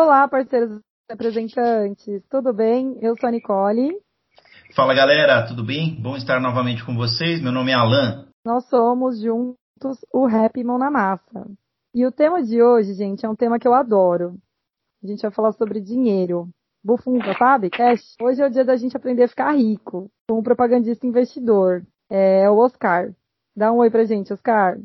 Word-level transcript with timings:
Olá, 0.00 0.28
parceiros 0.28 0.80
representantes, 1.10 2.22
tudo 2.30 2.52
bem? 2.52 2.96
Eu 3.02 3.16
sou 3.18 3.28
a 3.28 3.32
Nicole. 3.32 4.00
Fala 4.72 4.94
galera, 4.94 5.44
tudo 5.44 5.64
bem? 5.64 6.00
Bom 6.00 6.14
estar 6.14 6.40
novamente 6.40 6.86
com 6.86 6.94
vocês. 6.94 7.42
Meu 7.42 7.50
nome 7.50 7.72
é 7.72 7.74
Alan. 7.74 8.28
Nós 8.46 8.64
somos 8.68 9.20
juntos 9.20 9.98
o 10.14 10.24
Rap 10.24 10.62
Mão 10.62 10.78
na 10.78 10.88
Massa. 10.88 11.50
E 11.92 12.06
o 12.06 12.12
tema 12.12 12.40
de 12.44 12.62
hoje, 12.62 12.94
gente, 12.94 13.26
é 13.26 13.28
um 13.28 13.34
tema 13.34 13.58
que 13.58 13.66
eu 13.66 13.74
adoro. 13.74 14.36
A 15.02 15.06
gente 15.08 15.20
vai 15.20 15.32
falar 15.32 15.50
sobre 15.50 15.80
dinheiro. 15.80 16.48
Bufunfa, 16.84 17.34
sabe? 17.36 17.68
Cash. 17.68 18.14
Hoje 18.22 18.40
é 18.40 18.46
o 18.46 18.50
dia 18.50 18.64
da 18.64 18.76
gente 18.76 18.96
aprender 18.96 19.24
a 19.24 19.28
ficar 19.28 19.50
rico. 19.50 20.08
Com 20.30 20.38
um 20.38 20.44
propagandista 20.44 21.08
investidor. 21.08 21.82
É 22.08 22.48
o 22.48 22.56
Oscar. 22.56 23.10
Dá 23.56 23.72
um 23.72 23.78
oi 23.78 23.90
pra 23.90 24.04
gente, 24.04 24.32
Oscar. 24.32 24.78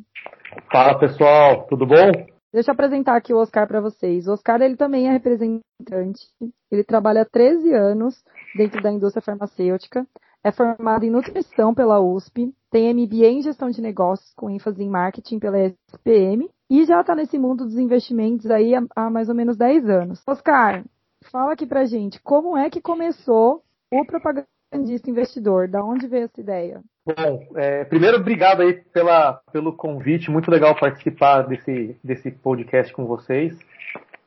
Fala 0.72 0.98
pessoal, 0.98 1.68
tudo 1.68 1.86
bom? 1.86 2.33
Deixa 2.54 2.70
eu 2.70 2.74
apresentar 2.74 3.16
aqui 3.16 3.34
o 3.34 3.38
Oscar 3.38 3.68
para 3.68 3.82
vocês. 3.82 4.28
O 4.28 4.34
Oscar 4.34 4.62
ele 4.62 4.78
também 4.78 5.08
é 5.08 5.12
representante. 5.12 6.28
Ele 6.72 6.84
trabalha 6.84 7.24
há 7.24 7.26
13 7.26 7.74
anos 7.74 8.24
dentro 8.56 8.82
da 8.82 8.92
indústria 8.92 9.24
farmacêutica. 9.24 10.06
É 10.44 10.52
formado 10.52 11.04
em 11.04 11.10
nutrição 11.10 11.74
pela 11.74 12.00
USP, 12.00 12.54
tem 12.70 12.94
MBA 12.94 13.28
em 13.28 13.42
gestão 13.42 13.70
de 13.70 13.82
negócios 13.82 14.34
com 14.36 14.50
ênfase 14.50 14.84
em 14.84 14.90
marketing 14.90 15.40
pela 15.40 15.58
SPM 15.58 16.50
e 16.70 16.86
já 16.86 17.00
está 17.00 17.16
nesse 17.16 17.40
mundo 17.40 17.64
dos 17.64 17.78
investimentos 17.78 18.52
aí 18.52 18.76
há, 18.76 18.84
há 18.96 19.10
mais 19.10 19.30
ou 19.30 19.36
menos 19.36 19.56
10 19.56 19.90
anos. 19.90 20.22
Oscar, 20.28 20.84
fala 21.32 21.54
aqui 21.54 21.66
pra 21.66 21.86
gente, 21.86 22.22
como 22.22 22.58
é 22.58 22.70
que 22.70 22.82
começou 22.82 23.64
o 23.90 24.06
propagandista 24.74 25.10
investidor? 25.10 25.68
Da 25.68 25.84
onde 25.84 26.08
veio 26.08 26.26
essa 26.26 26.42
ideia? 26.42 26.82
Bom, 27.06 27.46
é, 27.56 27.84
primeiro, 27.86 28.18
obrigado 28.18 28.62
aí 28.62 28.74
pela, 28.74 29.40
pelo 29.52 29.74
convite. 29.74 30.32
Muito 30.32 30.50
legal 30.50 30.76
participar 30.76 31.44
desse, 31.44 31.96
desse 32.04 32.32
podcast 32.32 32.92
com 32.92 33.06
vocês. 33.06 33.58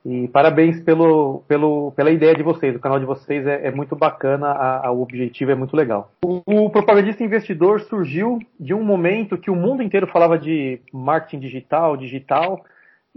E 0.04 0.28
parabéns 0.28 0.80
pelo, 0.80 1.42
pelo, 1.48 1.90
pela 1.92 2.12
ideia 2.12 2.34
de 2.34 2.42
vocês. 2.42 2.76
O 2.76 2.78
canal 2.78 3.00
de 3.00 3.04
vocês 3.04 3.44
é, 3.44 3.66
é 3.66 3.70
muito 3.72 3.96
bacana, 3.96 4.46
a, 4.48 4.86
a, 4.86 4.92
o 4.92 5.02
objetivo 5.02 5.50
é 5.50 5.54
muito 5.56 5.76
legal. 5.76 6.12
O, 6.24 6.42
o, 6.46 6.70
Propagandista 6.70 7.24
Investidor 7.24 7.80
surgiu 7.80 8.38
de 8.60 8.72
um 8.72 8.84
momento 8.84 9.36
que 9.36 9.50
o 9.50 9.56
mundo 9.56 9.82
inteiro 9.82 10.06
falava 10.06 10.38
de 10.38 10.80
marketing 10.92 11.40
digital, 11.40 11.96
digital, 11.96 12.64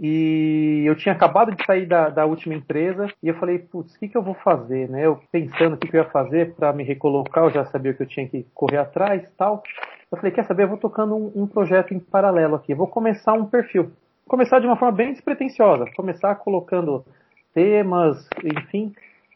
e 0.02 0.82
eu 0.86 0.96
tinha 0.96 1.14
acabado 1.14 1.54
de 1.54 1.62
sair 1.66 1.84
da, 1.84 2.08
da 2.08 2.24
última 2.24 2.54
empresa 2.54 3.12
e 3.22 3.28
eu 3.28 3.34
falei, 3.34 3.58
putz, 3.58 3.94
o 3.94 3.98
que, 3.98 4.08
que 4.08 4.16
eu 4.16 4.22
vou 4.22 4.32
fazer, 4.32 4.88
né? 4.88 5.04
Eu 5.04 5.20
pensando 5.30 5.74
o 5.74 5.76
que, 5.76 5.88
que 5.88 5.94
eu 5.94 6.02
ia 6.02 6.08
fazer 6.08 6.54
para 6.54 6.72
me 6.72 6.82
recolocar, 6.82 7.44
eu 7.44 7.50
já 7.50 7.66
sabia 7.66 7.92
que 7.92 8.02
eu 8.02 8.06
tinha 8.06 8.26
que 8.26 8.46
correr 8.54 8.78
atrás 8.78 9.22
tal. 9.36 9.62
Eu 10.10 10.16
falei, 10.16 10.32
quer 10.32 10.46
saber, 10.46 10.62
eu 10.62 10.68
vou 10.68 10.78
tocando 10.78 11.14
um, 11.14 11.42
um 11.42 11.46
projeto 11.46 11.92
em 11.92 12.00
paralelo 12.00 12.54
aqui, 12.54 12.72
eu 12.72 12.78
vou 12.78 12.86
começar 12.86 13.34
um 13.34 13.44
perfil. 13.44 13.92
Começar 14.26 14.58
de 14.58 14.66
uma 14.66 14.76
forma 14.76 14.96
bem 14.96 15.12
despretensiosa, 15.12 15.84
começar 15.94 16.34
colocando 16.36 17.04
temas, 17.52 18.26
enfim, 18.42 18.94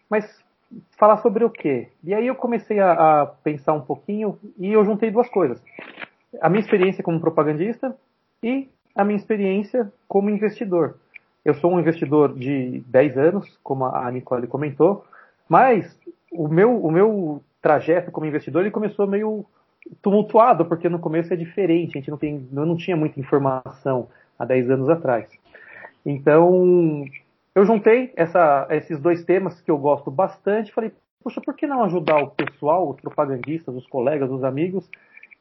mas 0.09 0.25
falar 0.99 1.19
sobre 1.19 1.45
o 1.45 1.51
quê? 1.51 1.89
E 2.03 2.15
aí 2.15 2.27
eu 2.27 2.35
comecei 2.35 2.81
a, 2.81 2.93
a 3.23 3.27
pensar 3.27 3.75
um 3.75 3.83
pouquinho 3.83 4.39
e 4.59 4.73
eu 4.73 4.83
juntei 4.83 5.11
duas 5.11 5.29
coisas. 5.29 5.63
A 6.41 6.49
minha 6.49 6.63
experiência 6.63 7.05
como 7.05 7.21
propagandista 7.21 7.95
e 8.43 8.69
a 8.95 9.05
minha 9.05 9.17
experiência 9.17 9.93
como 10.09 10.31
investidor. 10.31 10.97
Eu 11.45 11.55
sou 11.55 11.73
um 11.73 11.81
investidor 11.81 12.35
de 12.35 12.83
10 12.87 13.19
anos, 13.19 13.59
como 13.63 13.85
a 13.85 14.11
Nicole 14.11 14.47
comentou, 14.47 15.05
mas 15.49 15.99
o 16.33 16.49
meu, 16.49 16.83
o 16.83 16.91
meu 16.91 17.43
trajeto 17.61 18.11
como 18.11 18.27
investidor 18.27 18.63
ele 18.63 18.71
começou 18.71 19.07
meio 19.07 19.45
tumultuado, 20.01 20.65
porque 20.65 20.89
no 20.89 20.99
começo 20.99 21.33
é 21.33 21.37
diferente, 21.37 21.97
a 21.97 22.01
gente 22.01 22.11
não, 22.11 22.17
tem, 22.17 22.49
não 22.51 22.77
tinha 22.77 22.97
muita 22.97 23.21
informação 23.21 24.09
há 24.39 24.45
10 24.45 24.71
anos 24.71 24.89
atrás. 24.89 25.31
Então, 26.05 27.05
eu 27.55 27.65
juntei 27.65 28.13
essa, 28.17 28.67
esses 28.71 28.99
dois 29.01 29.25
temas 29.25 29.61
que 29.61 29.71
eu 29.71 29.79
gosto 29.79 30.11
bastante, 30.11 30.73
falei, 30.73 30.93
poxa, 31.23 31.41
por 31.41 31.55
que 31.55 31.67
não 31.67 31.83
ajudar 31.85 32.19
o 32.19 32.31
pessoal, 32.31 32.89
os 32.89 33.01
propagandistas, 33.01 33.75
os 33.75 33.87
colegas, 33.87 34.31
os 34.31 34.45
amigos, 34.45 34.89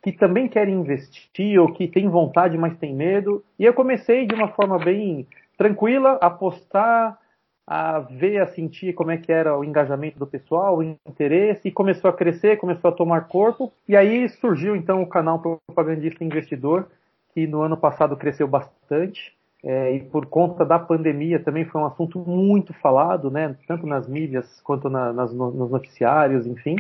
que 0.04 0.12
também 0.12 0.50
querem 0.50 0.76
investir 0.76 1.60
ou 1.60 1.72
que 1.72 1.88
tem 1.88 2.10
vontade, 2.10 2.58
mas 2.58 2.78
tem 2.78 2.94
medo. 2.94 3.42
E 3.58 3.64
eu 3.64 3.74
comecei 3.74 4.28
de 4.28 4.36
uma 4.36 4.50
forma 4.50 4.78
bem 4.78 5.26
tranquila 5.58 6.20
a 6.22 6.30
postar, 6.30 7.18
a 7.66 8.00
ver, 8.00 8.42
a 8.42 8.48
sentir 8.48 8.94
como 8.94 9.12
é 9.12 9.18
que 9.18 9.32
era 9.32 9.58
o 9.58 9.64
engajamento 9.64 10.20
do 10.20 10.28
pessoal, 10.28 10.78
o 10.78 10.84
interesse, 10.84 11.70
e 11.70 11.72
começou 11.72 12.10
a 12.10 12.14
crescer, 12.14 12.58
começou 12.58 12.90
a 12.90 12.94
tomar 12.94 13.30
corpo. 13.30 13.72
E 13.88 13.96
aí 13.96 14.28
surgiu 14.28 14.76
então 14.76 15.02
o 15.02 15.08
canal 15.08 15.40
Propagandista 15.40 16.22
Investidor, 16.22 16.86
que 17.34 17.48
no 17.48 17.62
ano 17.62 17.78
passado 17.78 18.18
cresceu 18.18 18.48
bastante. 18.48 19.34
É, 19.66 19.96
e 19.96 20.02
por 20.02 20.26
conta 20.26 20.66
da 20.66 20.78
pandemia 20.78 21.40
também 21.40 21.64
foi 21.64 21.80
um 21.80 21.86
assunto 21.86 22.20
muito 22.20 22.74
falado, 22.74 23.32
né? 23.32 23.56
Tanto 23.66 23.88
nas 23.88 24.06
mídias 24.06 24.60
quanto 24.60 24.90
na, 24.90 25.14
nas, 25.14 25.34
nos 25.34 25.72
noticiários, 25.72 26.46
enfim. 26.46 26.76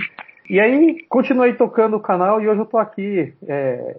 E 0.49 0.59
aí 0.59 1.05
continuei 1.07 1.53
tocando 1.53 1.95
o 1.95 2.01
canal 2.01 2.41
e 2.41 2.47
hoje 2.47 2.59
eu 2.59 2.65
estou 2.65 2.79
aqui 2.79 3.33
é, 3.47 3.97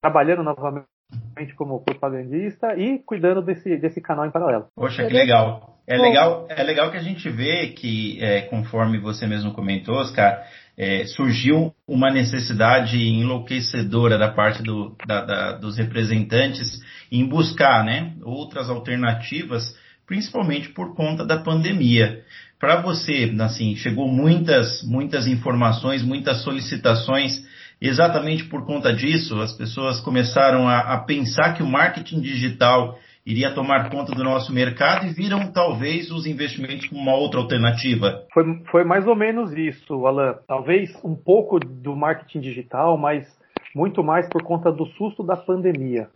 trabalhando 0.00 0.42
novamente 0.42 1.54
como 1.56 1.80
propagandista 1.80 2.76
e 2.76 3.00
cuidando 3.00 3.42
desse, 3.42 3.76
desse 3.76 4.00
canal 4.00 4.26
em 4.26 4.30
paralelo. 4.30 4.66
Poxa, 4.74 5.04
que 5.06 5.12
legal. 5.12 5.76
É 5.86 5.96
legal, 5.96 6.46
é 6.48 6.62
legal 6.62 6.90
que 6.92 6.96
a 6.96 7.02
gente 7.02 7.28
vê 7.28 7.68
que, 7.68 8.22
é, 8.22 8.42
conforme 8.42 8.98
você 8.98 9.26
mesmo 9.26 9.52
comentou, 9.52 9.96
Oscar, 9.96 10.40
é, 10.78 11.04
surgiu 11.06 11.74
uma 11.86 12.12
necessidade 12.12 12.96
enlouquecedora 12.96 14.16
da 14.16 14.28
parte 14.28 14.62
do, 14.62 14.96
da, 15.04 15.24
da, 15.24 15.52
dos 15.58 15.76
representantes 15.76 16.80
em 17.10 17.28
buscar 17.28 17.84
né, 17.84 18.14
outras 18.22 18.70
alternativas, 18.70 19.76
principalmente 20.06 20.68
por 20.68 20.94
conta 20.94 21.26
da 21.26 21.42
pandemia 21.42 22.22
para 22.60 22.82
você, 22.82 23.34
assim, 23.40 23.74
chegou 23.74 24.06
muitas, 24.06 24.82
muitas 24.86 25.26
informações, 25.26 26.02
muitas 26.02 26.44
solicitações. 26.44 27.42
Exatamente 27.80 28.44
por 28.44 28.66
conta 28.66 28.92
disso, 28.92 29.40
as 29.40 29.56
pessoas 29.56 29.98
começaram 30.00 30.68
a, 30.68 30.80
a 30.80 30.98
pensar 30.98 31.54
que 31.54 31.62
o 31.62 31.66
marketing 31.66 32.20
digital 32.20 32.98
iria 33.24 33.54
tomar 33.54 33.88
conta 33.88 34.12
do 34.12 34.22
nosso 34.22 34.52
mercado 34.52 35.06
e 35.06 35.14
viram 35.14 35.50
talvez 35.50 36.10
os 36.10 36.26
investimentos 36.26 36.86
como 36.86 37.00
uma 37.00 37.14
outra 37.14 37.40
alternativa? 37.40 38.26
Foi, 38.34 38.44
foi 38.70 38.84
mais 38.84 39.06
ou 39.06 39.16
menos 39.16 39.56
isso, 39.56 40.06
Alan. 40.06 40.34
Talvez 40.46 40.90
um 41.02 41.14
pouco 41.14 41.58
do 41.58 41.96
marketing 41.96 42.40
digital, 42.40 42.98
mas 42.98 43.26
muito 43.74 44.04
mais 44.04 44.28
por 44.28 44.42
conta 44.42 44.70
do 44.70 44.84
susto 44.84 45.22
da 45.22 45.36
pandemia. 45.36 46.08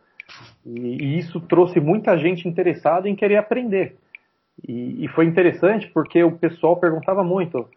E, 0.66 1.02
e 1.02 1.18
isso 1.18 1.40
trouxe 1.40 1.80
muita 1.80 2.18
gente 2.18 2.46
interessada 2.46 3.08
em 3.08 3.16
querer 3.16 3.36
aprender. 3.36 3.96
E, 4.66 5.04
e, 5.04 5.08
foi 5.08 5.26
interessante 5.26 5.90
porque 5.92 6.22
o 6.22 6.32
pessoal 6.32 6.76
perguntava 6.76 7.24
muito: 7.24 7.68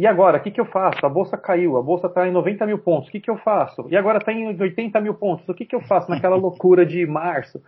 e 0.00 0.06
agora, 0.06 0.38
o 0.38 0.40
que, 0.40 0.50
que 0.50 0.60
eu 0.60 0.66
faço? 0.66 1.04
A 1.04 1.08
bolsa 1.08 1.36
caiu, 1.36 1.76
a 1.76 1.82
bolsa 1.82 2.06
está 2.06 2.26
em 2.26 2.32
90 2.32 2.66
mil 2.66 2.78
pontos, 2.78 3.08
o 3.08 3.12
que, 3.12 3.20
que 3.20 3.30
eu 3.30 3.36
faço? 3.36 3.86
E 3.90 3.96
agora 3.96 4.18
está 4.18 4.32
em 4.32 4.46
80 4.60 5.00
mil 5.00 5.14
pontos, 5.14 5.48
o 5.48 5.54
que, 5.54 5.64
que 5.64 5.74
eu 5.74 5.80
faço 5.80 6.10
naquela 6.10 6.36
loucura 6.36 6.84
de 6.86 7.06
março? 7.06 7.62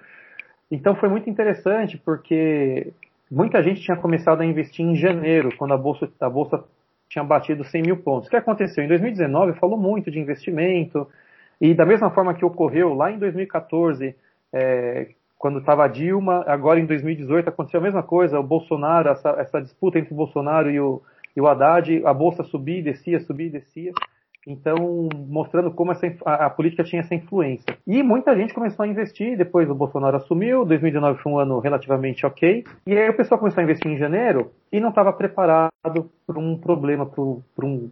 Então 0.71 0.95
foi 0.95 1.09
muito 1.09 1.29
interessante 1.29 1.99
porque 1.99 2.93
muita 3.31 3.63
gente 3.63 3.81
tinha 3.81 3.97
começado 3.97 4.41
a 4.41 4.47
investir 4.47 4.85
em 4.85 4.97
janeiro, 4.97 5.57
quando 5.57 5.75
a 5.75 5.79
bolsa, 5.79 6.09
a 6.21 6.31
bolsa 6.31 6.65
tinha 7.09 7.25
batido 7.25 7.65
100 7.65 7.83
mil 7.83 7.97
pontos. 7.99 8.29
O 8.29 8.31
que 8.31 8.37
aconteceu? 8.37 8.85
Em 8.85 8.89
2019 8.89 9.59
falou 9.59 9.79
muito 9.79 10.11
de 10.11 10.19
investimento, 10.19 11.09
e 11.61 11.75
da 11.75 11.85
mesma 11.85 12.11
forma 12.11 12.35
que 12.35 12.45
ocorreu 12.45 12.95
lá 12.95 13.11
em 13.11 13.19
2014, 13.19 14.15
é, 14.53 15.09
quando 15.39 15.61
estava 15.61 15.85
a 15.85 15.89
Dilma, 15.89 16.45
agora 16.47 16.81
em 16.81 16.87
2018 16.87 17.49
aconteceu 17.49 17.79
a 17.79 17.83
mesma 17.83 18.03
coisa, 18.03 18.41
o 18.41 18.43
Bolsonaro, 18.43 19.09
essa, 19.09 19.31
essa 19.39 19.63
disputa 19.63 19.99
entre 19.99 20.13
o 20.13 20.17
Bolsonaro 20.17 20.69
e 20.69 20.81
o, 20.81 21.01
e 21.37 21.41
o 21.41 21.47
Haddad, 21.47 22.03
a 22.05 22.13
bolsa 22.13 22.43
subia 22.43 22.81
e 22.81 22.83
descia, 22.83 23.21
subia 23.21 23.47
e 23.47 23.51
descia. 23.51 23.93
Então, 24.47 25.09
mostrando 25.29 25.71
como 25.71 25.93
essa, 25.93 26.07
a, 26.25 26.47
a, 26.47 26.51
política 26.51 26.83
tinha 26.83 27.01
essa 27.01 27.15
influência. 27.15 27.77
E 27.87 28.03
muita 28.03 28.35
gente 28.35 28.55
começou 28.55 28.85
a 28.85 28.89
investir, 28.89 29.37
depois 29.37 29.69
o 29.69 29.75
Bolsonaro 29.75 30.17
assumiu, 30.17 30.65
2019 30.65 31.23
foi 31.23 31.33
um 31.33 31.39
ano 31.39 31.59
relativamente 31.61 32.25
ok. 32.25 32.65
E 32.87 32.97
aí 32.97 33.11
o 33.11 33.17
pessoal 33.17 33.39
começou 33.39 33.61
a 33.61 33.65
investir 33.65 33.91
em 33.91 33.99
janeiro 33.99 34.51
e 34.73 34.81
não 34.81 34.89
estava 34.89 35.13
preparado 35.13 35.71
para 36.27 36.39
um 36.39 36.57
problema, 36.57 37.05
para 37.07 37.23
um, 37.67 37.91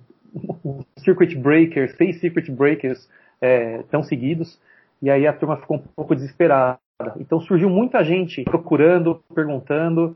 um 0.65 0.81
circuit 0.99 1.37
breaker, 1.37 1.95
seis 1.95 2.19
circuit 2.21 2.51
breakers 2.51 3.09
é, 3.41 3.83
tão 3.91 4.03
seguidos. 4.03 4.59
E 5.03 5.11
aí 5.11 5.27
a 5.27 5.33
turma 5.33 5.59
ficou 5.59 5.77
um 5.77 5.83
pouco 5.95 6.15
desesperada. 6.15 6.79
Então 7.21 7.41
surgiu 7.41 7.69
muita 7.69 8.03
gente 8.03 8.43
procurando, 8.45 9.23
perguntando. 9.35 10.15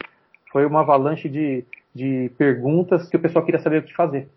Foi 0.50 0.64
uma 0.64 0.80
avalanche 0.80 1.28
de, 1.28 1.64
de 1.94 2.30
perguntas 2.38 3.08
que 3.08 3.16
o 3.16 3.20
pessoal 3.20 3.44
queria 3.44 3.60
saber 3.60 3.78
o 3.78 3.82
que 3.82 3.94
fazer. 3.94 4.28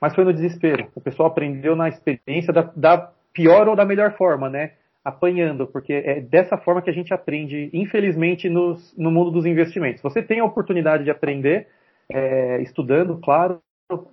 Mas 0.00 0.14
foi 0.14 0.24
no 0.24 0.32
desespero. 0.32 0.88
O 0.94 1.00
pessoal 1.00 1.28
aprendeu 1.28 1.74
na 1.74 1.88
experiência 1.88 2.52
da, 2.52 2.70
da 2.74 3.10
pior 3.32 3.68
ou 3.68 3.76
da 3.76 3.84
melhor 3.84 4.16
forma, 4.16 4.48
né? 4.48 4.72
Apanhando, 5.04 5.66
porque 5.66 5.92
é 5.92 6.20
dessa 6.20 6.56
forma 6.56 6.82
que 6.82 6.90
a 6.90 6.92
gente 6.92 7.14
aprende, 7.14 7.70
infelizmente, 7.72 8.48
nos, 8.48 8.94
no 8.96 9.10
mundo 9.10 9.30
dos 9.30 9.46
investimentos. 9.46 10.02
Você 10.02 10.22
tem 10.22 10.40
a 10.40 10.44
oportunidade 10.44 11.04
de 11.04 11.10
aprender, 11.10 11.66
é, 12.10 12.60
estudando, 12.62 13.18
claro, 13.18 13.60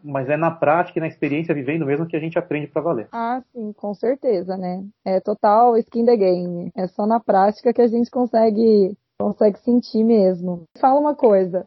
mas 0.03 0.29
é 0.29 0.37
na 0.37 0.51
prática 0.51 0.99
e 0.99 1.01
na 1.01 1.07
experiência 1.07 1.53
vivendo 1.53 1.85
mesmo 1.85 2.07
que 2.07 2.15
a 2.15 2.19
gente 2.19 2.37
aprende 2.37 2.67
para 2.67 2.81
valer. 2.81 3.07
Ah, 3.11 3.41
sim, 3.51 3.73
com 3.73 3.93
certeza, 3.93 4.55
né? 4.55 4.85
É 5.03 5.19
total 5.19 5.77
skin 5.77 6.05
the 6.05 6.15
game. 6.15 6.71
É 6.75 6.87
só 6.87 7.05
na 7.05 7.19
prática 7.19 7.73
que 7.73 7.81
a 7.81 7.87
gente 7.87 8.09
consegue 8.09 8.97
consegue 9.19 9.59
sentir 9.59 10.03
mesmo. 10.03 10.63
Fala 10.77 10.99
uma 10.99 11.15
coisa. 11.15 11.65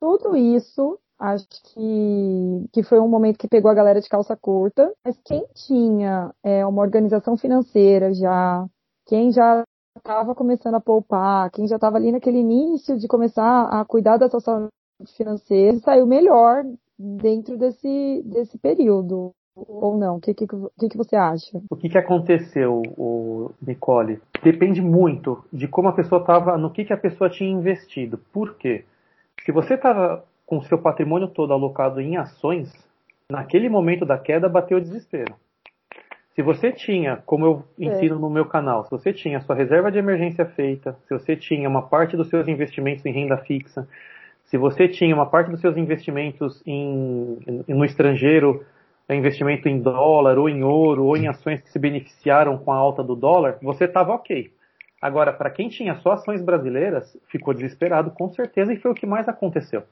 Tudo 0.00 0.36
isso 0.36 0.98
Acho 1.20 1.48
que, 1.48 2.68
que 2.72 2.82
foi 2.84 3.00
um 3.00 3.08
momento 3.08 3.38
que 3.38 3.48
pegou 3.48 3.68
a 3.68 3.74
galera 3.74 4.00
de 4.00 4.08
calça 4.08 4.36
curta. 4.36 4.92
Mas 5.04 5.18
quem 5.24 5.44
tinha 5.52 6.32
é, 6.44 6.64
uma 6.64 6.80
organização 6.80 7.36
financeira 7.36 8.14
já, 8.14 8.64
quem 9.04 9.32
já 9.32 9.64
estava 9.96 10.32
começando 10.32 10.76
a 10.76 10.80
poupar, 10.80 11.50
quem 11.50 11.66
já 11.66 11.74
estava 11.74 11.96
ali 11.96 12.12
naquele 12.12 12.38
início 12.38 12.96
de 12.96 13.08
começar 13.08 13.64
a 13.64 13.84
cuidar 13.84 14.16
da 14.16 14.28
sua 14.28 14.40
saúde 14.40 14.68
financeira, 15.16 15.76
saiu 15.80 16.06
melhor 16.06 16.64
dentro 16.98 17.56
desse, 17.56 18.22
desse 18.24 18.58
período. 18.58 19.32
Ou 19.54 19.98
não? 19.98 20.16
O 20.16 20.20
que, 20.20 20.32
que, 20.34 20.46
que, 20.46 20.96
você 20.96 21.16
acha? 21.16 21.60
O 21.68 21.76
que, 21.76 21.88
que 21.88 21.98
aconteceu, 21.98 22.80
o 22.96 23.50
Nicole? 23.60 24.20
Depende 24.42 24.80
muito 24.80 25.44
de 25.52 25.66
como 25.66 25.88
a 25.88 25.92
pessoa 25.92 26.20
estava, 26.20 26.56
no 26.56 26.70
que, 26.70 26.84
que 26.84 26.92
a 26.92 26.96
pessoa 26.96 27.28
tinha 27.28 27.50
investido. 27.50 28.18
Por 28.32 28.54
quê? 28.54 28.84
Se 29.44 29.50
você 29.50 29.74
estava 29.74 30.24
com 30.46 30.62
seu 30.62 30.78
patrimônio 30.78 31.28
todo 31.28 31.52
alocado 31.52 32.00
em 32.00 32.16
ações, 32.16 32.72
naquele 33.30 33.68
momento 33.68 34.06
da 34.06 34.16
queda 34.16 34.48
bateu 34.48 34.78
o 34.78 34.80
desespero. 34.80 35.34
Se 36.34 36.42
você 36.42 36.70
tinha, 36.70 37.16
como 37.26 37.44
eu 37.44 37.64
é. 37.80 37.84
ensino 37.84 38.14
é. 38.14 38.18
no 38.20 38.30
meu 38.30 38.46
canal, 38.46 38.84
se 38.84 38.90
você 38.90 39.12
tinha 39.12 39.40
sua 39.40 39.56
reserva 39.56 39.90
de 39.90 39.98
emergência 39.98 40.46
feita, 40.46 40.96
se 41.08 41.12
você 41.12 41.34
tinha 41.34 41.68
uma 41.68 41.82
parte 41.82 42.16
dos 42.16 42.28
seus 42.28 42.46
investimentos 42.46 43.04
em 43.04 43.12
renda 43.12 43.36
fixa, 43.38 43.88
se 44.48 44.56
você 44.56 44.88
tinha 44.88 45.14
uma 45.14 45.26
parte 45.26 45.50
dos 45.50 45.60
seus 45.60 45.76
investimentos 45.76 46.62
em, 46.66 47.64
no 47.66 47.84
estrangeiro, 47.84 48.64
investimento 49.08 49.68
em 49.68 49.80
dólar, 49.80 50.38
ou 50.38 50.48
em 50.48 50.62
ouro, 50.62 51.04
ou 51.04 51.16
em 51.16 51.28
ações 51.28 51.62
que 51.62 51.70
se 51.70 51.78
beneficiaram 51.78 52.58
com 52.58 52.72
a 52.72 52.76
alta 52.76 53.02
do 53.02 53.16
dólar, 53.16 53.58
você 53.62 53.84
estava 53.84 54.12
ok. 54.12 54.52
Agora, 55.00 55.32
para 55.32 55.50
quem 55.50 55.68
tinha 55.68 55.94
só 55.96 56.12
ações 56.12 56.42
brasileiras, 56.42 57.16
ficou 57.28 57.54
desesperado 57.54 58.10
com 58.10 58.28
certeza 58.30 58.72
e 58.72 58.76
foi 58.76 58.90
o 58.90 58.94
que 58.94 59.06
mais 59.06 59.28
aconteceu 59.28 59.84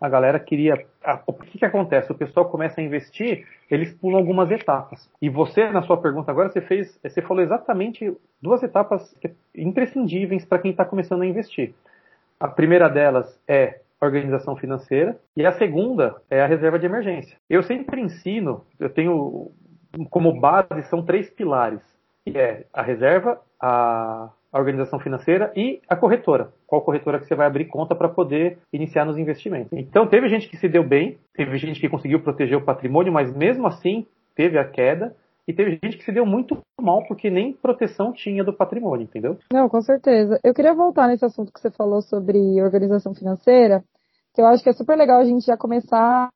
a 0.00 0.08
galera 0.08 0.38
queria. 0.38 0.86
o 1.26 1.32
que, 1.32 1.58
que 1.58 1.64
acontece? 1.64 2.12
O 2.12 2.14
pessoal 2.14 2.48
começa 2.50 2.80
a 2.80 2.84
investir, 2.84 3.46
eles 3.70 3.92
pulam 3.94 4.18
algumas 4.18 4.50
etapas. 4.50 5.10
E 5.20 5.30
você, 5.30 5.70
na 5.70 5.82
sua 5.82 5.96
pergunta 5.96 6.30
agora, 6.30 6.50
você 6.50 6.60
fez. 6.60 6.98
Você 7.02 7.22
falou 7.22 7.42
exatamente 7.42 8.14
duas 8.40 8.62
etapas 8.62 9.14
imprescindíveis 9.54 10.44
para 10.44 10.58
quem 10.58 10.70
está 10.70 10.84
começando 10.84 11.22
a 11.22 11.26
investir. 11.26 11.74
A 12.38 12.48
primeira 12.48 12.88
delas 12.88 13.40
é 13.48 13.80
organização 14.04 14.56
financeira 14.56 15.18
e 15.36 15.44
a 15.44 15.52
segunda 15.52 16.16
é 16.30 16.40
a 16.42 16.46
reserva 16.46 16.78
de 16.78 16.86
emergência. 16.86 17.36
Eu 17.48 17.62
sempre 17.62 18.00
ensino, 18.00 18.64
eu 18.78 18.90
tenho 18.90 19.50
como 20.10 20.40
base 20.40 20.82
são 20.88 21.04
três 21.04 21.30
pilares, 21.30 21.80
que 22.24 22.36
é 22.36 22.66
a 22.72 22.82
reserva, 22.82 23.40
a 23.60 24.30
a 24.54 24.58
organização 24.60 25.00
financeira 25.00 25.52
e 25.56 25.80
a 25.88 25.96
corretora. 25.96 26.52
Qual 26.64 26.80
corretora 26.80 27.18
que 27.18 27.26
você 27.26 27.34
vai 27.34 27.44
abrir 27.44 27.64
conta 27.64 27.92
para 27.92 28.08
poder 28.08 28.58
iniciar 28.72 29.04
nos 29.04 29.18
investimentos. 29.18 29.72
Então, 29.72 30.06
teve 30.06 30.28
gente 30.28 30.48
que 30.48 30.56
se 30.56 30.68
deu 30.68 30.84
bem, 30.84 31.18
teve 31.34 31.58
gente 31.58 31.80
que 31.80 31.88
conseguiu 31.88 32.20
proteger 32.20 32.56
o 32.56 32.64
patrimônio, 32.64 33.12
mas 33.12 33.34
mesmo 33.34 33.66
assim 33.66 34.06
teve 34.36 34.56
a 34.56 34.64
queda. 34.64 35.12
E 35.46 35.52
teve 35.52 35.78
gente 35.82 35.98
que 35.98 36.04
se 36.04 36.12
deu 36.12 36.24
muito 36.24 36.56
mal 36.80 37.04
porque 37.06 37.28
nem 37.28 37.52
proteção 37.52 38.12
tinha 38.12 38.44
do 38.44 38.52
patrimônio, 38.52 39.04
entendeu? 39.04 39.36
Não, 39.52 39.68
com 39.68 39.80
certeza. 39.82 40.38
Eu 40.42 40.54
queria 40.54 40.72
voltar 40.72 41.08
nesse 41.08 41.24
assunto 41.24 41.52
que 41.52 41.60
você 41.60 41.70
falou 41.70 42.00
sobre 42.00 42.62
organização 42.62 43.12
financeira, 43.12 43.84
que 44.34 44.40
eu 44.40 44.46
acho 44.46 44.62
que 44.62 44.68
é 44.68 44.72
super 44.72 44.96
legal 44.96 45.20
a 45.20 45.24
gente 45.24 45.46
já 45.46 45.56
começar 45.56 46.28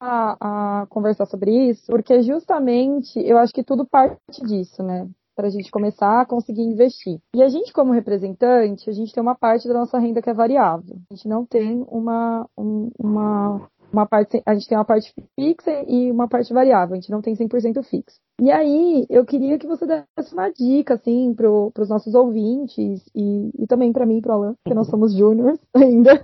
a, 0.00 0.82
a, 0.82 0.86
conversar 0.86 1.26
sobre 1.26 1.70
isso, 1.70 1.86
porque 1.86 2.22
justamente 2.22 3.18
eu 3.20 3.38
acho 3.38 3.52
que 3.52 3.62
tudo 3.62 3.86
parte 3.86 4.42
disso, 4.42 4.82
né? 4.82 5.08
para 5.36 5.48
a 5.48 5.50
gente 5.50 5.70
começar 5.70 6.22
a 6.22 6.26
conseguir 6.26 6.62
investir. 6.62 7.20
E 7.34 7.42
a 7.42 7.48
gente, 7.48 7.70
como 7.70 7.92
representante, 7.92 8.88
a 8.88 8.92
gente 8.92 9.12
tem 9.12 9.22
uma 9.22 9.34
parte 9.34 9.68
da 9.68 9.74
nossa 9.74 9.98
renda 9.98 10.22
que 10.22 10.30
é 10.30 10.34
variável. 10.34 10.96
A 11.10 11.14
gente 11.14 11.28
não 11.28 11.44
tem 11.44 11.84
uma, 11.88 12.48
um, 12.56 12.90
uma, 12.98 13.68
uma 13.92 14.06
parte, 14.06 14.42
a 14.46 14.54
gente 14.54 14.66
tem 14.66 14.78
uma 14.78 14.84
parte 14.84 15.12
fixa 15.38 15.84
e 15.86 16.10
uma 16.10 16.26
parte 16.26 16.54
variável, 16.54 16.94
a 16.94 16.96
gente 16.96 17.10
não 17.10 17.20
tem 17.20 17.34
100% 17.34 17.82
fixo. 17.84 18.18
E 18.40 18.50
aí, 18.50 19.06
eu 19.10 19.26
queria 19.26 19.58
que 19.58 19.66
você 19.66 19.86
desse 19.86 20.32
uma 20.32 20.48
dica, 20.50 20.94
assim, 20.94 21.34
para 21.34 21.50
os 21.50 21.88
nossos 21.88 22.14
ouvintes 22.14 23.02
e, 23.14 23.50
e 23.58 23.66
também 23.66 23.92
para 23.92 24.06
mim 24.06 24.18
e 24.18 24.22
para 24.22 24.32
o 24.32 24.34
Alan, 24.34 24.54
porque 24.64 24.74
nós 24.74 24.88
somos 24.88 25.14
júniors 25.14 25.58
ainda, 25.76 26.22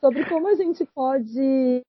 sobre 0.00 0.24
como 0.28 0.48
a 0.48 0.54
gente 0.54 0.84
pode 0.86 1.82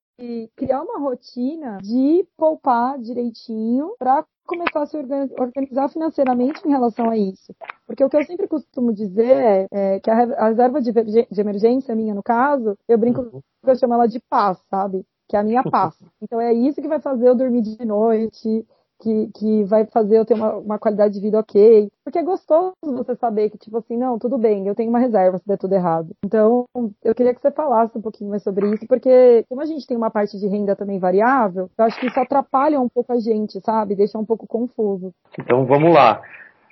criar 0.55 0.81
uma 0.81 0.99
rotina 0.99 1.77
de 1.81 2.25
poupar 2.37 2.97
direitinho 2.99 3.95
para 3.99 4.25
começar 4.45 4.83
a 4.83 4.85
se 4.85 4.97
organizar 5.37 5.89
financeiramente 5.89 6.61
em 6.65 6.69
relação 6.69 7.09
a 7.09 7.17
isso. 7.17 7.53
Porque 7.85 8.03
o 8.03 8.09
que 8.09 8.15
eu 8.15 8.23
sempre 8.23 8.47
costumo 8.47 8.93
dizer 8.93 9.35
é, 9.35 9.67
é 9.71 9.99
que 9.99 10.09
a 10.09 10.47
reserva 10.47 10.81
de, 10.81 10.91
de, 10.91 11.41
emergência 11.41 11.95
minha, 11.95 12.13
no 12.13 12.23
caso, 12.23 12.77
eu 12.87 12.97
brinco 12.97 13.21
uhum. 13.21 13.41
que 13.63 13.71
eu 13.71 13.75
chamo 13.75 13.95
ela 13.95 14.07
de 14.07 14.19
paz, 14.29 14.59
sabe? 14.69 15.03
Que 15.27 15.35
é 15.35 15.39
a 15.39 15.43
minha 15.43 15.63
paz. 15.69 15.97
Então 16.21 16.39
é 16.39 16.53
isso 16.53 16.81
que 16.81 16.87
vai 16.87 16.99
fazer 16.99 17.27
eu 17.27 17.35
dormir 17.35 17.61
de 17.61 17.83
noite, 17.83 18.65
que, 19.01 19.29
que 19.35 19.63
vai 19.65 19.85
fazer 19.85 20.17
eu 20.17 20.25
ter 20.25 20.33
uma, 20.33 20.55
uma 20.55 20.79
qualidade 20.79 21.13
de 21.13 21.19
vida 21.19 21.39
ok. 21.39 21.89
Porque 22.03 22.19
é 22.19 22.23
gostoso 22.23 22.73
você 22.81 23.15
saber 23.15 23.49
que, 23.49 23.57
tipo 23.57 23.77
assim, 23.77 23.97
não, 23.97 24.19
tudo 24.19 24.37
bem, 24.37 24.67
eu 24.67 24.75
tenho 24.75 24.89
uma 24.89 24.99
reserva 24.99 25.37
se 25.37 25.47
der 25.47 25.57
tudo 25.57 25.73
errado. 25.73 26.09
Então, 26.23 26.65
eu 27.03 27.15
queria 27.15 27.33
que 27.33 27.41
você 27.41 27.51
falasse 27.51 27.97
um 27.97 28.01
pouquinho 28.01 28.29
mais 28.29 28.43
sobre 28.43 28.67
isso, 28.73 28.85
porque 28.87 29.43
como 29.49 29.61
a 29.61 29.65
gente 29.65 29.87
tem 29.87 29.97
uma 29.97 30.11
parte 30.11 30.37
de 30.39 30.47
renda 30.47 30.75
também 30.75 30.99
variável, 30.99 31.69
eu 31.77 31.85
acho 31.85 31.99
que 31.99 32.07
isso 32.07 32.19
atrapalha 32.19 32.79
um 32.79 32.89
pouco 32.89 33.11
a 33.13 33.19
gente, 33.19 33.59
sabe? 33.61 33.95
Deixa 33.95 34.17
um 34.17 34.25
pouco 34.25 34.47
confuso. 34.47 35.13
Então, 35.39 35.65
vamos 35.65 35.93
lá. 35.93 36.21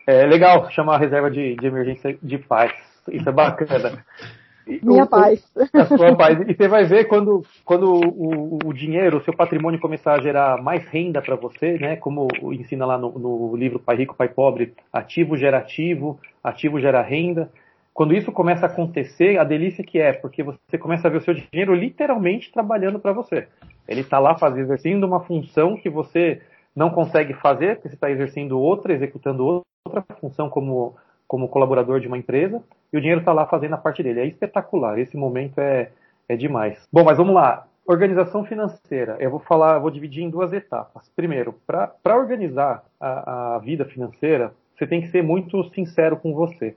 É 0.05 0.25
legal 0.25 0.69
chamar 0.69 0.95
a 0.95 0.99
reserva 0.99 1.31
de, 1.31 1.55
de 1.55 1.65
emergência 1.65 2.17
de 2.21 2.37
paz. 2.37 2.71
Isso 3.09 3.27
é 3.27 3.31
bacana. 3.31 4.03
Minha 4.65 5.03
o, 5.03 5.07
paz. 5.07 5.43
A 5.73 5.85
sua 5.85 6.15
paz. 6.15 6.39
E 6.47 6.53
você 6.53 6.67
vai 6.67 6.85
ver 6.85 7.05
quando, 7.05 7.43
quando 7.65 7.93
o, 7.93 8.59
o 8.65 8.73
dinheiro, 8.73 9.17
o 9.17 9.21
seu 9.21 9.33
patrimônio 9.33 9.79
começar 9.79 10.13
a 10.13 10.21
gerar 10.21 10.61
mais 10.61 10.85
renda 10.87 11.21
para 11.21 11.35
você, 11.35 11.77
né? 11.77 11.95
Como 11.97 12.27
ensina 12.53 12.85
lá 12.85 12.97
no, 12.97 13.11
no, 13.17 13.55
livro 13.55 13.79
Pai 13.79 13.97
Rico, 13.97 14.15
Pai 14.15 14.29
Pobre, 14.29 14.73
ativo 14.91 15.37
gera 15.37 15.57
ativo, 15.57 16.19
ativo 16.43 16.79
gera 16.79 17.01
renda. 17.01 17.49
Quando 17.93 18.13
isso 18.13 18.31
começa 18.31 18.65
a 18.65 18.69
acontecer, 18.69 19.37
a 19.37 19.43
delícia 19.43 19.83
que 19.83 19.99
é, 19.99 20.13
porque 20.13 20.41
você 20.41 20.77
começa 20.79 21.07
a 21.07 21.11
ver 21.11 21.17
o 21.17 21.21
seu 21.21 21.33
dinheiro 21.33 21.75
literalmente 21.75 22.51
trabalhando 22.51 22.99
para 22.99 23.13
você. 23.13 23.47
Ele 23.87 24.01
está 24.01 24.17
lá 24.17 24.35
fazendo, 24.35 24.61
exercendo 24.61 25.03
uma 25.03 25.19
função 25.19 25.75
que 25.75 25.89
você 25.89 26.41
não 26.75 26.89
consegue 26.89 27.33
fazer, 27.35 27.75
porque 27.75 27.89
você 27.89 27.95
está 27.95 28.09
exercendo 28.09 28.59
outra, 28.59 28.93
executando 28.93 29.63
outra 29.85 30.03
função 30.19 30.49
como 30.49 30.95
como 31.25 31.47
colaborador 31.47 31.99
de 31.99 32.07
uma 32.07 32.17
empresa 32.17 32.61
e 32.93 32.97
o 32.97 33.01
dinheiro 33.01 33.21
está 33.21 33.33
lá 33.33 33.47
fazendo 33.47 33.73
a 33.73 33.77
parte 33.77 34.03
dele. 34.03 34.19
É 34.19 34.25
espetacular, 34.25 34.99
esse 34.99 35.17
momento 35.17 35.59
é, 35.59 35.89
é 36.29 36.37
demais. 36.37 36.87
Bom, 36.93 37.03
mas 37.03 37.17
vamos 37.17 37.33
lá. 37.33 37.65
Organização 37.85 38.45
financeira. 38.45 39.17
Eu 39.19 39.31
vou 39.31 39.39
falar, 39.39 39.79
vou 39.79 39.91
dividir 39.91 40.23
em 40.23 40.29
duas 40.29 40.53
etapas. 40.53 41.09
Primeiro, 41.15 41.53
para 41.65 42.15
organizar 42.15 42.85
a, 42.99 43.55
a 43.55 43.59
vida 43.59 43.83
financeira, 43.83 44.53
você 44.77 44.87
tem 44.87 45.01
que 45.01 45.09
ser 45.09 45.23
muito 45.23 45.63
sincero 45.71 46.15
com 46.15 46.33
você. 46.33 46.75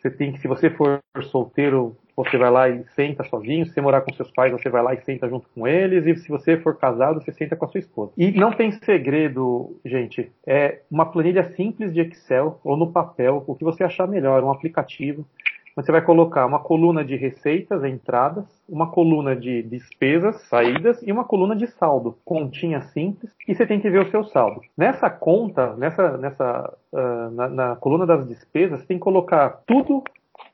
Você 0.00 0.10
tem 0.10 0.32
que, 0.32 0.40
se 0.40 0.48
você 0.48 0.70
for 0.70 1.00
solteiro, 1.24 1.94
você 2.24 2.38
vai 2.38 2.50
lá 2.50 2.68
e 2.68 2.84
senta 2.94 3.24
sozinho. 3.24 3.66
Se 3.66 3.72
você 3.72 3.80
morar 3.80 4.02
com 4.02 4.12
seus 4.14 4.30
pais, 4.30 4.52
você 4.52 4.68
vai 4.68 4.82
lá 4.82 4.94
e 4.94 5.00
senta 5.02 5.28
junto 5.28 5.48
com 5.54 5.66
eles. 5.66 6.06
E 6.06 6.16
se 6.16 6.28
você 6.28 6.56
for 6.58 6.76
casado, 6.76 7.20
você 7.20 7.32
senta 7.32 7.56
com 7.56 7.64
a 7.64 7.68
sua 7.68 7.80
esposa. 7.80 8.12
E 8.16 8.30
não 8.32 8.52
tem 8.52 8.72
segredo, 8.72 9.76
gente. 9.84 10.30
É 10.46 10.80
uma 10.90 11.06
planilha 11.06 11.44
simples 11.54 11.92
de 11.92 12.00
Excel 12.00 12.58
ou 12.64 12.76
no 12.76 12.92
papel, 12.92 13.44
o 13.46 13.54
que 13.54 13.64
você 13.64 13.84
achar 13.84 14.06
melhor, 14.06 14.42
um 14.42 14.50
aplicativo. 14.50 15.24
Você 15.76 15.92
vai 15.92 16.02
colocar 16.02 16.44
uma 16.46 16.58
coluna 16.58 17.04
de 17.04 17.16
receitas, 17.16 17.84
entradas, 17.84 18.44
uma 18.68 18.90
coluna 18.90 19.36
de 19.36 19.62
despesas, 19.62 20.42
saídas 20.48 21.00
e 21.02 21.12
uma 21.12 21.24
coluna 21.24 21.54
de 21.54 21.66
saldo, 21.68 22.18
continha 22.24 22.82
simples, 22.82 23.32
e 23.46 23.54
você 23.54 23.64
tem 23.64 23.80
que 23.80 23.88
ver 23.88 24.00
o 24.00 24.10
seu 24.10 24.24
saldo. 24.24 24.60
Nessa 24.76 25.08
conta, 25.08 25.74
nessa, 25.76 26.16
nessa 26.18 26.76
uh, 26.92 27.30
na, 27.30 27.48
na 27.48 27.76
coluna 27.76 28.04
das 28.04 28.26
despesas, 28.28 28.80
você 28.80 28.86
tem 28.86 28.98
que 28.98 29.02
colocar 29.02 29.62
tudo 29.66 30.02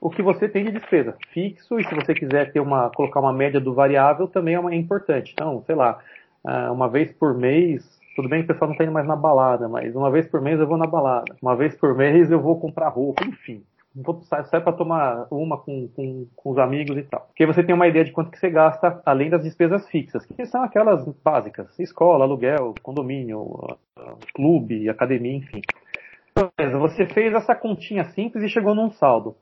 o 0.00 0.10
que 0.10 0.22
você 0.22 0.48
tem 0.48 0.64
de 0.64 0.72
despesa 0.72 1.16
fixo 1.32 1.78
e 1.78 1.84
se 1.84 1.94
você 1.94 2.14
quiser 2.14 2.52
ter 2.52 2.60
uma 2.60 2.90
colocar 2.90 3.20
uma 3.20 3.32
média 3.32 3.60
do 3.60 3.74
variável 3.74 4.28
também 4.28 4.54
é, 4.54 4.60
uma, 4.60 4.72
é 4.72 4.76
importante. 4.76 5.32
Então, 5.32 5.62
sei 5.66 5.74
lá, 5.74 5.98
ah, 6.44 6.70
uma 6.72 6.88
vez 6.88 7.12
por 7.12 7.36
mês, 7.36 7.82
tudo 8.14 8.28
bem 8.28 8.40
que 8.40 8.44
o 8.44 8.48
pessoal 8.48 8.68
não 8.68 8.74
está 8.74 8.84
indo 8.84 8.92
mais 8.92 9.06
na 9.06 9.16
balada, 9.16 9.68
mas 9.68 9.94
uma 9.94 10.10
vez 10.10 10.26
por 10.28 10.40
mês 10.40 10.60
eu 10.60 10.66
vou 10.66 10.78
na 10.78 10.86
balada, 10.86 11.34
uma 11.42 11.56
vez 11.56 11.76
por 11.76 11.94
mês 11.94 12.30
eu 12.30 12.40
vou 12.40 12.60
comprar 12.60 12.88
roupa, 12.88 13.24
enfim. 13.26 13.62
Sai 14.24 14.60
para 14.60 14.74
tomar 14.74 15.26
uma 15.30 15.56
com, 15.56 15.88
com, 15.88 16.26
com, 16.36 16.50
os 16.50 16.58
amigos 16.58 16.98
e 16.98 17.02
tal. 17.02 17.20
Porque 17.28 17.46
você 17.46 17.64
tem 17.64 17.74
uma 17.74 17.88
ideia 17.88 18.04
de 18.04 18.12
quanto 18.12 18.30
que 18.30 18.38
você 18.38 18.50
gasta 18.50 19.00
além 19.06 19.30
das 19.30 19.42
despesas 19.42 19.88
fixas, 19.88 20.26
que 20.26 20.44
são 20.44 20.62
aquelas 20.62 21.08
básicas: 21.24 21.66
escola, 21.78 22.24
aluguel, 22.24 22.74
condomínio, 22.82 23.78
clube, 24.34 24.90
academia, 24.90 25.36
enfim. 25.36 25.62
Você 26.78 27.06
fez 27.06 27.32
essa 27.32 27.54
continha 27.54 28.04
simples 28.10 28.44
e 28.44 28.50
chegou 28.50 28.74
num 28.74 28.90
saldo. 28.90 29.34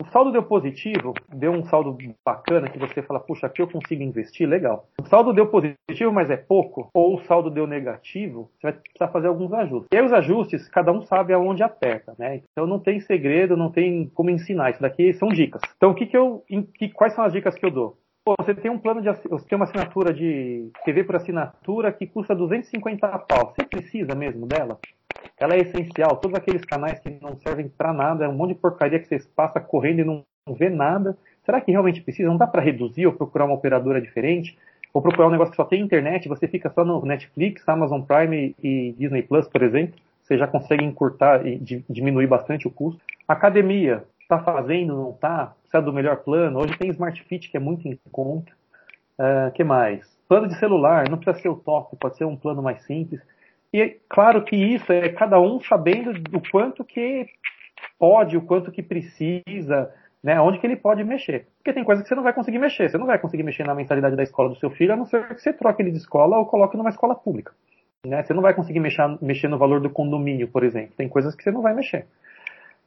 O 0.00 0.04
saldo 0.06 0.32
deu 0.32 0.42
positivo, 0.42 1.12
deu 1.28 1.52
um 1.52 1.62
saldo 1.64 1.94
bacana 2.24 2.70
que 2.70 2.78
você 2.78 3.02
fala, 3.02 3.20
puxa, 3.20 3.46
aqui 3.46 3.60
eu 3.60 3.68
consigo 3.68 4.02
investir, 4.02 4.48
legal. 4.48 4.88
O 4.98 5.04
saldo 5.06 5.30
deu 5.30 5.46
positivo, 5.46 6.10
mas 6.10 6.30
é 6.30 6.38
pouco, 6.38 6.88
ou 6.94 7.16
o 7.16 7.24
saldo 7.24 7.50
deu 7.50 7.66
negativo, 7.66 8.50
você 8.54 8.68
vai 8.68 8.72
precisar 8.72 9.08
fazer 9.08 9.28
alguns 9.28 9.52
ajustes. 9.52 9.88
E 9.92 9.96
aí 9.98 10.02
os 10.02 10.12
ajustes, 10.14 10.68
cada 10.70 10.90
um 10.90 11.02
sabe 11.02 11.34
aonde 11.34 11.62
aperta, 11.62 12.14
né? 12.18 12.40
Então 12.50 12.66
não 12.66 12.78
tem 12.78 12.98
segredo, 13.00 13.58
não 13.58 13.70
tem 13.70 14.08
como 14.14 14.30
ensinar. 14.30 14.70
Isso 14.70 14.80
daqui 14.80 15.12
são 15.12 15.28
dicas. 15.28 15.60
Então 15.76 15.90
o 15.90 15.94
que 15.94 16.06
que 16.06 16.16
eu, 16.16 16.42
que, 16.78 16.88
quais 16.88 17.14
são 17.14 17.22
as 17.22 17.32
dicas 17.34 17.54
que 17.54 17.66
eu 17.66 17.70
dou? 17.70 17.98
Pô, 18.22 18.34
você 18.38 18.54
tem 18.54 18.70
um 18.70 18.78
plano 18.78 19.00
de 19.00 19.08
você 19.28 19.48
tem 19.48 19.56
uma 19.56 19.64
assinatura 19.64 20.12
de 20.12 20.70
TV 20.84 21.04
por 21.04 21.16
assinatura 21.16 21.90
que 21.90 22.06
custa 22.06 22.34
250 22.34 23.08
pau. 23.20 23.54
Você 23.54 23.64
precisa 23.64 24.14
mesmo 24.14 24.46
dela? 24.46 24.78
Ela 25.38 25.54
é 25.54 25.60
essencial. 25.60 26.16
Todos 26.16 26.36
aqueles 26.36 26.64
canais 26.64 27.00
que 27.00 27.10
não 27.20 27.34
servem 27.38 27.68
para 27.68 27.94
nada, 27.94 28.26
é 28.26 28.28
um 28.28 28.34
monte 28.34 28.50
de 28.50 28.60
porcaria 28.60 28.98
que 28.98 29.06
você 29.06 29.26
passa 29.34 29.58
correndo 29.58 30.00
e 30.00 30.04
não, 30.04 30.24
vê 30.54 30.68
nada. 30.68 31.16
Será 31.44 31.60
que 31.62 31.72
realmente 31.72 32.02
precisa? 32.02 32.28
Não 32.28 32.36
dá 32.36 32.46
para 32.46 32.60
reduzir 32.60 33.06
ou 33.06 33.12
procurar 33.14 33.46
uma 33.46 33.54
operadora 33.54 34.00
diferente? 34.00 34.56
Ou 34.92 35.00
procurar 35.00 35.28
um 35.28 35.30
negócio 35.30 35.52
que 35.52 35.56
só 35.56 35.64
tem 35.64 35.80
internet, 35.80 36.28
você 36.28 36.46
fica 36.46 36.68
só 36.68 36.84
no 36.84 37.04
Netflix, 37.06 37.66
Amazon 37.66 38.02
Prime 38.02 38.54
e 38.62 38.94
Disney 38.98 39.22
Plus, 39.22 39.48
por 39.48 39.62
exemplo. 39.62 39.94
Você 40.22 40.36
já 40.36 40.46
consegue 40.46 40.84
encurtar 40.84 41.46
e 41.46 41.58
diminuir 41.88 42.26
bastante 42.26 42.68
o 42.68 42.70
custo. 42.70 43.00
Academia, 43.26 44.04
está 44.32 44.38
fazendo, 44.38 44.94
não 44.94 45.10
está? 45.10 45.54
Precisa 45.62 45.82
do 45.82 45.92
melhor 45.92 46.16
plano. 46.18 46.60
Hoje 46.60 46.78
tem 46.78 46.90
Smart 46.90 47.20
Fit 47.24 47.50
que 47.50 47.56
é 47.56 47.60
muito 47.60 47.86
em 47.88 47.98
conta. 48.12 48.52
Uh, 49.18 49.50
que 49.52 49.64
mais? 49.64 50.08
Plano 50.28 50.48
de 50.48 50.58
celular, 50.58 51.08
não 51.10 51.18
precisa 51.18 51.42
ser 51.42 51.48
o 51.48 51.56
top, 51.56 51.96
pode 51.96 52.16
ser 52.16 52.24
um 52.24 52.36
plano 52.36 52.62
mais 52.62 52.82
simples. 52.84 53.20
E 53.72 53.82
é 53.82 53.96
claro 54.08 54.42
que 54.44 54.56
isso 54.56 54.90
é 54.92 55.08
cada 55.10 55.40
um 55.40 55.60
sabendo 55.60 56.12
do 56.12 56.40
quanto 56.50 56.84
que 56.84 57.26
pode, 57.98 58.36
o 58.36 58.40
quanto 58.40 58.72
que 58.72 58.82
precisa, 58.82 59.92
né, 60.22 60.40
onde 60.40 60.58
que 60.58 60.66
ele 60.66 60.76
pode 60.76 61.04
mexer. 61.04 61.46
Porque 61.58 61.72
tem 61.72 61.84
coisas 61.84 62.02
que 62.02 62.08
você 62.08 62.14
não 62.14 62.22
vai 62.22 62.32
conseguir 62.32 62.58
mexer. 62.58 62.88
Você 62.88 62.98
não 62.98 63.06
vai 63.06 63.18
conseguir 63.18 63.42
mexer 63.42 63.64
na 63.64 63.74
mensalidade 63.74 64.16
da 64.16 64.22
escola 64.22 64.48
do 64.48 64.56
seu 64.56 64.70
filho, 64.70 64.92
a 64.92 64.96
não 64.96 65.06
ser 65.06 65.26
que 65.28 65.40
você 65.40 65.52
troque 65.52 65.82
ele 65.82 65.90
de 65.90 65.98
escola 65.98 66.38
ou 66.38 66.46
coloque 66.46 66.76
numa 66.76 66.90
escola 66.90 67.14
pública. 67.14 67.52
Né? 68.06 68.22
Você 68.22 68.32
não 68.32 68.42
vai 68.42 68.54
conseguir 68.54 68.80
mexer, 68.80 69.02
mexer 69.20 69.48
no 69.48 69.58
valor 69.58 69.80
do 69.80 69.90
condomínio, 69.90 70.48
por 70.48 70.64
exemplo. 70.64 70.94
Tem 70.96 71.08
coisas 71.08 71.34
que 71.34 71.42
você 71.42 71.50
não 71.50 71.60
vai 71.60 71.74
mexer. 71.74 72.06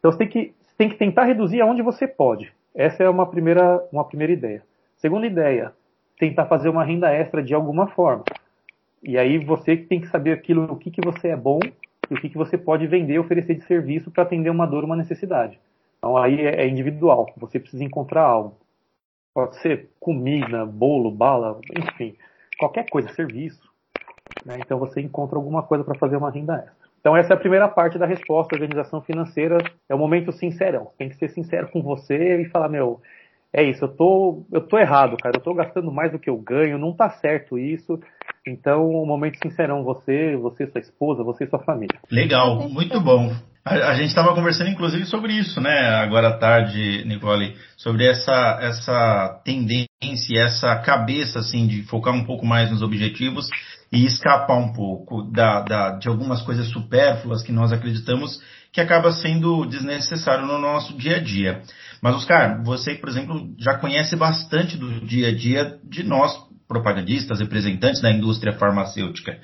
Então 0.04 0.12
você 0.12 0.18
tem 0.18 0.28
que, 0.28 0.54
você 0.62 0.76
tem 0.78 0.90
que 0.90 0.98
tentar 0.98 1.24
reduzir 1.24 1.62
aonde 1.62 1.82
você 1.82 2.06
pode. 2.06 2.52
Essa 2.76 3.04
é 3.04 3.10
uma 3.10 3.26
primeira, 3.26 3.82
uma 3.90 4.04
primeira 4.04 4.34
ideia. 4.34 4.62
Segunda 4.98 5.26
ideia, 5.26 5.72
tentar 6.20 6.46
fazer 6.46 6.68
uma 6.68 6.84
renda 6.84 7.10
extra 7.10 7.42
de 7.42 7.54
alguma 7.54 7.88
forma. 7.88 8.26
E 9.02 9.18
aí 9.18 9.38
você 9.38 9.78
tem 9.78 10.02
que 10.02 10.10
saber 10.10 10.34
aquilo, 10.34 10.64
o 10.66 10.76
que, 10.76 10.92
que 10.92 11.00
você 11.00 11.30
é 11.30 11.38
bom 11.38 11.58
e 12.12 12.14
o 12.16 12.20
que, 12.20 12.30
que 12.30 12.38
você 12.38 12.58
pode 12.58 12.86
vender, 12.86 13.18
oferecer 13.18 13.56
de 13.56 13.64
serviço 13.64 14.12
para 14.12 14.24
atender 14.24 14.50
uma 14.50 14.66
dor, 14.66 14.84
uma 14.84 14.98
necessidade. 14.98 15.58
Então 16.00 16.18
aí 16.18 16.42
é, 16.42 16.64
é 16.64 16.68
individual, 16.68 17.32
você 17.38 17.58
precisa 17.58 17.86
encontrar 17.86 18.24
algo. 18.24 18.58
Pode 19.34 19.56
ser 19.62 19.90
comida, 20.02 20.66
bolo, 20.66 21.12
bala, 21.12 21.62
enfim, 21.78 22.18
qualquer 22.60 22.90
coisa, 22.90 23.08
serviço. 23.14 23.72
Né? 24.46 24.58
Então 24.60 24.78
você 24.78 25.00
encontra 25.00 25.38
alguma 25.38 25.64
coisa 25.64 25.82
para 25.82 25.98
fazer 25.98 26.18
uma 26.18 26.30
renda 26.30 26.56
extra. 26.56 26.83
Então 27.04 27.18
essa 27.18 27.34
é 27.34 27.36
a 27.36 27.40
primeira 27.40 27.68
parte 27.68 28.00
da 28.00 28.06
resposta. 28.06 28.56
organização 28.56 29.02
financeira 29.02 29.58
é 29.90 29.94
o 29.94 29.98
momento 29.98 30.32
sincerão. 30.32 30.88
Tem 30.98 31.10
que 31.10 31.18
ser 31.18 31.28
sincero 31.32 31.68
com 31.70 31.82
você 31.82 32.42
e 32.42 32.46
falar, 32.46 32.70
meu, 32.70 33.02
é 33.52 33.62
isso, 33.62 33.84
eu 33.84 33.90
tô, 33.90 34.46
eu 34.54 34.62
tô 34.62 34.80
errado, 34.80 35.18
cara. 35.22 35.36
Eu 35.36 35.42
tô 35.42 35.54
gastando 35.54 35.92
mais 35.92 36.14
do 36.14 36.18
que 36.18 36.30
eu 36.30 36.38
ganho, 36.38 36.78
não 36.78 36.96
tá 36.96 37.10
certo 37.10 37.60
isso. 37.60 38.00
Então, 38.48 38.90
um 38.90 39.06
momento 39.06 39.38
sincerão, 39.44 39.84
você, 39.84 40.38
você, 40.38 40.66
sua 40.68 40.80
esposa, 40.80 41.26
você 41.26 41.44
e 41.44 41.50
sua 41.50 41.60
família. 41.60 42.00
Legal, 42.10 42.70
muito 42.70 43.00
bom. 43.02 43.34
A, 43.66 43.92
a 43.92 43.96
gente 43.96 44.08
estava 44.08 44.34
conversando, 44.34 44.70
inclusive, 44.70 45.06
sobre 45.06 45.34
isso, 45.34 45.60
né? 45.60 45.90
Agora 45.96 46.30
à 46.30 46.38
tarde, 46.38 47.04
Nicole, 47.06 47.56
sobre 47.76 48.08
essa, 48.08 48.60
essa 48.62 49.42
tendência, 49.44 50.40
essa 50.40 50.76
cabeça, 50.78 51.40
assim, 51.40 51.68
de 51.68 51.84
focar 51.84 52.14
um 52.14 52.24
pouco 52.24 52.46
mais 52.46 52.72
nos 52.72 52.82
objetivos 52.82 53.50
e 53.94 54.06
escapar 54.06 54.58
um 54.58 54.74
pouco 54.74 55.22
da, 55.32 55.62
da, 55.62 55.92
de 55.92 56.08
algumas 56.08 56.42
coisas 56.42 56.68
supérfluas 56.70 57.44
que 57.44 57.52
nós 57.52 57.72
acreditamos 57.72 58.42
que 58.72 58.82
acaba 58.82 59.12
sendo 59.12 59.66
desnecessário 59.66 60.48
no 60.48 60.58
nosso 60.58 60.98
dia 60.98 61.18
a 61.18 61.20
dia. 61.20 61.62
Mas, 62.02 62.16
Oscar, 62.16 62.64
você, 62.64 62.96
por 62.96 63.08
exemplo, 63.08 63.54
já 63.60 63.78
conhece 63.78 64.16
bastante 64.16 64.78
do 64.78 65.06
dia 65.06 65.28
a 65.28 65.36
dia 65.36 65.78
de 65.88 66.02
nós, 66.02 66.36
propagandistas, 66.68 67.40
representantes 67.40 68.02
da 68.02 68.12
indústria 68.12 68.54
farmacêutica. 68.54 69.38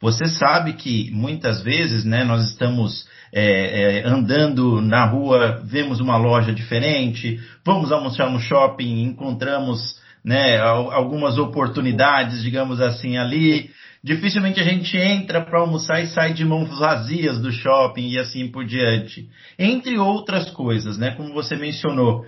Você 0.00 0.26
sabe 0.26 0.74
que 0.74 1.10
muitas 1.10 1.62
vezes 1.62 2.04
né, 2.04 2.22
nós 2.22 2.48
estamos 2.50 3.08
é, 3.32 4.02
é, 4.02 4.06
andando 4.06 4.80
na 4.80 5.04
rua, 5.04 5.60
vemos 5.64 5.98
uma 5.98 6.16
loja 6.16 6.52
diferente, 6.52 7.40
vamos 7.64 7.90
almoçar 7.90 8.30
no 8.30 8.38
shopping, 8.38 9.02
encontramos 9.02 9.96
né, 10.24 10.58
algumas 10.58 11.38
oportunidades, 11.38 12.42
digamos 12.42 12.80
assim, 12.80 13.16
ali, 13.16 13.70
Dificilmente 14.06 14.60
a 14.60 14.62
gente 14.62 14.96
entra 14.96 15.44
para 15.44 15.58
almoçar 15.58 16.00
e 16.00 16.06
sai 16.06 16.32
de 16.32 16.44
mãos 16.44 16.68
vazias 16.78 17.40
do 17.40 17.50
shopping 17.50 18.06
e 18.06 18.20
assim 18.20 18.46
por 18.46 18.64
diante. 18.64 19.28
Entre 19.58 19.98
outras 19.98 20.48
coisas, 20.50 20.96
né? 20.96 21.10
Como 21.16 21.34
você 21.34 21.56
mencionou. 21.56 22.24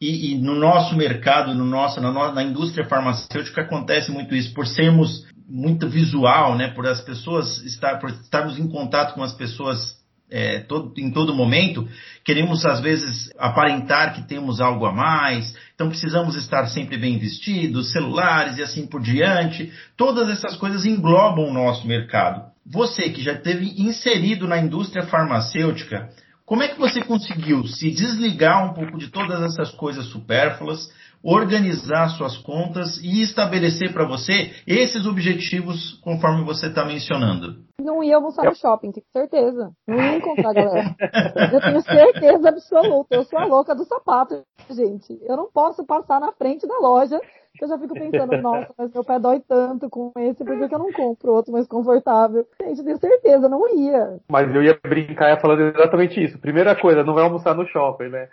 E, 0.00 0.32
e 0.32 0.38
no 0.38 0.56
nosso 0.56 0.96
mercado, 0.96 1.54
no 1.54 1.64
nosso, 1.64 2.00
na, 2.00 2.32
na 2.32 2.42
indústria 2.42 2.84
farmacêutica 2.84 3.60
acontece 3.60 4.10
muito 4.10 4.34
isso, 4.34 4.52
por 4.52 4.66
sermos 4.66 5.24
muito 5.48 5.88
visual, 5.88 6.56
né? 6.56 6.66
Por 6.66 6.84
as 6.84 7.00
pessoas 7.00 7.58
estar, 7.58 8.00
por 8.00 8.10
estarmos 8.10 8.58
em 8.58 8.66
contato 8.66 9.14
com 9.14 9.22
as 9.22 9.32
pessoas 9.32 9.99
é, 10.30 10.60
todo, 10.60 10.92
em 10.96 11.10
todo 11.10 11.34
momento, 11.34 11.88
queremos 12.24 12.64
às 12.64 12.80
vezes 12.80 13.30
aparentar 13.38 14.14
que 14.14 14.22
temos 14.26 14.60
algo 14.60 14.86
a 14.86 14.92
mais, 14.92 15.54
então 15.74 15.88
precisamos 15.88 16.36
estar 16.36 16.66
sempre 16.66 16.96
bem 16.96 17.18
vestidos, 17.18 17.92
celulares 17.92 18.58
e 18.58 18.62
assim 18.62 18.86
por 18.86 19.02
diante. 19.02 19.72
Todas 19.96 20.28
essas 20.28 20.56
coisas 20.56 20.84
englobam 20.84 21.48
o 21.48 21.52
nosso 21.52 21.86
mercado. 21.86 22.50
Você 22.64 23.10
que 23.10 23.22
já 23.22 23.32
esteve 23.32 23.74
inserido 23.78 24.46
na 24.46 24.58
indústria 24.58 25.06
farmacêutica, 25.06 26.08
como 26.46 26.62
é 26.62 26.68
que 26.68 26.78
você 26.78 27.00
conseguiu 27.02 27.66
se 27.66 27.90
desligar 27.90 28.64
um 28.64 28.74
pouco 28.74 28.98
de 28.98 29.08
todas 29.08 29.40
essas 29.42 29.70
coisas 29.70 30.06
supérfluas 30.06 30.90
organizar 31.22 32.08
suas 32.10 32.36
contas 32.38 32.98
e 33.02 33.22
estabelecer 33.22 33.92
para 33.92 34.06
você 34.06 34.52
esses 34.66 35.06
objetivos 35.06 35.98
conforme 36.02 36.44
você 36.44 36.66
está 36.66 36.84
mencionando. 36.84 37.64
Não 37.80 38.02
ia 38.02 38.16
almoçar 38.16 38.44
no 38.44 38.54
shopping, 38.54 38.92
tenho 38.92 39.06
certeza. 39.12 39.70
Não 39.86 39.96
ia 39.96 40.16
encontrar 40.16 40.52
galera. 40.52 40.94
Eu 41.52 41.60
tenho 41.60 41.80
certeza 41.82 42.48
absoluta. 42.48 43.14
Eu 43.14 43.24
sou 43.24 43.38
a 43.38 43.46
louca 43.46 43.74
do 43.74 43.84
sapato, 43.84 44.42
gente. 44.70 45.18
Eu 45.22 45.36
não 45.36 45.50
posso 45.50 45.84
passar 45.84 46.20
na 46.20 46.32
frente 46.32 46.66
da 46.66 46.78
loja 46.78 47.20
eu 47.64 47.68
já 47.68 47.78
fico 47.78 47.94
pensando, 47.94 48.36
nossa, 48.38 48.72
mas 48.76 48.92
meu 48.92 49.04
pé 49.04 49.18
dói 49.18 49.40
tanto 49.40 49.88
com 49.88 50.12
esse, 50.16 50.44
por 50.44 50.68
que 50.68 50.74
eu 50.74 50.78
não 50.78 50.92
compro 50.92 51.32
outro 51.32 51.52
mais 51.52 51.66
confortável? 51.66 52.46
Gente, 52.62 52.82
tenho 52.82 52.98
certeza, 52.98 53.48
não 53.48 53.68
ia. 53.76 54.18
Mas 54.28 54.54
eu 54.54 54.62
ia 54.62 54.78
brincar 54.82 55.40
falando 55.40 55.62
exatamente 55.62 56.22
isso. 56.22 56.38
Primeira 56.38 56.74
coisa, 56.74 57.04
não 57.04 57.14
vai 57.14 57.24
almoçar 57.24 57.54
no 57.54 57.66
shopping, 57.66 58.08
né? 58.08 58.28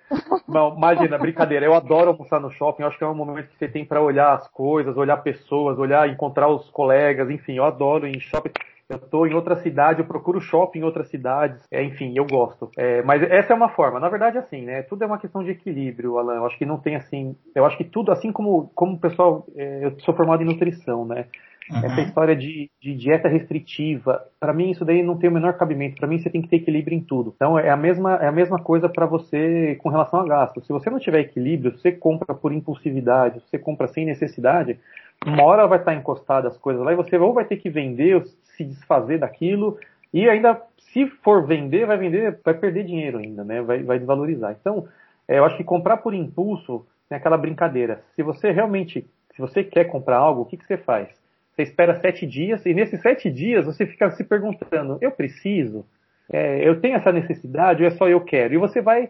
Não, 0.48 0.76
imagina, 0.76 1.18
brincadeira, 1.18 1.66
eu 1.66 1.74
adoro 1.74 2.12
almoçar 2.12 2.40
no 2.40 2.52
shopping, 2.52 2.84
eu 2.84 2.88
acho 2.88 2.98
que 2.98 3.04
é 3.04 3.08
um 3.08 3.16
momento 3.16 3.50
que 3.50 3.58
você 3.58 3.68
tem 3.68 3.86
para 3.86 4.02
olhar 4.02 4.34
as 4.34 4.48
coisas, 4.48 4.96
olhar 4.98 5.18
pessoas, 5.18 5.78
olhar, 5.78 6.10
encontrar 6.10 6.48
os 6.48 6.70
colegas, 6.70 7.30
enfim, 7.30 7.54
eu 7.54 7.66
adoro 7.66 8.08
em 8.08 8.20
shopping 8.20 8.52
eu 8.90 8.98
estou 8.98 9.28
em 9.28 9.34
outra 9.34 9.58
cidade, 9.58 10.00
eu 10.00 10.08
procuro 10.08 10.40
shopping 10.40 10.80
em 10.80 10.84
outras 10.84 11.10
cidades, 11.10 11.62
é, 11.72 11.84
enfim, 11.84 12.14
eu 12.16 12.26
gosto. 12.26 12.70
É, 12.78 13.02
mas 13.04 13.22
essa 13.24 13.54
é 13.54 13.56
uma 13.56 13.70
forma. 13.70 14.00
Na 14.00 14.10
verdade, 14.10 14.38
assim, 14.38 14.62
né? 14.62 14.82
Tudo 14.84 15.04
é 15.04 15.08
uma 15.08 15.20
questão 15.20 15.44
de 15.44 15.52
equilíbrio, 15.52 16.18
Alan. 16.18 16.36
Eu 16.36 16.46
acho 16.46 16.58
que 16.58 16.66
não 16.66 16.78
tem 16.78 16.96
assim. 16.96 17.36
Eu 17.54 17.66
acho 17.66 17.78
que 17.78 17.84
tudo, 17.84 18.12
assim 18.12 18.32
como, 18.32 18.72
como 18.74 18.94
o 18.94 19.00
pessoal. 19.00 19.46
É, 19.56 19.86
eu 19.86 20.00
sou 20.00 20.16
formado 20.16 20.42
em 20.42 20.46
nutrição, 20.46 21.06
né? 21.06 21.26
Uhum. 21.70 21.84
Essa 21.84 22.02
história 22.02 22.36
de, 22.36 22.70
de 22.82 22.96
dieta 22.96 23.28
restritiva, 23.28 24.24
para 24.40 24.54
mim 24.54 24.72
isso 24.72 24.86
daí 24.86 25.04
não 25.04 25.18
tem 25.18 25.30
o 25.30 25.34
menor 25.34 25.58
cabimento. 25.58 25.98
Para 25.98 26.08
mim 26.08 26.18
você 26.18 26.30
tem 26.30 26.42
que 26.42 26.48
ter 26.48 26.58
equilíbrio 26.58 26.98
em 26.98 27.02
tudo. 27.02 27.34
Então 27.36 27.60
é 27.60 27.70
a 27.70 27.76
mesma, 27.76 28.16
é 28.16 28.28
a 28.28 28.32
mesma 28.32 28.58
coisa 28.58 28.88
para 28.88 29.06
você 29.06 29.76
com 29.82 29.90
relação 29.90 30.22
a 30.22 30.26
gasto. 30.26 30.64
Se 30.64 30.72
você 30.72 30.90
não 30.90 31.00
tiver 31.00 31.20
equilíbrio, 31.20 31.78
você 31.78 31.92
compra 31.92 32.34
por 32.34 32.54
impulsividade, 32.54 33.42
você 33.42 33.60
compra 33.60 33.88
sem 33.88 34.06
necessidade, 34.06 34.80
uma 35.26 35.44
hora 35.44 35.68
vai 35.68 35.80
estar 35.80 35.94
encostada 35.94 36.48
as 36.48 36.58
coisas 36.58 36.84
lá 36.84 36.94
e 36.94 36.96
você 36.96 37.18
ou 37.18 37.34
vai 37.34 37.46
ter 37.46 37.58
que 37.58 37.70
vender, 37.70 38.16
ou 38.16 38.24
se 38.26 38.64
desfazer 38.64 39.20
daquilo, 39.20 39.78
e 40.14 40.30
ainda, 40.30 40.62
se 40.78 41.08
for 41.08 41.46
vender, 41.46 41.86
vai 41.86 41.98
vender, 41.98 42.40
vai 42.44 42.54
perder 42.54 42.86
dinheiro 42.86 43.18
ainda, 43.18 43.44
né? 43.44 43.62
Vai, 43.62 43.84
vai 43.84 43.98
desvalorizar. 43.98 44.56
Então, 44.60 44.88
é, 45.28 45.38
eu 45.38 45.46
acho 45.46 45.58
que 45.58 45.64
comprar 45.64 45.98
por 45.98 46.14
impulso 46.14 46.86
é 47.10 47.16
aquela 47.16 47.38
brincadeira. 47.38 48.02
Se 48.16 48.24
você 48.24 48.52
realmente, 48.52 49.06
se 49.36 49.42
você 49.42 49.64
quer 49.64 49.86
comprar 49.86 50.18
algo, 50.18 50.42
o 50.42 50.46
que, 50.46 50.58
que 50.58 50.66
você 50.66 50.78
faz? 50.78 51.10
Você 51.54 51.64
espera 51.64 52.00
sete 52.00 52.26
dias, 52.26 52.66
e 52.66 52.74
nesses 52.74 53.02
sete 53.02 53.30
dias 53.30 53.66
você 53.66 53.86
fica 53.86 54.12
se 54.12 54.24
perguntando, 54.24 54.98
eu 55.02 55.12
preciso? 55.12 55.86
É, 56.32 56.68
eu 56.68 56.80
tenho 56.80 56.96
essa 56.96 57.12
necessidade 57.12 57.82
ou 57.84 57.88
é 57.88 57.92
só 57.92 58.08
eu 58.08 58.22
quero? 58.22 58.54
E 58.54 58.58
você 58.58 58.82
vai 58.82 59.10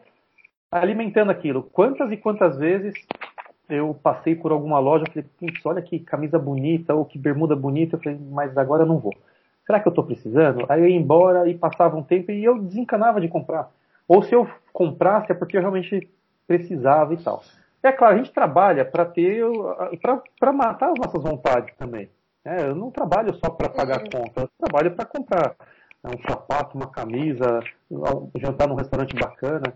alimentando 0.72 1.32
aquilo. 1.32 1.64
Quantas 1.64 2.12
e 2.12 2.18
quantas 2.18 2.58
vezes 2.58 2.94
eu 3.70 3.94
passei 4.02 4.36
por 4.36 4.52
alguma 4.52 4.80
loja, 4.80 5.06
falei, 5.08 5.26
putz, 5.40 5.66
olha 5.66 5.82
que 5.82 6.00
camisa 6.00 6.40
bonita, 6.40 6.96
ou 6.96 7.06
que 7.06 7.18
bermuda 7.18 7.56
bonita, 7.56 7.96
eu 7.96 8.00
falei, 8.00 8.20
mas 8.32 8.58
agora 8.58 8.84
eu 8.84 8.88
não 8.88 9.00
vou. 9.00 9.14
Será 9.66 9.80
que 9.80 9.88
eu 9.88 9.92
estou 9.92 10.06
precisando? 10.06 10.66
Aí 10.70 10.82
eu 10.82 10.88
ia 10.88 10.96
embora 10.96 11.50
e 11.50 11.58
passava 11.58 11.98
um 11.98 12.04
tempo 12.04 12.32
e 12.32 12.44
eu 12.44 12.58
desencanava 12.58 13.20
de 13.20 13.28
comprar. 13.28 13.70
Ou 14.08 14.24
se 14.24 14.34
eu 14.34 14.48
comprasse 14.72 15.32
é 15.32 15.36
porque 15.36 15.58
eu 15.58 15.62
realmente 15.62 16.10
precisava 16.48 17.14
e 17.14 17.18
tal. 17.18 17.44
É 17.84 17.92
claro, 17.92 18.16
a 18.16 18.18
gente 18.18 18.32
trabalha 18.32 18.86
para 18.86 19.06
ter, 19.06 19.44
para 20.40 20.54
matar 20.54 20.92
as 20.92 21.00
nossas 21.00 21.22
vontades 21.22 21.76
também. 21.78 22.10
É, 22.46 22.62
eu 22.62 22.76
não 22.76 22.90
trabalho 22.90 23.34
só 23.36 23.50
para 23.50 23.68
pagar 23.70 24.02
uhum. 24.04 24.10
conta, 24.10 24.42
eu 24.42 24.50
trabalho 24.58 24.96
para 24.96 25.06
comprar 25.06 25.56
um 26.06 26.22
sapato, 26.30 26.78
uma 26.78 26.88
camisa, 26.88 27.60
jantar 28.38 28.68
num 28.68 28.76
restaurante 28.76 29.14
bacana. 29.16 29.74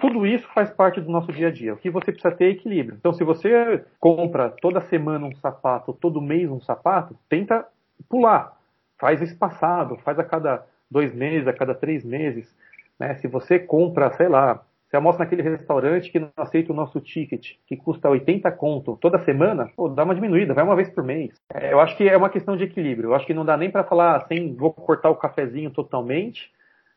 Tudo 0.00 0.26
isso 0.26 0.46
faz 0.54 0.70
parte 0.70 1.00
do 1.00 1.10
nosso 1.10 1.32
dia 1.32 1.48
a 1.48 1.50
dia. 1.50 1.74
O 1.74 1.76
que 1.76 1.90
você 1.90 2.12
precisa 2.12 2.34
ter 2.34 2.46
é 2.46 2.50
equilíbrio. 2.50 2.96
Então, 2.98 3.12
se 3.12 3.24
você 3.24 3.84
compra 4.00 4.50
toda 4.50 4.80
semana 4.82 5.26
um 5.26 5.34
sapato, 5.36 5.92
todo 5.92 6.20
mês 6.20 6.50
um 6.50 6.60
sapato, 6.60 7.16
tenta 7.28 7.66
pular. 8.08 8.56
Faz 8.98 9.22
espaçado, 9.22 9.96
faz 9.98 10.18
a 10.18 10.24
cada 10.24 10.64
dois 10.90 11.14
meses, 11.14 11.46
a 11.46 11.52
cada 11.52 11.74
três 11.74 12.04
meses. 12.04 12.54
Né? 12.98 13.14
Se 13.16 13.28
você 13.28 13.58
compra, 13.58 14.10
sei 14.12 14.28
lá, 14.28 14.62
você 14.88 14.96
almoça 14.96 15.18
naquele 15.18 15.42
restaurante 15.42 16.10
que 16.10 16.18
não 16.18 16.30
aceita 16.34 16.72
o 16.72 16.76
nosso 16.76 16.98
ticket, 17.00 17.56
que 17.66 17.76
custa 17.76 18.08
80 18.08 18.50
conto 18.52 18.96
toda 18.98 19.18
semana, 19.18 19.70
pô, 19.76 19.86
dá 19.86 20.02
uma 20.02 20.14
diminuída, 20.14 20.54
vai 20.54 20.64
uma 20.64 20.74
vez 20.74 20.88
por 20.88 21.04
mês. 21.04 21.34
É, 21.52 21.72
eu 21.72 21.78
acho 21.78 21.94
que 21.94 22.08
é 22.08 22.16
uma 22.16 22.30
questão 22.30 22.56
de 22.56 22.64
equilíbrio. 22.64 23.10
Eu 23.10 23.14
acho 23.14 23.26
que 23.26 23.34
não 23.34 23.44
dá 23.44 23.54
nem 23.54 23.70
para 23.70 23.84
falar 23.84 24.16
assim, 24.16 24.54
vou 24.54 24.72
cortar 24.72 25.10
o 25.10 25.16
cafezinho 25.16 25.70
totalmente, 25.70 26.50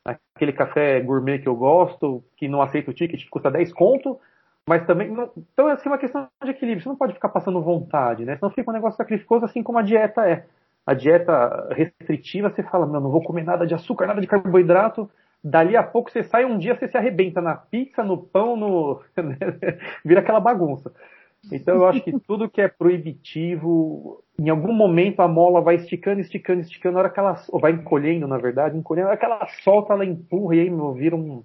aquele 0.03 0.53
café 0.53 0.99
gourmet 0.99 1.39
que 1.39 1.47
eu 1.47 1.55
gosto, 1.55 2.23
que 2.35 2.47
não 2.47 2.61
aceita 2.61 2.91
o 2.91 2.93
ticket, 2.93 3.27
custa 3.29 3.51
10 3.51 3.73
conto, 3.73 4.19
mas 4.67 4.85
também. 4.85 5.09
Não, 5.09 5.29
então 5.35 5.69
é 5.69 5.73
assim, 5.73 5.89
uma 5.89 5.97
questão 5.97 6.27
de 6.43 6.51
equilíbrio. 6.51 6.83
Você 6.83 6.89
não 6.89 6.95
pode 6.95 7.13
ficar 7.13 7.29
passando 7.29 7.61
vontade, 7.61 8.25
né? 8.25 8.35
Senão 8.35 8.51
fica 8.51 8.69
um 8.69 8.73
negócio 8.73 8.97
sacrificoso, 8.97 9.45
assim 9.45 9.63
como 9.63 9.77
a 9.79 9.81
dieta 9.81 10.27
é. 10.27 10.45
A 10.85 10.93
dieta 10.93 11.69
restritiva, 11.71 12.49
você 12.49 12.63
fala, 12.63 12.87
não, 12.87 12.99
não 12.99 13.11
vou 13.11 13.23
comer 13.23 13.43
nada 13.43 13.67
de 13.67 13.75
açúcar, 13.75 14.07
nada 14.07 14.19
de 14.19 14.25
carboidrato, 14.25 15.09
dali 15.43 15.77
a 15.77 15.83
pouco 15.83 16.09
você 16.09 16.23
sai 16.23 16.43
um 16.43 16.57
dia, 16.57 16.75
você 16.75 16.87
se 16.87 16.97
arrebenta 16.97 17.39
na 17.39 17.55
pizza, 17.55 18.03
no 18.03 18.17
pão, 18.17 18.55
no. 18.55 19.01
vira 20.03 20.21
aquela 20.21 20.39
bagunça. 20.39 20.91
Então 21.51 21.75
eu 21.75 21.85
acho 21.87 22.01
que 22.01 22.19
tudo 22.19 22.49
que 22.49 22.61
é 22.61 22.67
proibitivo, 22.67 24.23
em 24.37 24.49
algum 24.49 24.73
momento 24.73 25.21
a 25.21 25.27
mola 25.27 25.61
vai 25.61 25.75
esticando, 25.75 26.19
esticando, 26.19 26.61
esticando, 26.61 26.95
na 26.95 26.99
hora 26.99 27.09
que 27.09 27.19
ela. 27.19 27.41
Ou 27.49 27.59
vai 27.59 27.71
encolhendo, 27.71 28.27
na 28.27 28.37
verdade, 28.37 28.77
encolhendo, 28.77 29.05
na 29.05 29.11
hora 29.11 29.19
que 29.19 29.25
ela 29.25 29.47
solta, 29.63 29.93
ela 29.93 30.05
empurra 30.05 30.55
e 30.55 30.59
aí 30.61 30.69
meu, 30.69 30.93
vira 30.93 31.15
um, 31.15 31.43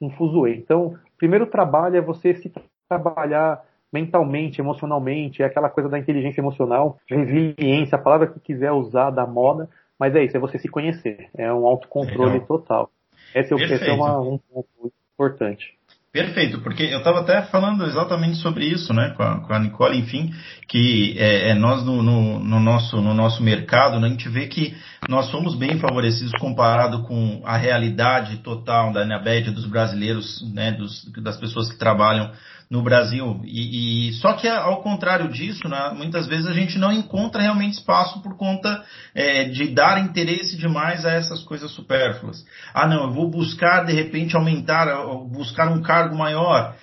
um 0.00 0.10
fuzuê. 0.10 0.56
Então, 0.56 0.86
o 0.86 0.98
primeiro 1.18 1.46
trabalho 1.46 1.96
é 1.96 2.00
você 2.00 2.34
se 2.34 2.52
trabalhar 2.88 3.64
mentalmente, 3.92 4.60
emocionalmente, 4.60 5.42
é 5.42 5.46
aquela 5.46 5.70
coisa 5.70 5.88
da 5.88 5.98
inteligência 5.98 6.40
emocional, 6.40 6.98
resiliência, 7.06 7.94
a 7.94 8.00
palavra 8.00 8.26
que 8.26 8.40
quiser 8.40 8.72
usar 8.72 9.10
da 9.10 9.24
moda, 9.24 9.68
mas 9.96 10.16
é 10.16 10.24
isso, 10.24 10.36
é 10.36 10.40
você 10.40 10.58
se 10.58 10.68
conhecer, 10.68 11.28
é 11.36 11.52
um 11.52 11.64
autocontrole 11.64 12.32
Legal. 12.32 12.46
total. 12.46 12.90
Esse 13.32 13.54
é, 13.54 13.56
esse 13.56 13.88
é 13.88 13.92
uma, 13.92 14.20
um 14.20 14.36
ponto 14.38 14.92
importante. 15.14 15.78
Perfeito, 16.14 16.60
porque 16.60 16.84
eu 16.84 16.98
estava 16.98 17.22
até 17.22 17.42
falando 17.42 17.84
exatamente 17.84 18.36
sobre 18.36 18.66
isso, 18.66 18.94
né, 18.94 19.12
com 19.16 19.22
a, 19.24 19.40
com 19.40 19.52
a 19.52 19.58
Nicole, 19.58 19.98
enfim, 19.98 20.32
que 20.68 21.12
é, 21.18 21.50
é 21.50 21.54
nós 21.54 21.84
no, 21.84 22.04
no, 22.04 22.38
no, 22.38 22.60
nosso, 22.60 23.00
no 23.00 23.12
nosso 23.12 23.42
mercado, 23.42 23.98
né, 23.98 24.06
a 24.06 24.10
gente 24.10 24.28
vê 24.28 24.46
que 24.46 24.76
nós 25.08 25.26
somos 25.32 25.56
bem 25.56 25.76
favorecidos 25.80 26.30
comparado 26.38 27.02
com 27.02 27.42
a 27.44 27.56
realidade 27.56 28.36
total 28.44 28.92
da 28.92 29.00
Anabed 29.00 29.50
dos 29.50 29.66
brasileiros, 29.66 30.40
né, 30.54 30.70
dos, 30.70 31.04
das 31.20 31.36
pessoas 31.36 31.68
que 31.68 31.76
trabalham 31.76 32.30
no 32.70 32.82
Brasil. 32.82 33.40
E, 33.44 34.08
e, 34.08 34.12
só 34.14 34.32
que 34.34 34.48
ao 34.48 34.82
contrário 34.82 35.30
disso, 35.30 35.68
né, 35.68 35.92
muitas 35.96 36.26
vezes 36.26 36.46
a 36.46 36.52
gente 36.52 36.78
não 36.78 36.92
encontra 36.92 37.42
realmente 37.42 37.74
espaço 37.74 38.22
por 38.22 38.36
conta 38.36 38.84
é, 39.14 39.44
de 39.44 39.68
dar 39.68 39.98
interesse 40.00 40.56
demais 40.56 41.04
a 41.04 41.12
essas 41.12 41.42
coisas 41.42 41.70
supérfluas. 41.70 42.44
Ah, 42.72 42.86
não, 42.86 43.04
eu 43.04 43.12
vou 43.12 43.30
buscar 43.30 43.84
de 43.84 43.92
repente 43.92 44.36
aumentar, 44.36 44.86
buscar 45.28 45.68
um 45.68 45.82
cargo 45.82 46.16
maior 46.16 46.74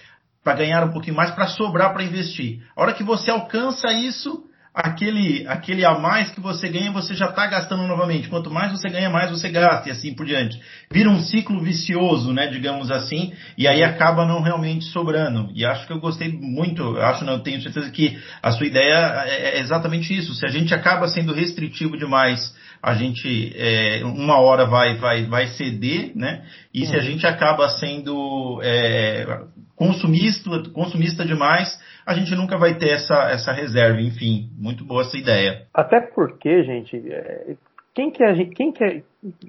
para 0.44 0.58
ganhar 0.58 0.84
um 0.84 0.92
pouquinho 0.92 1.16
mais, 1.16 1.32
para 1.32 1.48
sobrar 1.48 1.94
para 1.94 2.04
investir. 2.04 2.64
A 2.76 2.82
hora 2.82 2.94
que 2.94 3.04
você 3.04 3.30
alcança 3.30 3.92
isso, 3.92 4.44
aquele, 4.74 5.46
aquele 5.48 5.86
a 5.86 6.00
mais 6.00 6.32
que 6.32 6.40
você 6.40 6.70
ganha, 6.70 6.92
você 6.92 7.14
já 7.14 7.28
está 7.28 7.46
gastando 7.46 7.86
novamente. 7.88 8.30
Quanto 8.30 8.50
mais 8.50 8.72
você 8.72 8.90
ganha, 8.90 9.10
mais 9.10 9.30
você 9.30 9.50
gasta 9.50 9.90
e 9.90 9.92
assim 9.92 10.14
por 10.14 10.26
diante. 10.26 10.60
Vira 10.90 11.10
um 11.10 11.20
ciclo 11.20 11.60
vicioso, 11.62 12.32
né, 12.32 12.48
digamos 12.48 12.90
assim, 12.90 13.34
e 13.58 13.68
aí 13.68 13.84
acaba 13.84 14.26
não 14.26 14.42
realmente 14.42 14.86
sobrando. 14.86 15.52
E 15.54 15.66
acho 15.66 15.86
que 15.86 15.94
eu 15.94 16.00
gostei 16.00 16.32
muito, 16.32 16.98
acho 16.98 17.26
não, 17.26 17.34
eu 17.34 17.40
tenho 17.40 17.62
certeza 17.62 17.92
que 17.92 18.18
a 18.42 18.52
sua 18.52 18.66
ideia 18.66 19.24
é, 19.26 19.58
é 19.58 19.60
exatamente 19.60 20.16
isso. 20.16 20.34
Se 20.34 20.46
a 20.46 20.50
gente 20.50 20.74
acaba 20.74 21.08
sendo 21.08 21.34
restritivo 21.34 21.98
demais, 21.98 22.56
a 22.82 22.96
gente 22.96 23.54
é, 23.56 24.02
uma 24.06 24.40
hora 24.40 24.66
vai, 24.66 24.98
vai, 24.98 25.26
vai 25.26 25.48
ceder, 25.48 26.14
né? 26.16 26.44
E 26.74 26.86
se 26.86 26.96
a 26.96 27.02
gente 27.02 27.28
acaba 27.28 27.68
sendo 27.70 28.60
é, 28.64 29.42
consumista, 29.76 30.50
consumista 30.74 31.26
demais, 31.26 31.78
a 32.06 32.14
gente 32.14 32.36
nunca 32.36 32.58
vai 32.58 32.76
ter 32.76 32.90
essa, 32.90 33.30
essa 33.32 33.52
reserva. 33.52 34.00
Enfim, 34.02 34.50
muito 34.58 34.86
boa 34.86 35.02
essa 35.02 35.18
ideia. 35.18 35.68
Até 35.74 36.02
porque, 36.02 36.64
gente, 36.64 36.98
é, 37.12 37.56
quem 37.94 38.12
que, 38.12 38.24
a 38.24 38.34
gente, 38.34 38.56
quem, 38.56 38.72
que, 38.72 39.04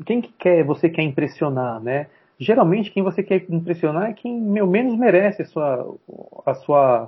quem 0.05 0.21
que 0.21 0.33
quer, 0.39 0.65
você 0.65 0.89
quer 0.89 1.03
impressionar, 1.03 1.81
né? 1.81 2.07
Geralmente 2.39 2.91
quem 2.91 3.03
você 3.03 3.23
quer 3.23 3.45
impressionar 3.49 4.11
é 4.11 4.15
quem 4.15 4.41
meu, 4.41 4.67
menos 4.67 4.99
merece 4.99 5.43
a 5.43 5.45
sua, 5.45 5.97
a 6.45 6.55
sua 6.55 7.07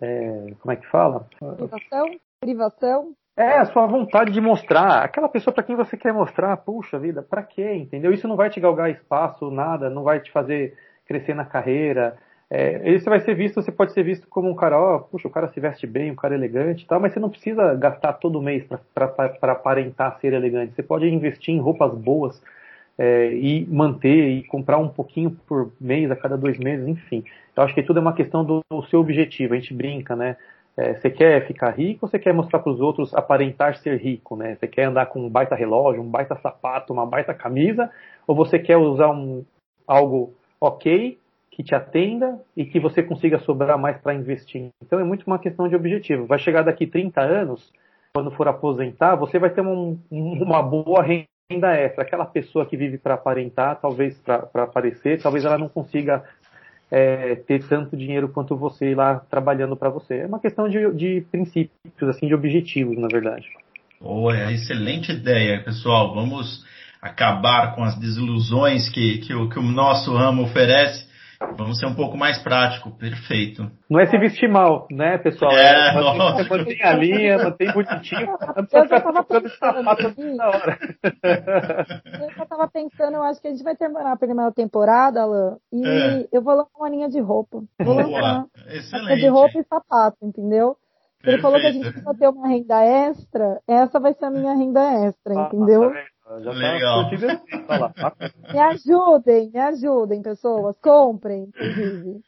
é, 0.00 0.46
como 0.60 0.72
é 0.72 0.76
que 0.76 0.86
fala? 0.88 1.26
Privação? 1.38 2.06
Privação? 2.40 3.12
É, 3.36 3.58
a 3.58 3.64
sua 3.66 3.86
vontade 3.86 4.32
de 4.32 4.40
mostrar. 4.40 5.02
Aquela 5.02 5.28
pessoa 5.28 5.52
para 5.52 5.64
quem 5.64 5.74
você 5.74 5.96
quer 5.96 6.12
mostrar, 6.12 6.56
puxa 6.58 6.98
vida, 6.98 7.22
para 7.22 7.42
quê? 7.42 7.74
Entendeu? 7.74 8.12
Isso 8.12 8.28
não 8.28 8.36
vai 8.36 8.50
te 8.50 8.60
galgar 8.60 8.90
espaço, 8.90 9.50
nada, 9.50 9.90
não 9.90 10.02
vai 10.02 10.20
te 10.20 10.30
fazer 10.30 10.76
crescer 11.06 11.34
na 11.34 11.44
carreira. 11.44 12.16
É, 12.56 12.98
vai 12.98 13.18
ser 13.18 13.34
visto, 13.34 13.60
você 13.60 13.72
pode 13.72 13.92
ser 13.92 14.04
visto 14.04 14.28
como 14.28 14.48
um 14.48 14.54
cara, 14.54 14.78
ó, 14.78 15.00
puxa, 15.00 15.26
o 15.26 15.30
cara 15.30 15.48
se 15.48 15.58
veste 15.58 15.88
bem, 15.88 16.12
um 16.12 16.14
cara 16.14 16.36
elegante 16.36 16.84
e 16.84 16.86
tal, 16.86 17.00
mas 17.00 17.12
você 17.12 17.18
não 17.18 17.28
precisa 17.28 17.74
gastar 17.74 18.12
todo 18.12 18.40
mês 18.40 18.64
para 18.94 19.52
aparentar 19.52 20.20
ser 20.20 20.32
elegante. 20.32 20.72
Você 20.72 20.82
pode 20.82 21.04
investir 21.08 21.52
em 21.52 21.58
roupas 21.58 21.92
boas 21.96 22.40
é, 22.96 23.32
e 23.34 23.66
manter 23.66 24.28
e 24.28 24.44
comprar 24.44 24.78
um 24.78 24.86
pouquinho 24.86 25.32
por 25.48 25.72
mês, 25.80 26.08
a 26.12 26.14
cada 26.14 26.36
dois 26.36 26.56
meses, 26.56 26.86
enfim. 26.86 27.24
Eu 27.56 27.64
acho 27.64 27.74
que 27.74 27.82
tudo 27.82 27.98
é 27.98 28.02
uma 28.02 28.12
questão 28.12 28.44
do, 28.44 28.60
do 28.70 28.84
seu 28.84 29.00
objetivo, 29.00 29.54
a 29.54 29.56
gente 29.56 29.74
brinca, 29.74 30.14
né? 30.14 30.36
É, 30.76 30.94
você 30.94 31.10
quer 31.10 31.44
ficar 31.48 31.70
rico 31.70 32.06
ou 32.06 32.08
você 32.08 32.20
quer 32.20 32.32
mostrar 32.32 32.60
para 32.60 32.70
os 32.70 32.80
outros 32.80 33.12
aparentar 33.14 33.76
ser 33.78 34.00
rico, 34.00 34.36
né? 34.36 34.54
Você 34.54 34.68
quer 34.68 34.84
andar 34.84 35.06
com 35.06 35.26
um 35.26 35.28
baita 35.28 35.56
relógio, 35.56 36.00
um 36.00 36.08
baita 36.08 36.36
sapato, 36.36 36.92
uma 36.92 37.04
baita 37.04 37.34
camisa, 37.34 37.90
ou 38.28 38.36
você 38.36 38.60
quer 38.60 38.76
usar 38.76 39.10
um, 39.10 39.44
algo 39.88 40.32
ok 40.60 41.18
que 41.54 41.62
te 41.62 41.74
atenda 41.74 42.36
e 42.56 42.64
que 42.64 42.80
você 42.80 43.02
consiga 43.02 43.38
sobrar 43.38 43.78
mais 43.78 43.96
para 43.98 44.14
investir. 44.14 44.70
Então 44.82 44.98
é 44.98 45.04
muito 45.04 45.24
uma 45.26 45.38
questão 45.38 45.68
de 45.68 45.76
objetivo. 45.76 46.26
Vai 46.26 46.38
chegar 46.38 46.62
daqui 46.62 46.84
30 46.86 47.20
anos, 47.20 47.72
quando 48.12 48.32
for 48.32 48.48
aposentar, 48.48 49.14
você 49.14 49.38
vai 49.38 49.50
ter 49.50 49.60
um, 49.60 49.98
uma 50.10 50.60
boa 50.62 51.02
renda 51.02 51.74
extra. 51.76 52.02
Aquela 52.02 52.26
pessoa 52.26 52.66
que 52.66 52.76
vive 52.76 52.98
para 52.98 53.14
aparentar, 53.14 53.80
talvez 53.80 54.18
para 54.18 54.64
aparecer, 54.64 55.22
talvez 55.22 55.44
ela 55.44 55.56
não 55.56 55.68
consiga 55.68 56.24
é, 56.90 57.36
ter 57.36 57.64
tanto 57.68 57.96
dinheiro 57.96 58.28
quanto 58.28 58.56
você 58.56 58.92
lá 58.92 59.20
trabalhando 59.30 59.76
para 59.76 59.90
você. 59.90 60.18
É 60.18 60.26
uma 60.26 60.40
questão 60.40 60.68
de, 60.68 60.92
de 60.92 61.24
princípios, 61.30 62.08
assim, 62.08 62.26
de 62.26 62.34
objetivos, 62.34 62.98
na 62.98 63.06
verdade. 63.06 63.46
Boa, 64.00 64.36
é 64.36 64.52
excelente 64.52 65.12
ideia, 65.12 65.62
pessoal. 65.62 66.14
Vamos 66.14 66.64
acabar 67.00 67.76
com 67.76 67.84
as 67.84 67.96
desilusões 67.96 68.88
que, 68.88 69.18
que, 69.18 69.32
o, 69.34 69.48
que 69.48 69.58
o 69.58 69.62
nosso 69.62 70.12
ramo 70.14 70.42
oferece 70.42 71.13
Vamos 71.56 71.78
ser 71.78 71.86
um 71.86 71.94
pouco 71.94 72.16
mais 72.16 72.42
prático, 72.42 72.90
perfeito. 72.96 73.70
Não 73.88 74.00
é 74.00 74.06
se 74.06 74.18
vestir 74.18 74.48
mal, 74.48 74.86
né, 74.90 75.18
pessoal? 75.18 75.52
É, 75.52 75.90
é 75.90 75.94
mantém, 75.94 76.48
mantém 76.48 76.82
a 76.82 76.92
linha, 76.94 77.38
mantém 77.38 77.72
bonitinho. 77.72 78.28
Eu 78.72 78.88
já 78.88 79.00
tava 79.00 79.24
pensando, 79.24 79.88
hora. 80.40 80.78
eu 82.20 82.30
já 82.36 82.46
tava 82.46 82.68
pensando, 82.68 83.14
eu 83.16 83.22
acho 83.22 83.40
que 83.40 83.48
a 83.48 83.50
gente 83.50 83.62
vai 83.62 83.76
terminar 83.76 84.12
a 84.12 84.16
primeira 84.16 84.52
temporada, 84.52 85.22
Alan, 85.22 85.56
e 85.72 85.86
é. 85.86 86.28
eu 86.32 86.42
vou 86.42 86.54
lançar 86.54 86.70
uma 86.76 86.88
linha 86.88 87.08
de 87.08 87.20
roupa. 87.20 87.62
Vou 87.78 87.94
lançar 87.94 88.46
Excelente. 88.68 89.20
de 89.20 89.28
roupa 89.28 89.58
e 89.58 89.64
sapato, 89.64 90.18
entendeu? 90.22 90.76
Ele 91.24 91.40
falou 91.40 91.58
que 91.58 91.66
a 91.66 91.72
gente 91.72 91.90
precisa 91.90 92.14
ter 92.14 92.28
uma 92.28 92.48
renda 92.48 92.84
extra, 92.84 93.60
essa 93.66 93.98
vai 93.98 94.12
ser 94.14 94.26
a 94.26 94.30
minha 94.30 94.54
renda 94.54 95.06
extra, 95.06 95.34
ah, 95.34 95.46
entendeu? 95.46 95.90
Tá 95.90 96.04
já 96.40 96.52
tá 96.52 96.58
Legal. 96.58 97.10
Tá 97.66 98.16
me 98.52 98.58
ajudem, 98.58 99.50
me 99.50 99.60
ajudem, 99.60 100.22
pessoas. 100.22 100.76
Comprem, 100.80 101.44
inclusive. 101.44 102.22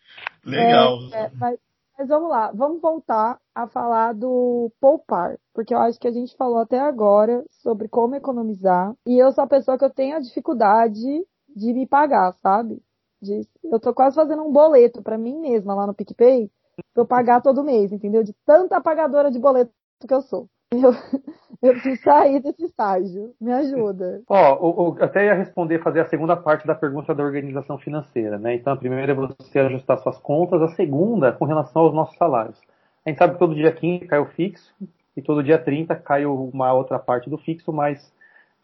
Legal. 0.44 0.98
É, 1.12 1.24
é, 1.24 1.30
mas, 1.34 1.58
mas, 1.98 2.08
vamos 2.08 2.30
lá, 2.30 2.52
vamos 2.52 2.80
voltar 2.80 3.38
a 3.54 3.66
falar 3.66 4.12
do 4.12 4.70
poupar, 4.80 5.38
porque 5.54 5.74
eu 5.74 5.78
acho 5.78 5.98
que 5.98 6.06
a 6.06 6.12
gente 6.12 6.36
falou 6.36 6.58
até 6.58 6.78
agora 6.78 7.42
sobre 7.62 7.88
como 7.88 8.14
economizar, 8.14 8.94
e 9.06 9.18
eu 9.18 9.32
sou 9.32 9.44
a 9.44 9.48
pessoa 9.48 9.78
que 9.78 9.84
eu 9.84 9.90
tenho 9.90 10.16
a 10.16 10.20
dificuldade 10.20 11.26
de 11.56 11.72
me 11.72 11.86
pagar, 11.86 12.32
sabe? 12.42 12.82
De, 13.20 13.48
eu 13.64 13.80
tô 13.80 13.94
quase 13.94 14.14
fazendo 14.14 14.42
um 14.42 14.52
boleto 14.52 15.02
para 15.02 15.16
mim 15.16 15.40
mesma 15.40 15.74
lá 15.74 15.86
no 15.86 15.94
PicPay, 15.94 16.50
pra 16.92 17.02
eu 17.02 17.06
pagar 17.06 17.40
todo 17.40 17.64
mês, 17.64 17.90
entendeu? 17.90 18.22
De 18.22 18.34
tanta 18.44 18.80
pagadora 18.80 19.30
de 19.30 19.38
boleto 19.38 19.72
que 20.06 20.12
eu 20.12 20.20
sou. 20.20 20.48
Eu, 20.72 20.90
eu 21.62 21.72
preciso 21.72 22.02
sair 22.02 22.40
desse 22.40 22.64
estágio. 22.64 23.34
Me 23.40 23.52
ajuda. 23.52 24.22
Ó, 24.28 24.58
oh, 24.60 25.02
até 25.02 25.26
ia 25.26 25.34
responder, 25.34 25.82
fazer 25.82 26.00
a 26.00 26.08
segunda 26.08 26.36
parte 26.36 26.66
da 26.66 26.74
pergunta 26.74 27.14
da 27.14 27.22
organização 27.22 27.78
financeira, 27.78 28.38
né? 28.38 28.54
Então, 28.54 28.72
a 28.72 28.76
primeira 28.76 29.12
é 29.12 29.14
você 29.14 29.58
ajustar 29.60 29.98
suas 29.98 30.18
contas, 30.18 30.60
a 30.62 30.68
segunda 30.74 31.32
com 31.32 31.44
relação 31.44 31.82
aos 31.82 31.94
nossos 31.94 32.16
salários. 32.16 32.60
A 33.04 33.08
gente 33.08 33.18
sabe 33.18 33.34
que 33.34 33.38
todo 33.38 33.54
dia 33.54 33.72
15 33.72 34.06
cai 34.06 34.18
o 34.18 34.26
fixo 34.26 34.74
e 35.16 35.22
todo 35.22 35.42
dia 35.42 35.58
30 35.58 35.94
cai 35.96 36.26
uma 36.26 36.72
outra 36.72 36.98
parte 36.98 37.30
do 37.30 37.38
fixo, 37.38 37.72
mais 37.72 38.12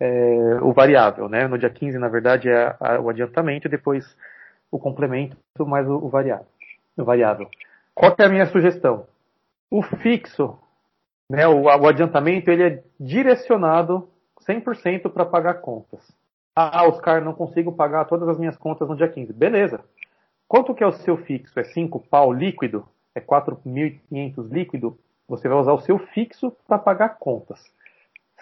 é, 0.00 0.58
o 0.60 0.72
variável, 0.72 1.28
né? 1.28 1.46
No 1.46 1.56
dia 1.56 1.70
15, 1.70 1.96
na 1.98 2.08
verdade, 2.08 2.48
é 2.48 2.76
o 3.00 3.08
adiantamento 3.08 3.68
depois 3.68 4.04
o 4.70 4.78
complemento 4.78 5.36
mais 5.60 5.86
o, 5.86 5.94
o 5.94 6.08
variável. 6.08 6.46
O 6.96 7.04
variável. 7.04 7.48
Qual 7.94 8.14
é 8.18 8.24
a 8.24 8.28
minha 8.28 8.46
sugestão? 8.46 9.06
O 9.70 9.82
fixo, 9.82 10.58
né, 11.28 11.46
o, 11.46 11.62
o 11.62 11.88
adiantamento, 11.88 12.50
ele 12.50 12.62
é 12.62 12.82
direcionado 12.98 14.08
100% 14.46 15.10
para 15.10 15.24
pagar 15.24 15.54
contas. 15.54 16.00
Ah, 16.54 16.86
Oscar, 16.86 17.24
não 17.24 17.32
consigo 17.32 17.72
pagar 17.72 18.04
todas 18.04 18.28
as 18.28 18.38
minhas 18.38 18.56
contas 18.56 18.88
no 18.88 18.96
dia 18.96 19.08
15. 19.08 19.32
Beleza. 19.32 19.80
Quanto 20.46 20.74
que 20.74 20.84
é 20.84 20.86
o 20.86 20.92
seu 20.92 21.16
fixo? 21.16 21.58
É 21.58 21.64
5 21.64 21.98
pau 22.10 22.32
líquido? 22.32 22.86
É 23.14 23.20
4.500 23.20 24.48
líquido? 24.50 24.98
Você 25.26 25.48
vai 25.48 25.58
usar 25.58 25.72
o 25.72 25.80
seu 25.80 25.98
fixo 25.98 26.54
para 26.66 26.78
pagar 26.78 27.16
contas. 27.18 27.58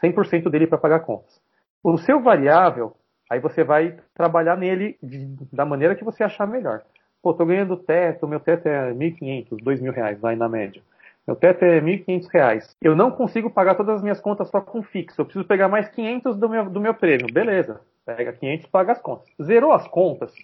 100% 0.02 0.50
dele 0.50 0.66
para 0.66 0.78
pagar 0.78 1.00
contas. 1.00 1.40
O 1.84 1.96
seu 1.98 2.20
variável, 2.20 2.96
aí 3.30 3.38
você 3.38 3.62
vai 3.62 3.96
trabalhar 4.14 4.56
nele 4.56 4.98
de, 5.00 5.26
da 5.52 5.64
maneira 5.64 5.94
que 5.94 6.04
você 6.04 6.24
achar 6.24 6.46
melhor. 6.46 6.82
Pô, 7.22 7.32
tô 7.32 7.44
ganhando 7.44 7.76
teto, 7.76 8.26
meu 8.26 8.40
teto 8.40 8.66
é 8.66 8.92
1.500, 8.92 9.50
2.000 9.62 9.92
reais, 9.92 10.18
vai 10.18 10.34
na 10.34 10.48
média. 10.48 10.82
Meu 11.30 11.36
teto 11.36 11.64
é 11.64 11.80
1.500 11.80 12.26
reais. 12.32 12.76
Eu 12.82 12.96
não 12.96 13.12
consigo 13.12 13.48
pagar 13.48 13.76
todas 13.76 13.94
as 13.94 14.02
minhas 14.02 14.20
contas 14.20 14.48
só 14.48 14.60
com 14.60 14.82
fixo. 14.82 15.20
Eu 15.20 15.24
preciso 15.24 15.44
pegar 15.44 15.68
mais 15.68 15.88
500 15.88 16.36
do 16.36 16.48
meu, 16.48 16.68
do 16.68 16.80
meu 16.80 16.92
prêmio. 16.92 17.32
Beleza. 17.32 17.80
Pega 18.04 18.32
500 18.32 18.66
paga 18.66 18.90
as 18.90 19.00
contas. 19.00 19.28
Zerou 19.40 19.70
as 19.70 19.86
contas. 19.86 20.34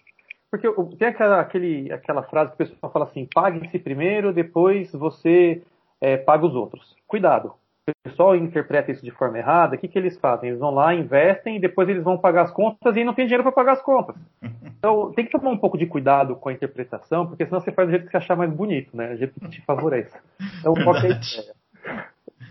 Porque 0.48 0.70
tem 0.96 1.08
aquela, 1.08 1.40
aquele, 1.40 1.92
aquela 1.92 2.22
frase 2.22 2.52
que 2.52 2.62
o 2.62 2.68
pessoal 2.68 2.92
fala 2.92 3.04
assim: 3.06 3.26
pague-se 3.34 3.80
primeiro, 3.80 4.32
depois 4.32 4.92
você 4.92 5.60
é, 6.00 6.18
paga 6.18 6.46
os 6.46 6.54
outros. 6.54 6.94
Cuidado. 7.08 7.52
O 7.88 8.08
pessoal 8.08 8.34
interpreta 8.34 8.90
isso 8.90 9.04
de 9.04 9.12
forma 9.12 9.38
errada. 9.38 9.76
O 9.76 9.78
que, 9.78 9.86
que 9.86 9.96
eles 9.96 10.18
fazem? 10.18 10.48
Eles 10.48 10.58
vão 10.58 10.72
lá, 10.72 10.92
investem 10.92 11.56
e 11.56 11.60
depois 11.60 11.88
eles 11.88 12.02
vão 12.02 12.18
pagar 12.18 12.42
as 12.42 12.50
contas 12.50 12.96
e 12.96 13.04
não 13.04 13.14
tem 13.14 13.26
dinheiro 13.26 13.44
para 13.44 13.52
pagar 13.52 13.72
as 13.72 13.82
contas. 13.82 14.16
Então 14.78 15.10
tem 15.12 15.24
que 15.24 15.32
tomar 15.32 15.50
um 15.50 15.58
pouco 15.58 15.78
de 15.78 15.86
cuidado 15.86 16.36
com 16.36 16.50
a 16.50 16.52
interpretação, 16.52 17.26
porque 17.26 17.46
senão 17.46 17.60
você 17.60 17.72
faz 17.72 17.88
do 17.88 17.92
jeito 17.92 18.04
que 18.04 18.10
você 18.10 18.18
achar 18.18 18.36
mais 18.36 18.52
bonito, 18.52 18.94
né? 18.94 19.08
Do 19.08 19.16
jeito 19.16 19.40
que 19.40 19.48
te 19.48 19.62
favorece. 19.62 20.16
Então, 20.60 20.74
qual 20.84 20.94
a 20.94 20.98
ideia? 20.98 21.18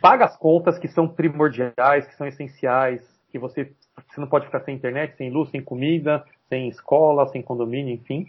Paga 0.01 0.25
as 0.25 0.35
contas 0.35 0.79
que 0.79 0.87
são 0.87 1.07
primordiais, 1.07 2.07
que 2.07 2.15
são 2.15 2.27
essenciais, 2.27 3.01
que 3.31 3.37
você, 3.37 3.71
você 4.07 4.19
não 4.19 4.27
pode 4.27 4.47
ficar 4.47 4.61
sem 4.61 4.75
internet, 4.75 5.15
sem 5.15 5.29
luz, 5.29 5.49
sem 5.49 5.61
comida, 5.61 6.25
sem 6.49 6.67
escola, 6.67 7.27
sem 7.27 7.41
condomínio, 7.41 7.93
enfim. 7.93 8.27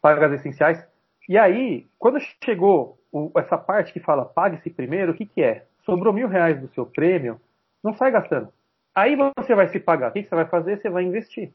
Paga 0.00 0.26
as 0.26 0.32
essenciais. 0.34 0.86
E 1.28 1.36
aí, 1.36 1.84
quando 1.98 2.18
chegou 2.42 2.98
o, 3.12 3.30
essa 3.36 3.58
parte 3.58 3.92
que 3.92 4.00
fala 4.00 4.24
pague-se 4.24 4.70
primeiro, 4.70 5.12
o 5.12 5.14
que, 5.14 5.26
que 5.26 5.42
é? 5.42 5.64
Sobrou 5.88 6.12
mil 6.12 6.28
reais 6.28 6.60
do 6.60 6.68
seu 6.68 6.84
prêmio, 6.84 7.40
não 7.82 7.94
sai 7.94 8.10
gastando. 8.10 8.52
Aí 8.94 9.16
você 9.16 9.54
vai 9.54 9.68
se 9.68 9.80
pagar. 9.80 10.10
O 10.10 10.12
que, 10.12 10.22
você 10.22 10.34
vai 10.34 10.44
fazer? 10.44 10.78
Você 10.78 10.90
vai 10.90 11.04
investir. 11.04 11.50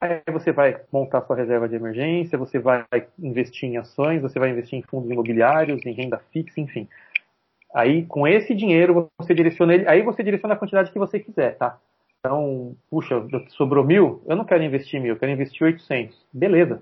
Aí 0.00 0.22
você 0.32 0.52
vai 0.52 0.80
montar 0.92 1.22
sua 1.22 1.36
reserva 1.36 1.68
de 1.68 1.76
emergência, 1.76 2.38
você 2.38 2.58
vai 2.58 2.86
investir 3.18 3.68
em 3.68 3.76
ações, 3.76 4.22
você 4.22 4.38
vai 4.38 4.50
investir 4.50 4.78
em 4.78 4.82
fundos 4.82 5.10
imobiliários, 5.10 5.84
em 5.84 5.92
renda 5.92 6.18
fixa, 6.32 6.60
enfim. 6.60 6.88
Aí, 7.74 8.06
com 8.06 8.26
esse 8.26 8.54
dinheiro, 8.54 9.10
você 9.18 9.34
direciona 9.34 9.74
ele, 9.74 9.88
aí 9.88 10.02
você 10.02 10.22
direciona 10.22 10.54
a 10.54 10.58
quantidade 10.58 10.92
que 10.92 10.98
você 10.98 11.18
quiser, 11.18 11.56
tá? 11.58 11.78
Então, 12.20 12.74
puxa, 12.88 13.22
sobrou 13.48 13.84
mil, 13.84 14.22
eu 14.26 14.36
não 14.36 14.44
quero 14.44 14.62
investir 14.62 15.00
mil, 15.00 15.14
eu 15.14 15.18
quero 15.18 15.32
investir 15.32 15.62
800. 15.62 16.16
Beleza. 16.32 16.80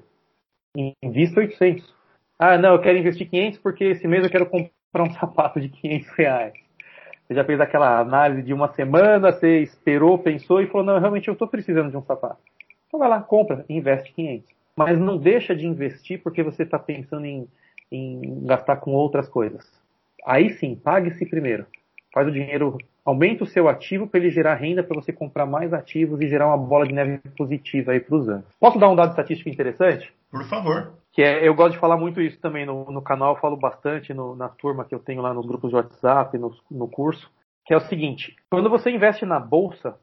Invista 1.02 1.40
800. 1.40 1.94
Ah, 2.38 2.56
não, 2.58 2.74
eu 2.74 2.80
quero 2.80 2.98
investir 2.98 3.28
500 3.28 3.58
porque 3.58 3.84
esse 3.84 4.06
mês 4.06 4.22
eu 4.22 4.30
quero 4.30 4.46
comprar 4.46 5.02
um 5.02 5.12
sapato 5.14 5.60
de 5.60 5.68
500 5.68 6.08
reais. 6.10 6.52
Você 7.26 7.34
já 7.34 7.44
fez 7.44 7.60
aquela 7.60 8.00
análise 8.00 8.42
de 8.42 8.52
uma 8.52 8.68
semana, 8.72 9.32
você 9.32 9.60
esperou, 9.60 10.18
pensou 10.18 10.60
e 10.60 10.66
falou, 10.66 10.86
não, 10.86 10.98
realmente 10.98 11.28
eu 11.28 11.32
estou 11.32 11.48
precisando 11.48 11.90
de 11.90 11.96
um 11.96 12.02
sapato. 12.02 12.38
Então 12.86 13.00
vai 13.00 13.08
lá, 13.08 13.20
compra, 13.20 13.64
investe 13.68 14.12
500. 14.12 14.50
Mas 14.76 14.98
não 14.98 15.16
deixa 15.16 15.54
de 15.54 15.66
investir 15.66 16.22
porque 16.22 16.42
você 16.42 16.62
está 16.62 16.78
pensando 16.78 17.24
em, 17.24 17.48
em 17.90 18.44
gastar 18.44 18.76
com 18.76 18.92
outras 18.92 19.28
coisas. 19.28 19.66
Aí 20.26 20.50
sim, 20.50 20.74
pague-se 20.74 21.26
primeiro. 21.26 21.66
Faz 22.12 22.28
o 22.28 22.32
dinheiro, 22.32 22.76
aumenta 23.04 23.44
o 23.44 23.46
seu 23.46 23.68
ativo 23.68 24.06
para 24.06 24.20
ele 24.20 24.30
gerar 24.30 24.54
renda 24.54 24.82
para 24.82 25.00
você 25.00 25.12
comprar 25.12 25.46
mais 25.46 25.72
ativos 25.72 26.20
e 26.20 26.28
gerar 26.28 26.46
uma 26.46 26.58
bola 26.58 26.86
de 26.86 26.92
neve 26.92 27.18
positiva 27.36 27.92
aí 27.92 28.00
para 28.00 28.16
os 28.16 28.28
anos. 28.28 28.44
Posso 28.60 28.78
dar 28.78 28.90
um 28.90 28.96
dado 28.96 29.10
estatístico 29.10 29.48
interessante? 29.48 30.12
Por 30.30 30.44
favor. 30.44 30.92
Que 31.12 31.22
é, 31.22 31.46
eu 31.46 31.54
gosto 31.54 31.74
de 31.74 31.78
falar 31.78 31.96
muito 31.96 32.20
isso 32.20 32.40
também 32.40 32.64
no, 32.64 32.90
no 32.90 33.02
canal, 33.02 33.38
falo 33.38 33.56
bastante 33.56 34.14
no, 34.14 34.34
na 34.34 34.48
turma 34.48 34.84
que 34.84 34.94
eu 34.94 34.98
tenho 34.98 35.20
lá 35.20 35.34
nos 35.34 35.46
grupos 35.46 35.70
de 35.70 35.76
WhatsApp, 35.76 36.38
no, 36.38 36.54
no 36.70 36.88
curso, 36.88 37.30
que 37.66 37.74
é 37.74 37.76
o 37.76 37.86
seguinte: 37.88 38.34
quando 38.50 38.70
você 38.70 38.90
investe 38.90 39.26
na 39.26 39.38
bolsa, 39.38 39.96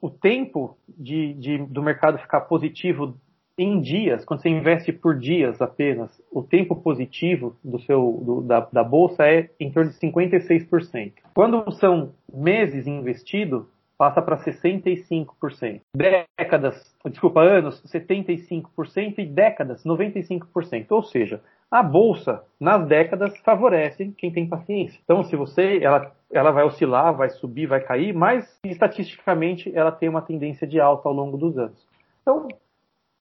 o, 0.00 0.10
tempo 0.10 0.78
de, 0.88 1.34
de, 1.34 1.58
do 1.58 1.82
mercado 1.82 2.18
ficar 2.18 2.42
positivo 2.42 3.14
em 3.58 3.80
dias, 3.80 4.24
quando 4.24 4.42
você 4.42 4.48
investe 4.48 4.92
por 4.92 5.18
dias 5.18 5.60
apenas, 5.62 6.10
o 6.30 6.42
tempo 6.42 6.76
positivo 6.76 7.56
do 7.64 7.78
seu, 7.80 8.22
do, 8.24 8.42
da, 8.42 8.60
da 8.60 8.84
bolsa 8.84 9.26
é 9.26 9.50
em 9.58 9.70
torno 9.70 9.90
de 9.90 9.98
56%. 9.98 11.12
Quando 11.34 11.70
são 11.72 12.12
meses 12.32 12.86
investido, 12.86 13.68
passa 13.96 14.20
para 14.20 14.36
65%. 14.36 15.80
Décadas, 15.94 16.96
desculpa, 17.06 17.40
anos, 17.40 17.82
75% 17.82 19.18
e 19.18 19.26
décadas, 19.26 19.84
95%. 19.84 20.86
Ou 20.90 21.02
seja, 21.02 21.42
a 21.70 21.82
bolsa, 21.82 22.44
nas 22.60 22.86
décadas, 22.86 23.36
favorece 23.38 24.12
quem 24.16 24.30
tem 24.30 24.48
paciência. 24.48 25.00
Então, 25.04 25.22
se 25.24 25.34
você, 25.34 25.78
ela, 25.82 26.12
ela 26.32 26.50
vai 26.50 26.64
oscilar, 26.64 27.14
vai 27.16 27.30
subir, 27.30 27.66
vai 27.66 27.80
cair, 27.80 28.14
mas 28.14 28.58
estatisticamente 28.64 29.74
ela 29.74 29.90
tem 29.90 30.08
uma 30.08 30.22
tendência 30.22 30.66
de 30.66 30.80
alta 30.80 31.08
ao 31.08 31.14
longo 31.14 31.36
dos 31.36 31.58
anos. 31.58 31.86
Então, 32.22 32.46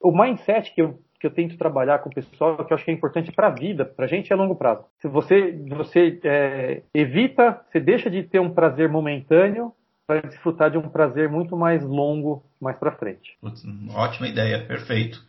o 0.02 0.12
mindset 0.12 0.74
que 0.74 0.82
eu, 0.82 1.00
que 1.20 1.26
eu 1.26 1.32
tento 1.32 1.58
trabalhar 1.58 2.00
com 2.00 2.10
o 2.10 2.14
pessoal, 2.14 2.64
que 2.64 2.72
eu 2.72 2.76
acho 2.76 2.86
que 2.86 2.92
é 2.92 2.94
importante 2.94 3.32
para 3.32 3.48
a 3.48 3.52
vida, 3.52 3.86
para 3.86 4.06
a 4.06 4.08
gente, 4.08 4.32
é 4.32 4.36
longo 4.36 4.56
prazo. 4.56 4.86
Se 5.00 5.08
você, 5.08 5.52
você 5.70 6.20
é, 6.24 6.82
evita, 6.94 7.62
você 7.68 7.80
deixa 7.80 8.10
de 8.10 8.24
ter 8.24 8.40
um 8.40 8.54
prazer 8.54 8.90
momentâneo 8.90 9.74
para 10.08 10.22
desfrutar 10.22 10.70
de 10.70 10.78
um 10.78 10.90
prazer 10.90 11.30
muito 11.30 11.58
mais 11.58 11.84
longo 11.84 12.44
mais 12.62 12.78
para 12.78 12.92
frente. 12.92 13.38
Ótima 13.94 14.28
ideia, 14.28 14.66
perfeito. 14.66 15.20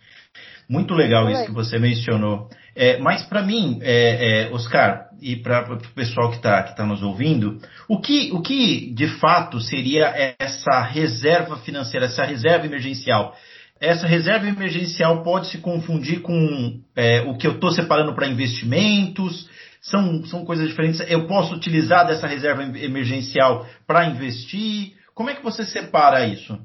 Muito 0.69 0.95
legal 0.95 1.31
isso 1.31 1.47
que 1.47 1.53
você 1.53 1.79
mencionou. 1.79 2.49
É, 2.75 2.99
mas 2.99 3.23
para 3.23 3.43
mim, 3.43 3.79
é, 3.81 4.49
é, 4.49 4.53
Oscar, 4.53 5.09
e 5.21 5.37
para 5.37 5.73
o 5.73 5.79
pessoal 5.95 6.29
que 6.31 6.37
está 6.37 6.63
tá 6.63 6.85
nos 6.85 7.03
ouvindo, 7.03 7.59
o 7.89 8.01
que, 8.01 8.31
o 8.33 8.43
que 8.43 8.93
de 8.93 9.09
fato 9.19 9.61
seria 9.61 10.13
essa 10.39 10.83
reserva 10.83 11.57
financeira, 11.59 12.07
essa 12.07 12.25
reserva 12.25 12.67
emergencial? 12.67 13.35
Essa 13.81 14.07
reserva 14.07 14.47
emergencial 14.47 15.23
pode 15.23 15.49
se 15.49 15.59
confundir 15.59 16.23
com 16.23 16.81
é, 16.97 17.23
o 17.23 17.37
que 17.37 17.47
eu 17.47 17.53
estou 17.53 17.71
separando 17.71 18.15
para 18.15 18.27
investimentos? 18.27 19.51
São, 19.83 20.25
são 20.25 20.45
coisas 20.45 20.67
diferentes. 20.67 21.01
Eu 21.11 21.27
posso 21.27 21.55
utilizar 21.55 22.07
dessa 22.07 22.27
reserva 22.27 22.63
emergencial 22.63 23.67
para 23.87 24.07
investir? 24.07 24.97
Como 25.15 25.31
é 25.31 25.35
que 25.35 25.45
você 25.45 25.65
separa 25.65 26.27
isso? 26.27 26.59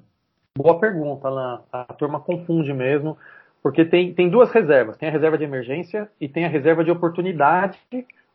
Boa 0.58 0.80
pergunta, 0.80 1.28
Alan. 1.28 1.62
A 1.72 1.94
turma 1.94 2.20
confunde 2.20 2.74
mesmo. 2.74 3.18
Porque 3.62 3.86
tem, 3.86 4.14
tem 4.14 4.30
duas 4.30 4.50
reservas. 4.52 4.98
Tem 4.98 5.10
a 5.10 5.12
reserva 5.12 5.38
de 5.38 5.44
emergência 5.44 6.10
e 6.20 6.28
tem 6.28 6.46
a 6.46 6.50
reserva 6.50 6.84
de 6.84 6.92
oportunidade 6.92 7.78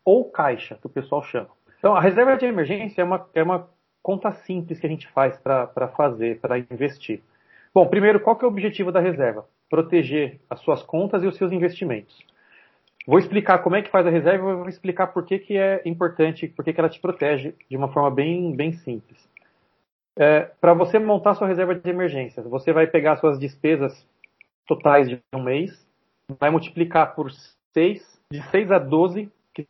ou 0.04 0.30
caixa, 0.30 0.76
que 0.76 0.86
o 0.86 0.90
pessoal 0.90 1.22
chama. 1.24 1.48
Então, 1.78 1.96
a 1.96 2.00
reserva 2.00 2.36
de 2.36 2.46
emergência 2.46 3.00
é 3.00 3.04
uma, 3.04 3.26
é 3.34 3.42
uma 3.42 3.68
conta 4.02 4.30
simples 4.46 4.78
que 4.78 4.86
a 4.86 4.90
gente 4.90 5.08
faz 5.08 5.36
para 5.38 5.88
fazer, 5.96 6.40
para 6.40 6.58
investir. 6.58 7.22
Bom, 7.76 7.86
primeiro, 7.86 8.18
qual 8.20 8.34
que 8.34 8.42
é 8.42 8.48
o 8.48 8.50
objetivo 8.50 8.90
da 8.90 9.00
reserva? 9.00 9.46
Proteger 9.68 10.40
as 10.48 10.60
suas 10.60 10.82
contas 10.82 11.22
e 11.22 11.26
os 11.26 11.36
seus 11.36 11.52
investimentos. 11.52 12.24
Vou 13.06 13.18
explicar 13.18 13.58
como 13.58 13.76
é 13.76 13.82
que 13.82 13.90
faz 13.90 14.06
a 14.06 14.10
reserva 14.10 14.50
e 14.50 14.54
vou 14.54 14.66
explicar 14.66 15.08
por 15.08 15.26
que, 15.26 15.38
que 15.38 15.58
é 15.58 15.82
importante, 15.84 16.48
por 16.48 16.64
que, 16.64 16.72
que 16.72 16.80
ela 16.80 16.88
te 16.88 16.98
protege 16.98 17.54
de 17.68 17.76
uma 17.76 17.92
forma 17.92 18.10
bem, 18.10 18.56
bem 18.56 18.72
simples. 18.72 19.28
É, 20.18 20.50
para 20.58 20.72
você 20.72 20.98
montar 20.98 21.34
sua 21.34 21.46
reserva 21.46 21.74
de 21.74 21.90
emergência, 21.90 22.42
você 22.44 22.72
vai 22.72 22.86
pegar 22.86 23.18
suas 23.18 23.38
despesas 23.38 24.08
totais 24.66 25.06
de 25.06 25.20
um 25.34 25.42
mês, 25.42 25.86
vai 26.40 26.48
multiplicar 26.48 27.14
por 27.14 27.30
6, 27.74 28.22
de 28.32 28.42
6 28.52 28.72
a 28.72 28.78
12, 28.78 29.30
que 29.52 29.66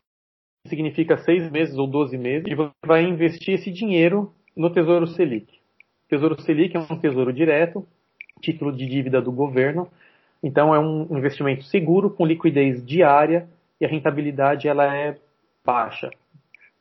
significa 0.68 1.18
6 1.18 1.50
meses 1.50 1.76
ou 1.76 1.88
12 1.88 2.16
meses, 2.16 2.46
e 2.46 2.54
você 2.54 2.70
vai 2.86 3.02
investir 3.02 3.54
esse 3.54 3.72
dinheiro 3.72 4.32
no 4.56 4.70
Tesouro 4.72 5.08
Selic. 5.08 5.52
O 6.04 6.08
Tesouro 6.08 6.40
Selic 6.40 6.76
é 6.76 6.78
um 6.78 7.00
tesouro 7.00 7.32
direto, 7.32 7.84
título 8.40 8.72
de 8.72 8.86
dívida 8.86 9.20
do 9.20 9.32
governo, 9.32 9.88
então 10.42 10.74
é 10.74 10.78
um 10.78 11.16
investimento 11.16 11.64
seguro, 11.64 12.10
com 12.10 12.26
liquidez 12.26 12.84
diária, 12.84 13.48
e 13.80 13.84
a 13.84 13.88
rentabilidade 13.88 14.68
ela 14.68 14.94
é 14.94 15.16
baixa. 15.64 16.10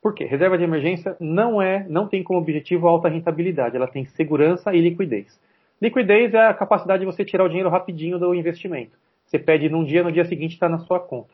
Por 0.00 0.14
quê? 0.14 0.24
Reserva 0.24 0.56
de 0.56 0.64
emergência 0.64 1.16
não 1.18 1.60
é, 1.60 1.84
não 1.88 2.06
tem 2.06 2.22
como 2.22 2.38
objetivo 2.38 2.86
alta 2.86 3.08
rentabilidade, 3.08 3.76
ela 3.76 3.88
tem 3.88 4.04
segurança 4.04 4.72
e 4.72 4.80
liquidez. 4.80 5.38
Liquidez 5.80 6.32
é 6.32 6.46
a 6.46 6.54
capacidade 6.54 7.00
de 7.00 7.06
você 7.06 7.24
tirar 7.24 7.44
o 7.44 7.48
dinheiro 7.48 7.68
rapidinho 7.68 8.18
do 8.18 8.34
investimento. 8.34 8.96
Você 9.26 9.38
pede 9.38 9.68
num 9.68 9.84
dia, 9.84 10.04
no 10.04 10.12
dia 10.12 10.24
seguinte 10.24 10.52
está 10.52 10.68
na 10.68 10.78
sua 10.78 11.00
conta. 11.00 11.30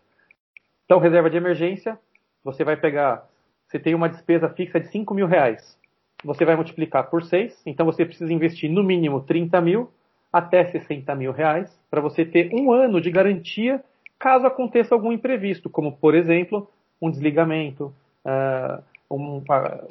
Então, 0.84 0.98
reserva 0.98 1.30
de 1.30 1.36
emergência, 1.36 1.98
você 2.42 2.64
vai 2.64 2.76
pegar, 2.76 3.28
você 3.66 3.78
tem 3.78 3.94
uma 3.94 4.08
despesa 4.08 4.48
fixa 4.48 4.80
de 4.80 4.88
5 4.88 5.14
mil 5.14 5.26
reais. 5.26 5.78
Você 6.24 6.44
vai 6.44 6.56
multiplicar 6.56 7.08
por 7.10 7.22
6, 7.22 7.62
então 7.66 7.84
você 7.84 8.04
precisa 8.04 8.32
investir 8.32 8.70
no 8.70 8.82
mínimo 8.82 9.20
30 9.20 9.60
mil. 9.60 9.90
Até 10.32 10.64
60 10.64 11.14
mil 11.14 11.32
reais, 11.32 11.78
para 11.90 12.00
você 12.00 12.24
ter 12.24 12.50
um 12.54 12.72
ano 12.72 13.00
de 13.00 13.10
garantia 13.10 13.82
caso 14.18 14.46
aconteça 14.46 14.94
algum 14.94 15.12
imprevisto, 15.12 15.68
como, 15.68 15.92
por 15.92 16.14
exemplo, 16.14 16.70
um 17.00 17.10
desligamento, 17.10 17.92
uh, 18.24 18.82
um, 19.10 19.42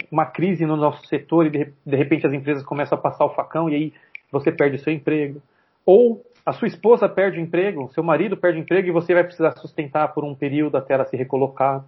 uma 0.09 0.25
crise 0.25 0.65
no 0.65 0.77
nosso 0.77 1.05
setor 1.05 1.47
e 1.47 1.49
de, 1.49 1.73
de 1.85 1.95
repente 1.95 2.25
as 2.25 2.33
empresas 2.33 2.63
começam 2.63 2.97
a 2.97 3.01
passar 3.01 3.25
o 3.25 3.29
facão 3.29 3.69
e 3.69 3.75
aí 3.75 3.93
você 4.31 4.51
perde 4.51 4.77
o 4.77 4.79
seu 4.79 4.93
emprego. 4.93 5.41
Ou 5.85 6.25
a 6.45 6.53
sua 6.53 6.67
esposa 6.67 7.07
perde 7.07 7.37
o 7.37 7.41
emprego, 7.41 7.91
seu 7.93 8.03
marido 8.03 8.37
perde 8.37 8.59
o 8.59 8.61
emprego 8.61 8.87
e 8.87 8.91
você 8.91 9.13
vai 9.13 9.23
precisar 9.23 9.51
sustentar 9.57 10.13
por 10.13 10.23
um 10.23 10.33
período 10.33 10.77
até 10.77 10.93
ela 10.93 11.05
se 11.05 11.17
recolocar. 11.17 11.83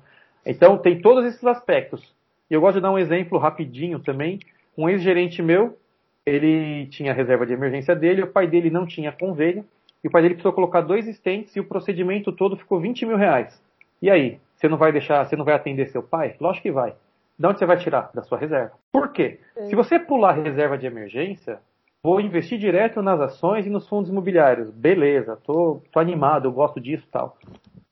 Então 0.46 0.78
tem 0.78 1.02
todos 1.02 1.26
esses 1.26 1.44
aspectos. 1.46 2.14
E 2.52 2.54
eu 2.54 2.62
gosto 2.62 2.76
de 2.76 2.82
dar 2.82 2.92
um 2.92 3.00
exemplo 3.00 3.40
rapidinho 3.40 4.00
também. 4.00 4.40
Um 4.78 4.90
ex-gerente 4.90 5.42
meu, 5.42 5.78
ele 6.26 6.88
tinha 6.88 7.12
a 7.12 7.16
reserva 7.16 7.46
de 7.46 7.54
emergência 7.54 7.96
dele, 7.96 8.24
o 8.24 8.32
pai 8.32 8.48
dele 8.48 8.70
não 8.70 8.86
tinha 8.86 9.12
convênio, 9.12 9.66
e 10.04 10.08
o 10.08 10.12
pai 10.12 10.22
dele 10.22 10.36
precisou 10.36 10.54
colocar 10.54 10.82
dois 10.82 11.08
estentes 11.08 11.56
e 11.56 11.60
o 11.60 11.66
procedimento 11.66 12.32
todo 12.32 12.58
ficou 12.58 12.80
20 12.80 13.06
mil 13.06 13.18
reais. 13.18 13.62
E 14.02 14.10
aí, 14.10 14.40
você 14.56 14.68
não 14.68 14.78
vai 14.78 14.92
deixar, 14.92 15.26
você 15.26 15.36
não 15.36 15.46
vai 15.46 15.54
atender 15.54 15.88
seu 15.90 16.04
pai? 16.04 16.36
Lógico 16.40 16.64
que 16.64 16.72
vai. 16.72 16.94
De 17.38 17.48
onde 17.48 17.60
você 17.60 17.66
vai 17.66 17.78
tirar? 17.78 18.12
Da 18.14 18.22
sua 18.22 18.38
reserva. 18.38 18.74
Por 18.92 19.12
quê? 19.12 19.40
É. 19.56 19.66
Se 19.66 19.76
você 19.76 19.98
pular 19.98 20.32
a 20.32 20.44
reserva 20.44 20.78
de 20.78 20.86
emergência, 20.86 21.60
vou 22.04 22.20
investir 22.20 22.60
direto 22.60 23.02
nas 23.02 23.20
ações 23.20 23.66
e 23.66 23.70
nos 23.70 23.88
fundos 23.88 24.10
imobiliários. 24.10 24.70
Beleza, 24.72 25.38
tô, 25.38 25.82
tô 25.92 26.00
animado, 26.00 26.48
eu 26.48 26.52
gosto 26.52 26.80
disso 26.82 27.08
tal. 27.12 27.38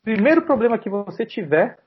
Primeiro 0.03 0.41
problema 0.41 0.77
que 0.77 0.89
você 0.89 1.25
tiver, 1.25 1.77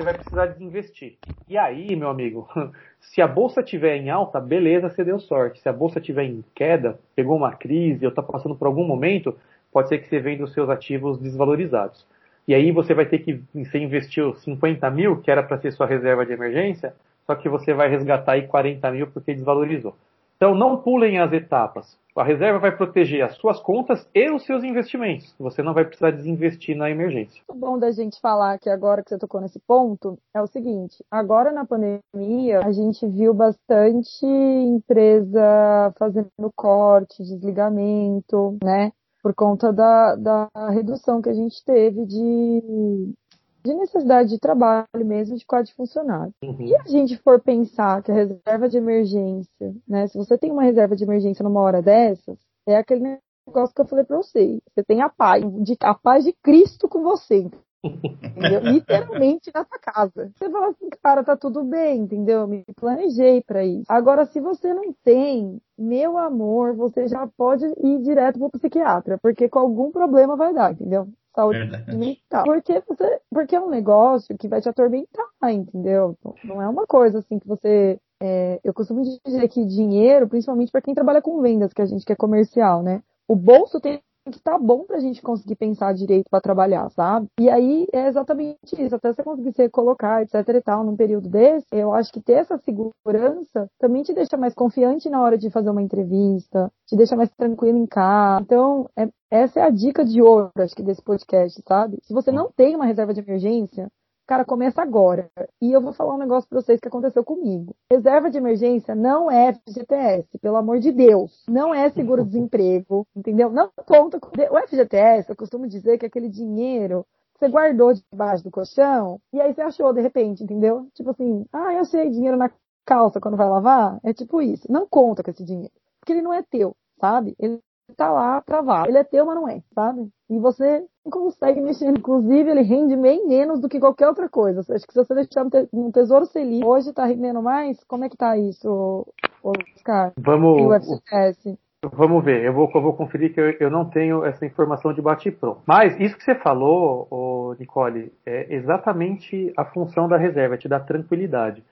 você 0.00 0.04
vai 0.04 0.14
precisar 0.14 0.46
desinvestir. 0.46 1.18
E 1.46 1.58
aí, 1.58 1.94
meu 1.94 2.08
amigo, 2.08 2.48
se 3.00 3.20
a 3.20 3.28
bolsa 3.28 3.62
tiver 3.62 3.96
em 3.96 4.08
alta, 4.08 4.40
beleza, 4.40 4.88
você 4.88 5.04
deu 5.04 5.20
sorte. 5.20 5.60
Se 5.60 5.68
a 5.68 5.72
bolsa 5.72 6.00
tiver 6.00 6.24
em 6.24 6.42
queda, 6.54 6.98
pegou 7.14 7.36
uma 7.36 7.52
crise, 7.52 8.06
ou 8.06 8.10
está 8.10 8.22
passando 8.22 8.54
por 8.54 8.66
algum 8.66 8.84
momento, 8.84 9.36
pode 9.70 9.88
ser 9.88 9.98
que 9.98 10.08
você 10.08 10.18
venda 10.18 10.44
os 10.44 10.54
seus 10.54 10.70
ativos 10.70 11.18
desvalorizados. 11.18 12.06
E 12.48 12.54
aí 12.54 12.72
você 12.72 12.94
vai 12.94 13.04
ter 13.04 13.18
que, 13.18 13.42
você 13.54 13.78
investiu 13.78 14.34
50 14.34 14.90
mil, 14.90 15.20
que 15.20 15.30
era 15.30 15.42
para 15.42 15.58
ser 15.58 15.70
sua 15.72 15.86
reserva 15.86 16.24
de 16.24 16.32
emergência, 16.32 16.94
só 17.26 17.34
que 17.34 17.48
você 17.48 17.74
vai 17.74 17.90
resgatar 17.90 18.32
aí 18.32 18.46
40 18.46 18.90
mil 18.90 19.06
porque 19.08 19.34
desvalorizou. 19.34 19.94
Então 20.36 20.54
não 20.54 20.78
pulem 20.78 21.18
as 21.18 21.30
etapas. 21.32 21.98
A 22.20 22.22
reserva 22.22 22.58
vai 22.58 22.76
proteger 22.76 23.22
as 23.24 23.34
suas 23.36 23.58
contas 23.60 24.06
e 24.14 24.30
os 24.30 24.44
seus 24.44 24.62
investimentos. 24.62 25.34
Você 25.38 25.62
não 25.62 25.72
vai 25.72 25.86
precisar 25.86 26.10
desinvestir 26.10 26.76
na 26.76 26.90
emergência. 26.90 27.42
O 27.48 27.54
bom 27.54 27.78
da 27.78 27.90
gente 27.92 28.20
falar 28.20 28.58
que 28.58 28.68
agora 28.68 29.02
que 29.02 29.08
você 29.08 29.16
tocou 29.16 29.40
nesse 29.40 29.58
ponto 29.58 30.18
é 30.34 30.42
o 30.42 30.46
seguinte: 30.46 31.02
agora 31.10 31.50
na 31.50 31.64
pandemia 31.64 32.60
a 32.62 32.72
gente 32.72 33.06
viu 33.06 33.32
bastante 33.32 34.26
empresa 34.26 35.94
fazendo 35.98 36.52
corte, 36.54 37.22
desligamento, 37.22 38.58
né? 38.62 38.92
Por 39.22 39.34
conta 39.34 39.72
da, 39.72 40.14
da 40.14 40.48
redução 40.68 41.22
que 41.22 41.30
a 41.30 41.34
gente 41.34 41.64
teve 41.64 42.04
de 42.04 43.14
de 43.64 43.74
necessidade 43.74 44.30
de 44.30 44.38
trabalho 44.38 44.86
mesmo 44.94 45.36
de 45.36 45.44
quadro 45.44 45.66
de 45.66 45.74
funcionário. 45.74 46.32
Uhum. 46.42 46.60
E 46.60 46.76
a 46.76 46.82
gente 46.84 47.16
for 47.18 47.40
pensar 47.40 48.02
que 48.02 48.10
a 48.10 48.14
reserva 48.14 48.68
de 48.68 48.78
emergência, 48.78 49.74
né? 49.86 50.06
Se 50.06 50.16
você 50.16 50.36
tem 50.38 50.50
uma 50.50 50.62
reserva 50.62 50.96
de 50.96 51.04
emergência 51.04 51.42
numa 51.42 51.60
hora 51.60 51.82
dessas, 51.82 52.38
é 52.66 52.76
aquele 52.76 53.18
negócio 53.46 53.74
que 53.74 53.80
eu 53.80 53.86
falei 53.86 54.04
para 54.04 54.16
você. 54.16 54.60
Você 54.68 54.84
tem 54.84 55.02
a 55.02 55.08
paz, 55.08 55.44
de, 55.62 55.76
a 55.82 55.94
paz 55.94 56.24
de 56.24 56.32
Cristo 56.42 56.88
com 56.88 57.02
você. 57.02 57.50
Entendeu? 57.82 58.60
Literalmente 58.72 59.50
na 59.54 59.64
sua 59.64 59.78
casa. 59.78 60.30
Você 60.36 60.50
fala 60.50 60.68
assim, 60.68 60.88
cara, 61.02 61.24
tá 61.24 61.36
tudo 61.36 61.64
bem, 61.64 62.02
entendeu? 62.02 62.46
Me 62.46 62.64
planejei 62.76 63.42
para 63.42 63.64
isso. 63.64 63.84
Agora, 63.88 64.26
se 64.26 64.40
você 64.40 64.72
não 64.72 64.94
tem, 65.02 65.60
meu 65.78 66.18
amor, 66.18 66.74
você 66.74 67.08
já 67.08 67.26
pode 67.26 67.64
ir 67.64 68.02
direto 68.02 68.38
pro 68.38 68.50
psiquiatra, 68.50 69.18
porque 69.18 69.48
com 69.48 69.58
algum 69.58 69.90
problema 69.90 70.36
vai 70.36 70.52
dar, 70.52 70.72
entendeu? 70.72 71.08
Saúde 71.34 71.58
Verdade. 71.58 71.96
mental. 71.96 72.44
Porque, 72.44 72.82
você, 72.86 73.20
porque 73.30 73.56
é 73.56 73.60
um 73.60 73.70
negócio 73.70 74.36
que 74.36 74.48
vai 74.48 74.60
te 74.60 74.68
atormentar, 74.68 75.26
entendeu? 75.50 76.16
Não 76.44 76.60
é 76.60 76.68
uma 76.68 76.86
coisa 76.86 77.18
assim 77.18 77.38
que 77.38 77.46
você. 77.46 77.98
É, 78.22 78.60
eu 78.62 78.74
costumo 78.74 79.02
dizer 79.02 79.48
que 79.48 79.64
dinheiro, 79.64 80.28
principalmente 80.28 80.70
para 80.70 80.82
quem 80.82 80.94
trabalha 80.94 81.22
com 81.22 81.40
vendas, 81.40 81.72
que 81.72 81.80
a 81.80 81.86
gente 81.86 82.04
quer 82.04 82.16
comercial, 82.16 82.82
né? 82.82 83.02
O 83.26 83.34
bolso 83.34 83.80
tem 83.80 84.02
que 84.30 84.40
tá 84.40 84.58
bom 84.58 84.84
pra 84.84 85.00
gente 85.00 85.22
conseguir 85.22 85.56
pensar 85.56 85.94
direito 85.94 86.28
para 86.30 86.40
trabalhar, 86.40 86.90
sabe? 86.90 87.26
E 87.40 87.48
aí 87.48 87.86
é 87.92 88.08
exatamente 88.08 88.58
isso, 88.78 88.94
até 88.94 89.12
você 89.12 89.22
conseguir 89.22 89.52
se 89.52 89.68
colocar, 89.68 90.22
etc 90.22 90.34
e 90.48 90.60
tal, 90.60 90.84
num 90.84 90.96
período 90.96 91.28
desse, 91.28 91.66
eu 91.72 91.92
acho 91.92 92.12
que 92.12 92.20
ter 92.20 92.34
essa 92.34 92.58
segurança 92.58 93.68
também 93.78 94.02
te 94.02 94.12
deixa 94.12 94.36
mais 94.36 94.54
confiante 94.54 95.08
na 95.08 95.22
hora 95.22 95.38
de 95.38 95.50
fazer 95.50 95.70
uma 95.70 95.82
entrevista, 95.82 96.70
te 96.86 96.96
deixa 96.96 97.16
mais 97.16 97.30
tranquilo 97.30 97.78
em 97.78 97.86
casa. 97.86 98.42
Então, 98.42 98.88
é, 98.96 99.08
essa 99.30 99.60
é 99.60 99.62
a 99.62 99.70
dica 99.70 100.04
de 100.04 100.20
ouro, 100.20 100.50
acho 100.56 100.74
que, 100.74 100.82
desse 100.82 101.02
podcast, 101.02 101.62
sabe? 101.66 101.98
Se 102.02 102.12
você 102.12 102.30
não 102.30 102.50
tem 102.50 102.74
uma 102.74 102.84
reserva 102.84 103.14
de 103.14 103.20
emergência, 103.20 103.88
Cara, 104.30 104.44
começa 104.44 104.80
agora. 104.80 105.28
E 105.60 105.72
eu 105.72 105.80
vou 105.80 105.92
falar 105.92 106.14
um 106.14 106.18
negócio 106.18 106.48
pra 106.48 106.60
vocês 106.60 106.78
que 106.78 106.86
aconteceu 106.86 107.24
comigo. 107.24 107.74
Reserva 107.90 108.30
de 108.30 108.38
emergência 108.38 108.94
não 108.94 109.28
é 109.28 109.52
FGTS, 109.52 110.38
pelo 110.38 110.54
amor 110.54 110.78
de 110.78 110.92
Deus. 110.92 111.42
Não 111.48 111.74
é 111.74 111.90
seguro-desemprego, 111.90 113.04
entendeu? 113.16 113.50
Não 113.50 113.68
conta 113.84 114.20
com... 114.20 114.28
O 114.28 114.68
FGTS, 114.68 115.28
eu 115.28 115.34
costumo 115.34 115.66
dizer 115.66 115.98
que 115.98 116.06
é 116.06 116.08
aquele 116.08 116.28
dinheiro 116.28 117.04
você 117.36 117.48
guardou 117.48 117.92
debaixo 117.92 118.44
do 118.44 118.52
colchão 118.52 119.20
e 119.32 119.40
aí 119.40 119.52
você 119.52 119.62
achou 119.62 119.92
de 119.92 120.00
repente, 120.00 120.44
entendeu? 120.44 120.86
Tipo 120.94 121.10
assim, 121.10 121.44
ah, 121.52 121.72
eu 121.72 121.80
achei 121.80 122.08
dinheiro 122.08 122.36
na 122.36 122.52
calça 122.86 123.20
quando 123.20 123.36
vai 123.36 123.48
lavar. 123.48 123.98
É 124.04 124.12
tipo 124.12 124.40
isso. 124.40 124.70
Não 124.70 124.86
conta 124.86 125.24
com 125.24 125.30
esse 125.32 125.42
dinheiro. 125.42 125.72
Porque 125.98 126.12
ele 126.12 126.22
não 126.22 126.32
é 126.32 126.40
teu, 126.40 126.76
sabe? 127.00 127.34
Ele 127.36 127.58
tá 127.96 128.12
lá 128.12 128.40
travado. 128.42 128.90
Ele 128.90 128.98
é 128.98 129.02
teu, 129.02 129.26
mas 129.26 129.34
não 129.34 129.48
é, 129.48 129.60
sabe? 129.74 130.08
E 130.30 130.38
você 130.38 130.84
não 131.04 131.10
consegue 131.10 131.60
mexer. 131.60 131.90
Inclusive, 131.90 132.48
ele 132.48 132.62
rende 132.62 132.96
bem 132.96 133.26
menos 133.26 133.60
do 133.60 133.68
que 133.68 133.80
qualquer 133.80 134.06
outra 134.06 134.28
coisa. 134.28 134.60
Acho 134.60 134.86
que 134.86 134.92
se 134.92 135.04
você 135.04 135.12
deixar 135.12 135.44
no 135.72 135.90
Tesouro 135.90 136.24
Selic, 136.26 136.64
hoje 136.64 136.92
tá 136.92 137.04
rendendo 137.04 137.42
mais, 137.42 137.82
como 137.84 138.04
é 138.04 138.08
que 138.08 138.16
tá 138.16 138.36
isso, 138.38 139.04
Oscar? 139.42 140.12
Vamos... 140.16 140.60
E 140.60 140.64
o 140.64 140.74
FCS? 140.74 141.58
Vamos 141.82 142.22
ver, 142.22 142.44
eu 142.44 142.52
vou, 142.52 142.70
eu 142.74 142.82
vou 142.82 142.92
conferir 142.92 143.32
que 143.32 143.40
eu, 143.40 143.52
eu, 143.52 143.70
não 143.70 143.86
tenho 143.86 144.22
essa 144.22 144.44
informação 144.44 144.92
de 144.92 145.00
bate-pronto. 145.00 145.62
Mas 145.66 145.98
isso 145.98 146.14
que 146.14 146.22
você 146.22 146.34
falou, 146.34 147.08
ô, 147.10 147.56
Nicole, 147.58 148.12
é 148.26 148.54
exatamente 148.54 149.50
a 149.56 149.64
função 149.64 150.06
da 150.06 150.18
reserva, 150.18 150.56
é 150.56 150.58
te 150.58 150.68
dar 150.68 150.80
tranquilidade. 150.80 151.64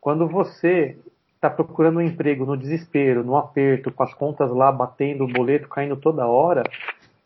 Quando 0.00 0.26
você 0.26 0.96
está 1.34 1.50
procurando 1.50 1.98
um 1.98 2.02
emprego 2.02 2.46
no 2.46 2.56
desespero, 2.56 3.22
no 3.22 3.36
aperto, 3.36 3.92
com 3.92 4.02
as 4.02 4.14
contas 4.14 4.50
lá 4.50 4.72
batendo, 4.72 5.24
o 5.24 5.32
boleto 5.32 5.68
caindo 5.68 5.94
toda 5.94 6.26
hora, 6.26 6.62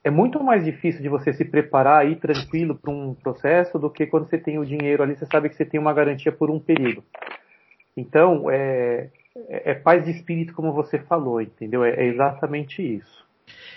é 0.05 0.11
muito 0.11 0.43
mais 0.45 0.63
difícil 0.63 1.01
de 1.01 1.09
você 1.09 1.33
se 1.33 1.47
preparar 1.47 2.03
aí 2.03 2.17
tranquilo 2.17 2.75
para 2.75 2.93
um 2.93 3.15
processo 3.15 3.79
do 3.79 3.89
que 3.89 4.07
quando 4.07 4.29
você 4.29 4.37
tem 4.37 4.59
o 4.59 4.67
dinheiro 4.67 5.03
ali, 5.03 5.17
você 5.17 5.25
sabe 5.25 5.49
que 5.49 5.57
você 5.57 5.65
tem 5.65 5.81
uma 5.81 5.95
garantia 5.95 6.31
por 6.31 6.51
um 6.51 6.61
período. 6.61 7.03
Então, 7.97 8.51
é, 8.51 9.09
é, 9.49 9.71
é 9.71 9.75
paz 9.75 10.05
de 10.05 10.11
espírito, 10.11 10.53
como 10.53 10.75
você 10.75 10.99
falou, 10.99 11.41
entendeu? 11.41 11.83
É, 11.83 11.91
é 11.91 12.07
exatamente 12.07 12.83
isso. 12.83 13.25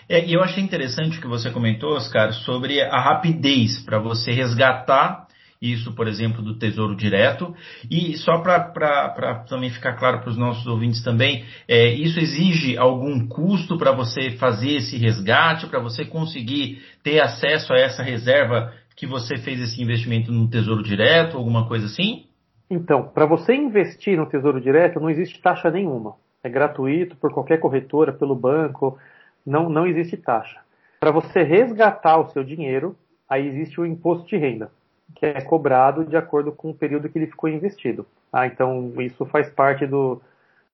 É, 0.10 0.26
e 0.26 0.34
eu 0.34 0.42
achei 0.42 0.62
interessante 0.62 1.18
o 1.18 1.22
que 1.22 1.28
você 1.28 1.50
comentou, 1.50 1.96
Oscar, 1.96 2.34
sobre 2.34 2.82
a 2.82 3.00
rapidez 3.00 3.80
para 3.86 3.98
você 3.98 4.32
resgatar 4.32 5.27
isso, 5.62 5.94
por 5.94 6.08
exemplo, 6.08 6.42
do 6.42 6.58
Tesouro 6.58 6.96
Direto. 6.96 7.54
E 7.90 8.16
só 8.18 8.40
para 8.40 9.46
também 9.48 9.70
ficar 9.70 9.94
claro 9.94 10.20
para 10.20 10.30
os 10.30 10.38
nossos 10.38 10.66
ouvintes 10.68 11.04
também, 11.04 11.46
é, 11.68 11.90
isso 11.90 12.20
exige 12.20 12.78
algum 12.78 13.28
custo 13.28 13.78
para 13.78 13.92
você 13.92 14.32
fazer 14.32 14.78
esse 14.78 14.98
resgate, 14.98 15.68
para 15.68 15.80
você 15.80 16.06
conseguir 16.06 16.82
ter 17.04 17.20
acesso 17.20 17.74
a 17.74 17.78
essa 17.78 18.04
reserva 18.04 18.74
que 18.96 19.06
você 19.06 19.38
fez 19.38 19.60
esse 19.60 19.82
investimento 19.82 20.32
no 20.32 20.50
Tesouro 20.50 20.84
Direto, 20.84 21.38
alguma 21.38 21.68
coisa 21.68 21.86
assim? 21.86 22.26
Então, 22.70 23.04
para 23.04 23.26
você 23.26 23.56
investir 23.56 24.18
no 24.18 24.28
Tesouro 24.28 24.60
Direto, 24.60 25.00
não 25.00 25.10
existe 25.10 25.42
taxa 25.42 25.70
nenhuma. 25.70 26.16
É 26.44 26.50
gratuito 26.50 27.16
por 27.16 27.32
qualquer 27.32 27.60
corretora, 27.60 28.12
pelo 28.12 28.36
banco, 28.36 28.98
não, 29.46 29.70
não 29.70 29.86
existe 29.86 30.18
taxa. 30.18 30.60
Para 31.00 31.12
você 31.12 31.44
resgatar 31.44 32.18
o 32.18 32.30
seu 32.32 32.44
dinheiro, 32.44 32.96
aí 33.30 33.48
existe 33.48 33.80
o 33.80 33.86
imposto 33.86 34.28
de 34.28 34.38
renda 34.38 34.72
que 35.16 35.26
é 35.26 35.42
cobrado 35.42 36.06
de 36.06 36.16
acordo 36.16 36.52
com 36.52 36.70
o 36.70 36.74
período 36.74 37.10
que 37.10 37.18
ele 37.18 37.28
ficou 37.28 37.50
investido. 37.50 38.06
Ah, 38.32 38.46
então 38.46 38.94
isso 39.00 39.26
faz 39.26 39.50
parte 39.50 39.86
do, 39.86 40.22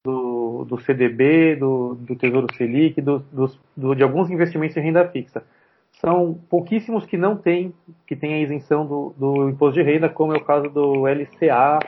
do, 0.03 0.65
do 0.65 0.77
CDB, 0.79 1.55
do, 1.55 1.95
do, 1.95 2.15
Tesouro 2.15 2.53
Selic, 2.55 3.01
do, 3.01 3.19
do, 3.75 3.95
de 3.95 4.03
alguns 4.03 4.29
investimentos 4.29 4.75
em 4.75 4.81
renda 4.81 5.07
fixa. 5.07 5.43
São 5.93 6.37
pouquíssimos 6.49 7.05
que 7.05 7.17
não 7.17 7.37
têm, 7.37 7.73
que 8.05 8.15
têm 8.15 8.33
a 8.33 8.39
isenção 8.39 8.85
do, 8.85 9.13
do 9.17 9.49
imposto 9.49 9.75
de 9.75 9.83
renda, 9.83 10.09
como 10.09 10.33
é 10.33 10.37
o 10.37 10.43
caso 10.43 10.69
do 10.69 11.05
LCA, 11.07 11.79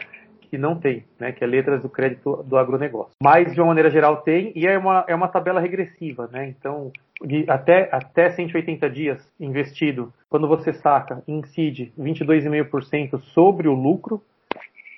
que 0.50 0.58
não 0.58 0.78
tem, 0.78 1.04
né, 1.20 1.32
que 1.32 1.44
é 1.44 1.48
letras 1.48 1.82
do 1.82 1.90
crédito 1.90 2.44
do 2.44 2.58
agronegócio. 2.58 3.14
Mas, 3.22 3.54
de 3.54 3.60
uma 3.60 3.68
maneira 3.68 3.90
geral, 3.90 4.18
tem, 4.18 4.52
e 4.56 4.66
é 4.66 4.78
uma, 4.78 5.06
é 5.08 5.16
uma 5.16 5.28
tabela 5.28 5.60
regressiva, 5.60 6.30
né? 6.32 6.48
Então, 6.48 6.92
de 7.24 7.46
até, 7.50 7.90
até 7.92 8.30
180 8.30 8.90
dias 8.90 9.32
investido, 9.40 10.14
quando 10.30 10.48
você 10.48 10.74
saca, 10.74 11.24
incide 11.28 11.92
22,5% 12.00 13.20
sobre 13.20 13.68
o 13.68 13.74
lucro, 13.74 14.22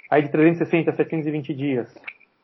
aí 0.10 0.22
de 0.22 0.30
360 0.30 0.92
a 0.92 0.94
720 0.94 1.54
dias, 1.54 1.96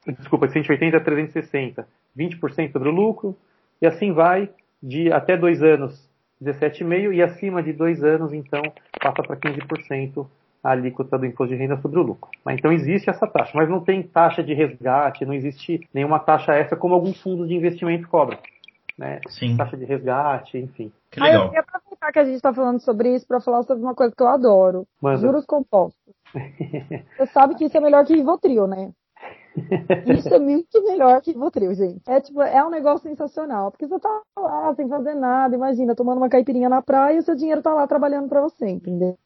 desculpa, 0.07 0.47
de 0.47 0.53
180 0.53 0.97
a 0.97 0.99
360, 0.99 1.87
20% 2.17 2.71
sobre 2.71 2.89
o 2.89 2.91
lucro, 2.91 3.35
e 3.81 3.87
assim 3.87 4.11
vai, 4.11 4.49
de 4.81 5.11
até 5.11 5.35
dois 5.37 5.61
anos 5.61 6.09
17,5% 6.43 7.13
e 7.13 7.21
acima 7.21 7.63
de 7.63 7.71
dois 7.71 8.03
anos, 8.03 8.33
então, 8.33 8.61
passa 9.01 9.23
para 9.23 9.37
15% 9.37 10.27
a 10.63 10.71
alíquota 10.71 11.17
do 11.17 11.25
imposto 11.25 11.53
de 11.53 11.61
renda 11.61 11.77
sobre 11.81 11.99
o 11.99 12.03
lucro. 12.03 12.31
Então 12.49 12.71
existe 12.71 13.09
essa 13.09 13.27
taxa, 13.27 13.51
mas 13.53 13.69
não 13.69 13.83
tem 13.83 14.01
taxa 14.01 14.41
de 14.41 14.53
resgate, 14.53 15.25
não 15.25 15.33
existe 15.33 15.87
nenhuma 15.93 16.19
taxa 16.19 16.53
extra 16.53 16.77
como 16.77 16.93
alguns 16.93 17.21
fundos 17.21 17.47
de 17.47 17.55
investimento 17.55 18.07
cobram. 18.07 18.39
Né? 18.97 19.19
Sim. 19.27 19.57
Taxa 19.57 19.75
de 19.75 19.85
resgate, 19.85 20.57
enfim. 20.57 20.91
Que 21.11 21.19
legal. 21.19 21.41
Ah, 21.41 21.45
eu 21.45 21.49
queria 21.49 21.61
aproveitar 21.61 22.11
que 22.11 22.19
a 22.19 22.23
gente 22.23 22.35
está 22.35 22.53
falando 22.53 22.79
sobre 22.79 23.13
isso 23.13 23.27
para 23.27 23.41
falar 23.41 23.63
sobre 23.63 23.83
uma 23.83 23.95
coisa 23.95 24.13
que 24.15 24.23
eu 24.23 24.27
adoro. 24.27 24.87
Manda. 25.01 25.17
Juros 25.17 25.45
compostos. 25.45 26.13
Você 27.17 27.25
sabe 27.27 27.55
que 27.55 27.65
isso 27.65 27.77
é 27.77 27.81
melhor 27.81 28.05
que 28.05 28.15
Rivotril, 28.15 28.67
né? 28.67 28.91
Isso 30.07 30.33
é 30.33 30.39
muito 30.39 30.83
melhor 30.83 31.21
que 31.21 31.31
Rivotril, 31.31 31.73
gente. 31.73 32.01
É 32.07 32.21
tipo, 32.21 32.41
é 32.41 32.63
um 32.63 32.69
negócio 32.69 33.09
sensacional. 33.09 33.71
Porque 33.71 33.87
você 33.87 33.99
tá 33.99 34.21
lá 34.37 34.73
sem 34.75 34.87
fazer 34.87 35.15
nada, 35.15 35.55
imagina, 35.55 35.95
tomando 35.95 36.17
uma 36.17 36.29
caipirinha 36.29 36.69
na 36.69 36.81
praia 36.81 37.15
e 37.15 37.19
o 37.19 37.23
seu 37.23 37.35
dinheiro 37.35 37.61
tá 37.61 37.73
lá 37.73 37.87
trabalhando 37.87 38.29
para 38.29 38.41
você, 38.41 38.69
entendeu? 38.69 39.17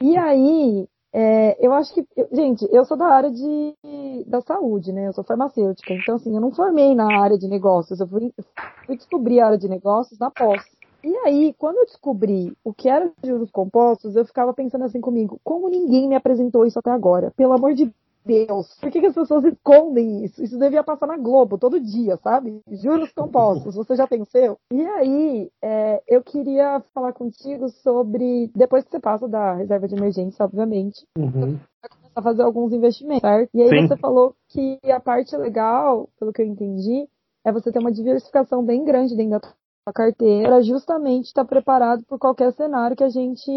E 0.00 0.16
aí, 0.16 0.88
é, 1.12 1.56
eu 1.64 1.72
acho 1.72 1.94
que, 1.94 2.06
gente, 2.32 2.68
eu 2.70 2.84
sou 2.84 2.96
da 2.96 3.06
área 3.06 3.30
de, 3.30 3.74
da 4.26 4.40
saúde, 4.40 4.92
né? 4.92 5.08
Eu 5.08 5.12
sou 5.12 5.24
farmacêutica. 5.24 5.94
Então, 5.94 6.16
assim, 6.16 6.34
eu 6.34 6.40
não 6.40 6.50
formei 6.50 6.94
na 6.94 7.20
área 7.20 7.38
de 7.38 7.48
negócios. 7.48 8.00
Eu 8.00 8.06
fui, 8.06 8.32
fui 8.84 8.96
descobrir 8.96 9.40
a 9.40 9.46
área 9.46 9.58
de 9.58 9.68
negócios 9.68 10.18
na 10.18 10.30
pós. 10.30 10.62
E 11.02 11.16
aí, 11.18 11.54
quando 11.56 11.78
eu 11.78 11.86
descobri 11.86 12.52
o 12.64 12.74
que 12.74 12.88
era 12.88 13.10
juros 13.24 13.50
compostos, 13.50 14.16
eu 14.16 14.24
ficava 14.24 14.52
pensando 14.52 14.84
assim 14.84 15.00
comigo, 15.00 15.40
como 15.44 15.68
ninguém 15.68 16.08
me 16.08 16.16
apresentou 16.16 16.66
isso 16.66 16.78
até 16.78 16.90
agora? 16.90 17.32
Pelo 17.36 17.52
amor 17.52 17.74
de 17.74 17.90
Deus, 18.26 18.74
por 18.80 18.90
que, 18.90 19.00
que, 19.00 19.06
as 19.06 19.14
pessoas 19.14 19.44
escondem 19.44 20.24
isso? 20.24 20.42
Isso 20.42 20.58
devia 20.58 20.82
passar 20.82 21.06
na 21.06 21.16
Globo 21.16 21.56
todo 21.56 21.80
dia, 21.80 22.16
sabe? 22.16 22.60
Juros 22.70 23.12
compostos, 23.12 23.76
você 23.76 23.94
já 23.94 24.06
pensou? 24.06 24.58
E 24.72 24.82
aí, 24.82 25.50
é, 25.62 26.02
eu 26.08 26.22
queria 26.22 26.82
falar 26.92 27.12
contigo 27.12 27.68
sobre, 27.68 28.50
depois 28.54 28.84
que 28.84 28.90
você 28.90 29.00
passa 29.00 29.28
da 29.28 29.54
reserva 29.54 29.86
de 29.86 29.94
emergência, 29.94 30.44
obviamente, 30.44 31.06
uhum. 31.16 31.56
vai 31.80 31.90
começar 31.90 32.20
a 32.20 32.22
fazer 32.22 32.42
alguns 32.42 32.72
investimentos, 32.72 33.22
certo? 33.22 33.50
E 33.54 33.62
aí 33.62 33.68
Sim. 33.68 33.86
você 33.86 33.96
falou 33.96 34.34
que 34.48 34.78
a 34.90 34.98
parte 34.98 35.36
legal, 35.36 36.08
pelo 36.18 36.32
que 36.32 36.42
eu 36.42 36.46
entendi, 36.46 37.08
é 37.44 37.52
você 37.52 37.70
ter 37.70 37.78
uma 37.78 37.92
diversificação 37.92 38.64
bem 38.64 38.84
grande 38.84 39.16
dentro 39.16 39.40
da 39.40 39.40
a 39.86 39.92
carteira 39.92 40.60
justamente 40.64 41.26
estar 41.26 41.44
tá 41.44 41.48
preparado 41.48 42.02
por 42.08 42.18
qualquer 42.18 42.52
cenário 42.52 42.96
que 42.96 43.04
a 43.04 43.08
gente 43.08 43.50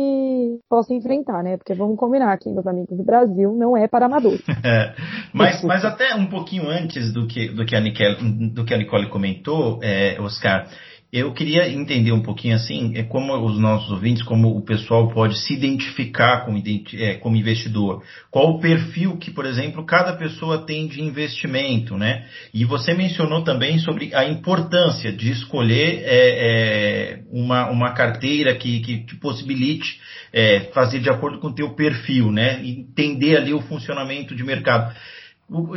possa 0.69 0.93
enfrentar, 0.93 1.43
né? 1.43 1.57
Porque 1.57 1.73
vamos 1.73 1.97
combinar 1.97 2.31
aqui, 2.31 2.51
meus 2.51 2.67
amigos, 2.67 2.95
do 2.95 3.03
Brasil 3.03 3.51
não 3.53 3.75
é 3.75 3.87
para 3.87 4.05
amadores. 4.05 4.43
É, 4.61 4.93
mas, 5.33 5.63
mas 5.63 5.85
até 5.85 6.13
um 6.13 6.27
pouquinho 6.27 6.69
antes 6.69 7.13
do 7.13 7.25
que, 7.25 7.47
do 7.47 7.65
que, 7.65 7.75
a, 7.75 7.79
Nicole, 7.79 8.49
do 8.49 8.65
que 8.65 8.73
a 8.73 8.77
Nicole 8.77 9.07
comentou, 9.07 9.79
é, 9.81 10.19
Oscar, 10.19 10.67
eu 11.12 11.34
queria 11.34 11.67
entender 11.67 12.12
um 12.12 12.22
pouquinho 12.22 12.56
assim, 12.56 12.93
é 12.95 13.02
como 13.02 13.36
os 13.43 13.58
nossos 13.58 13.89
ouvintes, 13.89 14.22
como 14.22 14.56
o 14.56 14.62
pessoal 14.62 15.08
pode 15.10 15.39
se 15.39 15.56
identificar 15.56 16.45
como, 16.45 16.62
é, 16.93 17.15
como 17.15 17.36
investidor. 17.36 18.04
Qual 18.30 18.52
o 18.52 18.60
perfil 18.60 19.17
que, 19.17 19.32
por 19.32 19.48
exemplo, 19.48 19.84
cada 19.84 20.13
pessoa 20.13 20.65
tem 20.67 20.88
de 20.88 21.02
investimento, 21.02 21.98
né? 21.98 22.28
E 22.54 22.63
você 22.63 22.93
mencionou 22.93 23.43
também 23.43 23.80
sobre 23.80 24.13
a 24.13 24.24
importância 24.24 25.12
de 25.12 25.32
escolher 25.32 26.04
é, 26.06 26.10
é, 26.12 27.19
uma, 27.32 27.72
uma 27.72 27.93
carteira 27.93 28.54
que, 28.56 28.80
que 28.82 29.04
te 29.06 29.15
possibilite 29.15 30.00
é, 30.32 30.69
fazer 30.76 31.00
de 31.00 31.10
acordo 31.10 31.39
com 31.39 31.48
o 31.48 31.56
teu 31.56 31.74
perfil, 31.74 32.32
né? 32.32 32.62
Entender 32.63 33.36
ali 33.36 33.52
o 33.52 33.62
funcionamento 33.62 34.36
de 34.36 34.43
mercado 34.43 34.95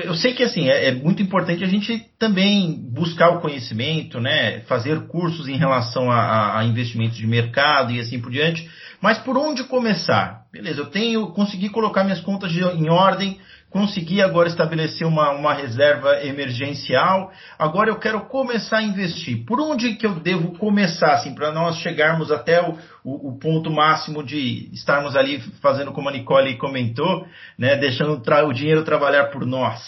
eu 0.05 0.15
sei 0.15 0.35
que 0.35 0.43
assim 0.43 0.69
é, 0.69 0.89
é, 0.89 0.93
muito 0.93 1.23
importante 1.23 1.65
a 1.65 1.67
gente 1.67 2.07
também 2.19 2.79
buscar 2.93 3.31
o 3.31 3.41
conhecimento, 3.41 4.21
né, 4.21 4.61
fazer 4.61 5.07
cursos 5.07 5.49
em 5.49 5.57
relação 5.57 6.11
a, 6.11 6.59
a, 6.59 6.65
investimentos 6.65 7.17
de 7.17 7.27
mercado 7.27 7.91
e 7.91 7.99
assim 7.99 8.21
por 8.21 8.31
diante. 8.31 8.69
Mas 9.01 9.19
por 9.19 9.37
onde 9.37 9.65
começar? 9.65 10.43
Beleza, 10.53 10.81
eu 10.81 10.87
tenho 10.87 11.29
consegui 11.29 11.71
colocar 11.71 12.05
minhas 12.05 12.21
contas 12.21 12.53
de, 12.53 12.61
em 12.61 12.91
ordem, 12.91 13.39
consegui 13.73 14.21
agora 14.21 14.49
estabelecer 14.49 15.07
uma, 15.07 15.31
uma 15.33 15.55
reserva 15.55 16.23
emergencial, 16.25 17.33
agora 17.59 17.91
eu 17.91 17.99
quero 17.99 18.21
começar 18.27 18.79
a 18.79 18.83
investir. 18.83 19.45
Por 19.47 19.59
onde 19.59 19.95
que 19.95 20.07
eu 20.07 20.15
devo 20.15 20.57
começar, 20.59 21.15
assim, 21.15 21.35
para 21.35 21.51
nós 21.51 21.79
chegarmos 21.79 22.31
até 22.31 22.61
o, 22.61 22.77
o, 23.03 23.31
o, 23.31 23.39
ponto 23.39 23.71
máximo 23.71 24.23
de 24.23 24.69
estarmos 24.73 25.17
ali 25.17 25.41
fazendo 25.63 25.91
como 25.93 26.09
a 26.09 26.13
Nicole 26.13 26.59
comentou, 26.59 27.27
né, 27.59 27.75
deixando 27.77 28.23
o 28.23 28.53
dinheiro 28.53 28.85
trabalhar 28.85 29.31
por 29.31 29.47
nós? 29.47 29.81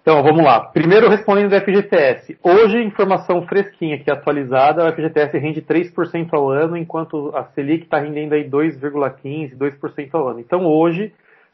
Então, 0.00 0.20
vamos 0.20 0.42
lá. 0.42 0.60
Primeiro, 0.60 1.08
respondendo 1.08 1.50
do 1.50 1.60
FGTS. 1.60 2.36
Hoje, 2.42 2.82
informação 2.82 3.42
fresquinha 3.46 3.94
aqui, 3.94 4.10
atualizada, 4.10 4.84
o 4.84 4.92
FGTS 4.92 5.38
rende 5.38 5.62
3% 5.62 6.28
ao 6.32 6.50
ano, 6.50 6.76
enquanto 6.76 7.30
a 7.36 7.44
Selic 7.54 7.84
está 7.84 7.98
rendendo 7.98 8.34
aí 8.34 8.48
2,15%, 8.48 9.56
2% 9.56 10.08
ao 10.14 10.28
ano. 10.28 10.40
Então, 10.40 10.66
hoje, 10.66 11.12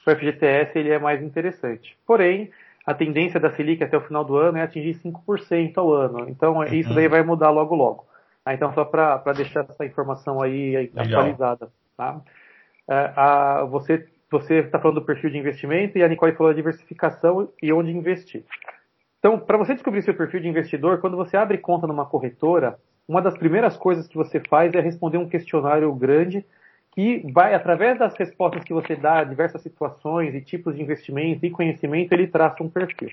o 0.09 0.17
FGTS 0.17 0.79
ele 0.79 0.91
é 0.91 0.99
mais 0.99 1.23
interessante. 1.23 1.97
Porém, 2.07 2.51
a 2.87 2.95
tendência 2.95 3.39
da 3.39 3.51
Selic 3.53 3.85
até 3.85 3.97
o 3.97 4.03
final 4.03 4.25
do 4.25 4.37
ano 4.37 4.59
é 4.59 4.63
atingir 4.63 4.95
5% 4.95 5.73
ao 5.77 5.93
ano. 5.93 6.29
Então, 6.29 6.57
uhum. 6.57 6.65
isso 6.65 6.95
daí 6.95 7.09
vai 7.09 7.23
mudar 7.23 7.51
logo 7.51 7.75
logo. 7.75 8.07
Ah, 8.45 8.55
então, 8.55 8.73
só 8.73 8.85
para 8.85 9.33
deixar 9.37 9.67
essa 9.69 9.85
informação 9.85 10.41
aí 10.41 10.91
Legal. 10.95 11.05
atualizada. 11.05 11.69
Tá? 11.97 12.21
É, 12.89 13.13
a, 13.15 13.65
você 13.65 14.09
está 14.31 14.79
falando 14.79 15.01
do 15.01 15.07
perfil 15.07 15.31
de 15.31 15.37
investimento 15.39 15.99
e 15.99 16.03
a 16.03 16.09
Nicole 16.09 16.33
falou 16.33 16.53
da 16.53 16.57
diversificação 16.57 17.51
e 17.63 17.73
onde 17.73 17.91
investir. 17.91 18.45
Então, 19.19 19.39
para 19.39 19.59
você 19.59 19.75
descobrir 19.75 20.03
seu 20.03 20.15
perfil 20.15 20.41
de 20.41 20.49
investidor, 20.49 21.01
quando 21.01 21.17
você 21.17 21.37
abre 21.37 21.59
conta 21.59 21.87
numa 21.87 22.07
corretora, 22.07 22.79
uma 23.07 23.21
das 23.21 23.37
primeiras 23.37 23.77
coisas 23.77 24.07
que 24.07 24.17
você 24.17 24.41
faz 24.49 24.73
é 24.75 24.81
responder 24.81 25.19
um 25.19 25.29
questionário 25.29 25.93
grande 25.95 26.45
que 26.93 27.23
vai, 27.33 27.55
através 27.55 27.99
das 27.99 28.15
respostas 28.17 28.65
que 28.65 28.73
você 28.73 28.97
dá 28.97 29.21
a 29.21 29.25
diversas 29.25 29.63
situações 29.63 30.35
e 30.35 30.41
tipos 30.41 30.75
de 30.75 30.83
investimento 30.83 31.45
e 31.45 31.51
conhecimento, 31.51 32.13
ele 32.13 32.27
traça 32.27 32.63
um 32.63 32.69
perfil. 32.69 33.11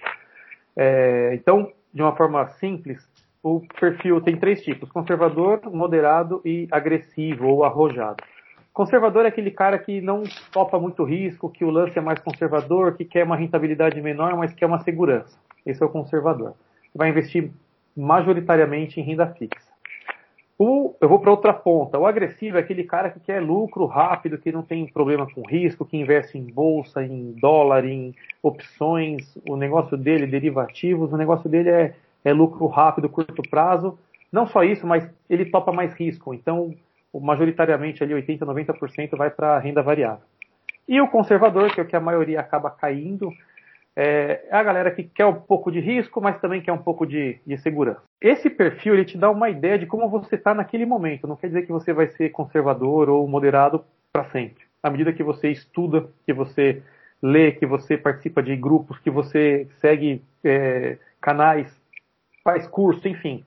É, 0.76 1.34
então, 1.36 1.72
de 1.94 2.02
uma 2.02 2.16
forma 2.16 2.48
simples, 2.60 3.08
o 3.42 3.62
perfil 3.80 4.20
tem 4.22 4.36
três 4.36 4.64
tipos: 4.64 4.92
conservador, 4.92 5.62
moderado 5.72 6.42
e 6.44 6.68
agressivo 6.72 7.48
ou 7.48 7.64
arrojado. 7.64 8.24
Conservador 8.74 9.24
é 9.24 9.30
aquele 9.30 9.52
cara 9.52 9.80
que 9.80 10.02
não 10.02 10.24
topa 10.52 10.78
muito 10.78 11.06
risco, 11.06 11.50
que 11.50 11.64
o 11.64 11.70
lance 11.70 11.98
é 11.98 12.02
mais 12.02 12.20
conservador, 12.20 12.98
que 12.98 13.06
quer 13.06 13.24
uma 13.24 13.38
rentabilidade 13.38 14.02
menor, 14.02 14.36
mas 14.36 14.54
quer 14.54 14.66
uma 14.66 14.80
segurança. 14.80 15.38
Esse 15.66 15.82
é 15.82 15.86
o 15.86 15.90
conservador. 15.90 16.56
Vai 16.94 17.10
investir 17.10 17.52
majoritariamente 17.96 19.00
em 19.00 19.04
renda 19.04 19.28
fixa. 19.28 19.75
O, 20.58 20.96
eu 21.02 21.10
vou 21.10 21.20
para 21.20 21.32
outra 21.32 21.54
ponta. 21.54 22.00
O 22.00 22.06
agressivo 22.06 22.58
é 22.58 22.62
aquele 22.62 22.86
cara 22.86 23.10
que 23.10 23.20
quer 23.20 23.42
lucro 23.42 23.86
rápido, 23.86 24.38
que 24.38 24.52
não 24.54 24.64
tem 24.64 24.88
problema 24.88 25.28
com 25.30 25.42
risco, 25.42 25.86
que 25.86 25.98
investe 25.98 26.38
em 26.38 26.46
bolsa, 26.46 27.04
em 27.04 27.34
dólar, 27.34 27.84
em 27.86 28.16
opções. 28.42 29.38
O 29.50 29.58
negócio 29.58 29.98
dele, 29.98 30.26
derivativos, 30.26 31.12
o 31.12 31.18
negócio 31.18 31.50
dele 31.50 31.70
é, 31.70 31.96
é 32.24 32.32
lucro 32.32 32.68
rápido, 32.68 33.10
curto 33.10 33.44
prazo. 33.50 34.00
Não 34.32 34.48
só 34.48 34.64
isso, 34.64 34.88
mas 34.88 35.10
ele 35.30 35.46
topa 35.46 35.74
mais 35.74 35.94
risco. 35.94 36.34
Então, 36.34 36.74
majoritariamente 37.14 38.02
ali 38.02 38.14
80, 38.14 38.46
90% 38.46 39.18
vai 39.18 39.30
para 39.30 39.60
renda 39.60 39.82
variável. 39.82 40.24
E 40.88 41.02
o 41.02 41.08
conservador, 41.08 41.74
que 41.74 41.82
é 41.82 41.84
o 41.84 41.88
que 41.88 41.96
a 41.96 42.02
maioria 42.02 42.40
acaba 42.40 42.70
caindo, 42.70 43.30
é, 43.96 44.46
a 44.52 44.62
galera 44.62 44.92
que 44.92 45.04
quer 45.04 45.26
um 45.26 45.40
pouco 45.40 45.72
de 45.72 45.80
risco, 45.80 46.20
mas 46.20 46.40
também 46.42 46.62
quer 46.62 46.74
um 46.74 46.82
pouco 46.82 47.06
de, 47.06 47.40
de 47.46 47.58
segurança. 47.58 48.04
Esse 48.22 48.50
perfil 48.50 48.94
ele 48.94 49.06
te 49.06 49.18
dá 49.18 49.30
uma 49.30 49.50
ideia 49.50 49.80
de 49.80 49.86
como 49.86 50.10
você 50.10 50.36
está 50.36 50.54
naquele 50.54 50.86
momento. 50.86 51.28
Não 51.28 51.38
quer 51.38 51.48
dizer 51.48 51.66
que 51.66 51.72
você 51.72 51.94
vai 51.94 52.08
ser 52.08 52.30
conservador 52.32 53.10
ou 53.10 53.28
moderado 53.28 53.86
para 54.12 54.26
sempre. 54.26 54.66
À 54.84 54.90
medida 54.90 55.14
que 55.14 55.24
você 55.24 55.50
estuda, 55.50 56.08
que 56.26 56.34
você 56.34 56.84
lê, 57.22 57.54
que 57.54 57.66
você 57.66 57.98
participa 57.98 58.44
de 58.44 58.56
grupos, 58.56 59.00
que 59.00 59.10
você 59.10 59.68
segue 59.80 60.22
é, 60.44 60.98
canais, 61.22 61.74
faz 62.44 62.68
curso, 62.68 63.08
enfim. 63.08 63.44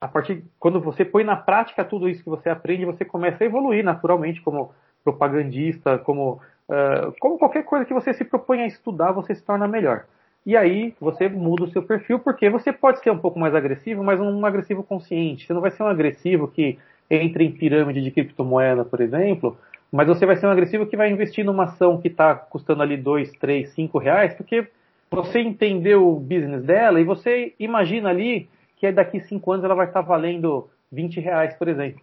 A 0.00 0.08
partir 0.08 0.42
quando 0.58 0.80
você 0.80 1.04
põe 1.04 1.24
na 1.24 1.36
prática 1.36 1.84
tudo 1.84 2.08
isso 2.08 2.22
que 2.22 2.30
você 2.30 2.48
aprende, 2.48 2.86
você 2.86 3.04
começa 3.04 3.42
a 3.42 3.46
evoluir 3.46 3.84
naturalmente 3.84 4.40
como 4.40 4.72
propagandista, 5.04 5.98
como 5.98 6.40
Uh, 6.70 7.12
como 7.18 7.36
qualquer 7.36 7.64
coisa 7.64 7.84
que 7.84 7.92
você 7.92 8.14
se 8.14 8.24
propõe 8.24 8.60
a 8.60 8.66
estudar, 8.66 9.10
você 9.10 9.34
se 9.34 9.42
torna 9.42 9.66
melhor. 9.66 10.04
E 10.46 10.56
aí 10.56 10.94
você 11.00 11.28
muda 11.28 11.64
o 11.64 11.70
seu 11.70 11.82
perfil, 11.82 12.20
porque 12.20 12.48
você 12.48 12.72
pode 12.72 13.00
ser 13.00 13.10
um 13.10 13.18
pouco 13.18 13.40
mais 13.40 13.56
agressivo, 13.56 14.04
mas 14.04 14.20
um 14.20 14.46
agressivo 14.46 14.84
consciente. 14.84 15.46
Você 15.46 15.52
não 15.52 15.60
vai 15.60 15.72
ser 15.72 15.82
um 15.82 15.88
agressivo 15.88 16.46
que 16.46 16.78
entra 17.10 17.42
em 17.42 17.50
pirâmide 17.50 18.00
de 18.00 18.12
criptomoeda, 18.12 18.84
por 18.84 19.00
exemplo, 19.00 19.58
mas 19.90 20.06
você 20.06 20.24
vai 20.24 20.36
ser 20.36 20.46
um 20.46 20.50
agressivo 20.50 20.86
que 20.86 20.96
vai 20.96 21.10
investir 21.10 21.44
numa 21.44 21.64
ação 21.64 22.00
que 22.00 22.06
está 22.06 22.36
custando 22.36 22.82
ali 22.82 22.96
2, 22.96 23.32
3, 23.32 23.68
5 23.70 23.98
reais, 23.98 24.32
porque 24.34 24.68
você 25.10 25.40
entendeu 25.40 26.08
o 26.08 26.20
business 26.20 26.62
dela 26.62 27.00
e 27.00 27.04
você 27.04 27.52
imagina 27.58 28.10
ali 28.10 28.48
que 28.76 28.92
daqui 28.92 29.18
5 29.18 29.52
anos 29.52 29.64
ela 29.64 29.74
vai 29.74 29.88
estar 29.88 30.02
tá 30.02 30.08
valendo 30.08 30.70
20 30.92 31.18
reais, 31.18 31.52
por 31.54 31.66
exemplo. 31.66 32.00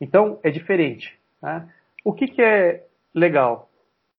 Então, 0.00 0.38
é 0.42 0.50
diferente. 0.50 1.16
Né? 1.42 1.68
O 2.02 2.14
que, 2.14 2.26
que 2.26 2.42
é 2.42 2.82
legal? 3.14 3.68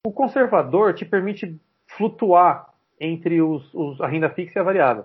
O 0.06 0.12
conservador 0.12 0.94
te 0.94 1.04
permite 1.04 1.60
flutuar 1.84 2.72
entre 3.00 3.42
os, 3.42 3.74
os, 3.74 4.00
a 4.00 4.06
renda 4.06 4.30
fixa 4.30 4.56
e 4.56 4.60
a 4.60 4.62
variável. 4.62 5.04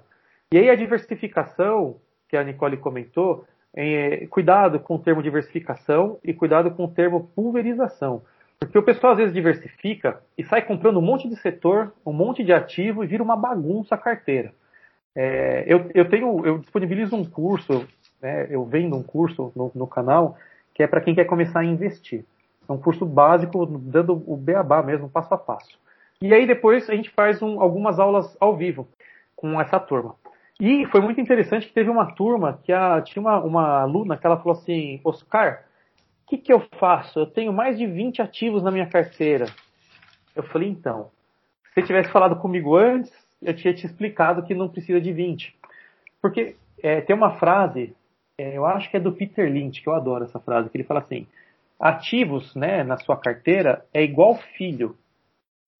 E 0.51 0.59
aí 0.59 0.69
a 0.69 0.75
diversificação, 0.75 1.95
que 2.29 2.37
a 2.37 2.43
Nicole 2.43 2.77
comentou, 2.77 3.43
é, 3.73 4.27
cuidado 4.27 4.79
com 4.79 4.93
o 4.93 4.99
termo 4.99 5.23
diversificação 5.23 6.19
e 6.23 6.35
cuidado 6.35 6.69
com 6.69 6.83
o 6.83 6.87
termo 6.87 7.31
pulverização. 7.35 8.21
Porque 8.59 8.77
o 8.77 8.83
pessoal 8.83 9.13
às 9.13 9.17
vezes 9.17 9.33
diversifica 9.33 10.21
e 10.37 10.43
sai 10.43 10.61
comprando 10.61 10.99
um 10.99 11.01
monte 11.01 11.27
de 11.27 11.35
setor, 11.35 11.91
um 12.05 12.13
monte 12.13 12.43
de 12.43 12.53
ativo 12.53 13.03
e 13.03 13.07
vira 13.07 13.23
uma 13.23 13.35
bagunça 13.35 13.95
a 13.95 13.97
carteira. 13.97 14.53
É, 15.15 15.63
eu, 15.65 15.89
eu, 15.95 16.07
tenho, 16.07 16.45
eu 16.45 16.59
disponibilizo 16.59 17.15
um 17.15 17.25
curso, 17.25 17.87
né, 18.21 18.45
eu 18.51 18.63
vendo 18.65 18.95
um 18.95 19.01
curso 19.01 19.51
no, 19.55 19.71
no 19.73 19.87
canal 19.87 20.37
que 20.75 20.83
é 20.83 20.87
para 20.87 21.01
quem 21.01 21.15
quer 21.15 21.25
começar 21.25 21.61
a 21.61 21.65
investir. 21.65 22.23
É 22.71 22.73
um 22.73 22.77
curso 22.77 23.05
básico, 23.05 23.65
dando 23.65 24.23
o 24.25 24.37
beabá 24.37 24.81
mesmo, 24.81 25.09
passo 25.09 25.33
a 25.33 25.37
passo. 25.37 25.77
E 26.21 26.33
aí 26.33 26.47
depois 26.47 26.89
a 26.89 26.95
gente 26.95 27.09
faz 27.09 27.41
um, 27.41 27.59
algumas 27.59 27.99
aulas 27.99 28.37
ao 28.39 28.55
vivo 28.55 28.87
com 29.35 29.59
essa 29.59 29.77
turma. 29.79 30.15
E 30.57 30.85
foi 30.85 31.01
muito 31.01 31.19
interessante 31.19 31.67
que 31.67 31.73
teve 31.73 31.89
uma 31.89 32.13
turma 32.13 32.59
que 32.63 32.71
a, 32.71 33.01
tinha 33.01 33.19
uma, 33.19 33.39
uma 33.43 33.81
aluna 33.81 34.15
que 34.15 34.25
ela 34.25 34.37
falou 34.37 34.53
assim, 34.53 35.01
Oscar, 35.03 35.65
o 36.23 36.29
que, 36.29 36.37
que 36.37 36.53
eu 36.53 36.61
faço? 36.79 37.19
Eu 37.19 37.25
tenho 37.25 37.51
mais 37.51 37.77
de 37.77 37.85
20 37.85 38.21
ativos 38.21 38.63
na 38.63 38.71
minha 38.71 38.85
carteira. 38.85 39.47
Eu 40.33 40.43
falei, 40.43 40.69
então, 40.69 41.09
se 41.65 41.73
você 41.73 41.81
tivesse 41.81 42.09
falado 42.09 42.37
comigo 42.37 42.77
antes, 42.77 43.11
eu 43.41 43.53
tinha 43.53 43.73
te 43.73 43.85
explicado 43.85 44.43
que 44.43 44.53
não 44.53 44.69
precisa 44.69 45.01
de 45.01 45.11
20. 45.11 45.53
Porque 46.21 46.55
é, 46.81 47.01
tem 47.01 47.15
uma 47.15 47.31
frase, 47.31 47.93
é, 48.37 48.55
eu 48.55 48.65
acho 48.65 48.89
que 48.89 48.95
é 48.95 48.99
do 48.99 49.11
Peter 49.11 49.51
Lynch, 49.51 49.81
que 49.81 49.89
eu 49.89 49.93
adoro 49.93 50.23
essa 50.23 50.39
frase, 50.39 50.69
que 50.69 50.77
ele 50.77 50.85
fala 50.85 51.01
assim, 51.01 51.27
ativos 51.81 52.55
né, 52.55 52.83
na 52.83 52.97
sua 52.97 53.17
carteira 53.17 53.83
é 53.93 54.03
igual 54.03 54.35
filho. 54.55 54.95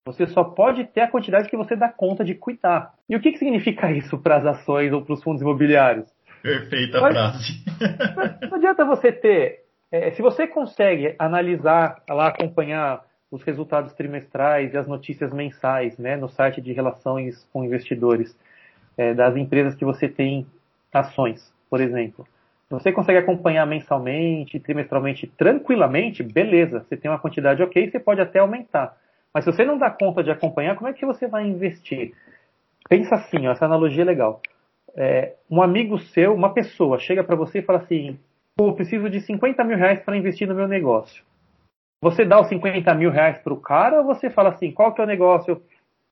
Você 0.08 0.26
só 0.26 0.44
pode 0.44 0.84
ter 0.86 1.02
a 1.02 1.08
quantidade 1.08 1.48
que 1.48 1.56
você 1.56 1.76
dá 1.76 1.88
conta 1.88 2.26
de 2.26 2.34
cuidar. 2.34 2.96
E 3.08 3.16
o 3.16 3.22
que, 3.22 3.32
que 3.32 3.38
significa 3.38 3.90
isso 3.94 4.18
para 4.18 4.38
as 4.38 4.46
ações 4.46 4.92
ou 4.92 5.04
para 5.04 5.14
os 5.14 5.24
fundos 5.24 5.42
imobiliários? 5.42 6.10
Perfeita 6.42 7.00
Mas, 7.00 7.14
frase. 7.14 7.64
Não 8.50 8.58
adianta 8.58 8.84
você 8.84 9.12
ter. 9.12 9.62
É, 9.92 10.10
se 10.12 10.22
você 10.22 10.48
consegue 10.48 11.16
analisar, 11.20 12.02
lá 12.10 12.28
acompanhar 12.28 13.06
os 13.30 13.44
resultados 13.44 13.94
trimestrais 13.94 14.74
e 14.74 14.78
as 14.78 14.88
notícias 14.88 15.32
mensais 15.32 15.98
né, 15.98 16.18
no 16.18 16.28
site 16.28 16.62
de 16.62 16.74
relações 16.74 17.48
com 17.54 17.64
investidores 17.64 18.36
é, 18.98 19.14
das 19.14 19.36
empresas 19.38 19.76
que 19.76 19.86
você 19.86 20.10
tem 20.10 20.48
ações, 20.92 21.54
por 21.70 21.80
exemplo. 21.80 22.26
Se 22.72 22.74
você 22.74 22.92
consegue 22.94 23.20
acompanhar 23.20 23.68
mensalmente, 23.68 24.58
trimestralmente, 24.58 25.28
tranquilamente, 25.28 26.24
beleza, 26.24 26.80
você 26.80 26.96
tem 26.96 27.12
uma 27.12 27.20
quantidade 27.20 27.62
ok, 27.62 27.92
você 27.92 28.00
pode 28.00 28.22
até 28.22 28.40
aumentar. 28.40 28.96
Mas 29.34 29.44
se 29.44 29.52
você 29.52 29.66
não 29.66 29.78
dá 29.78 29.92
conta 29.92 30.24
de 30.24 30.32
acompanhar, 30.32 30.78
como 30.78 30.88
é 30.88 30.94
que 30.94 31.06
você 31.06 31.28
vai 31.28 31.46
investir? 31.46 32.14
Pensa 32.88 33.16
assim, 33.16 33.46
ó, 33.46 33.52
essa 33.52 33.66
analogia 33.66 34.04
é 34.04 34.06
legal. 34.06 34.42
É, 34.96 35.34
um 35.50 35.62
amigo 35.62 36.00
seu, 36.00 36.34
uma 36.34 36.54
pessoa, 36.54 36.98
chega 36.98 37.26
para 37.26 37.36
você 37.36 37.60
e 37.60 37.62
fala 37.62 37.80
assim: 37.80 38.18
pô, 38.56 38.72
preciso 38.72 39.10
de 39.10 39.20
50 39.20 39.62
mil 39.66 39.78
reais 39.78 40.00
para 40.00 40.16
investir 40.16 40.48
no 40.48 40.56
meu 40.56 40.68
negócio. 40.68 41.26
Você 42.02 42.24
dá 42.24 42.40
os 42.40 42.48
50 42.48 42.94
mil 42.94 43.12
reais 43.12 43.38
para 43.40 43.54
o 43.54 43.60
cara 43.60 44.00
ou 44.00 44.06
você 44.06 44.30
fala 44.30 44.48
assim: 44.48 44.72
qual 44.72 44.94
que 44.94 45.02
é 45.02 45.04
o 45.04 45.08
negócio? 45.08 45.62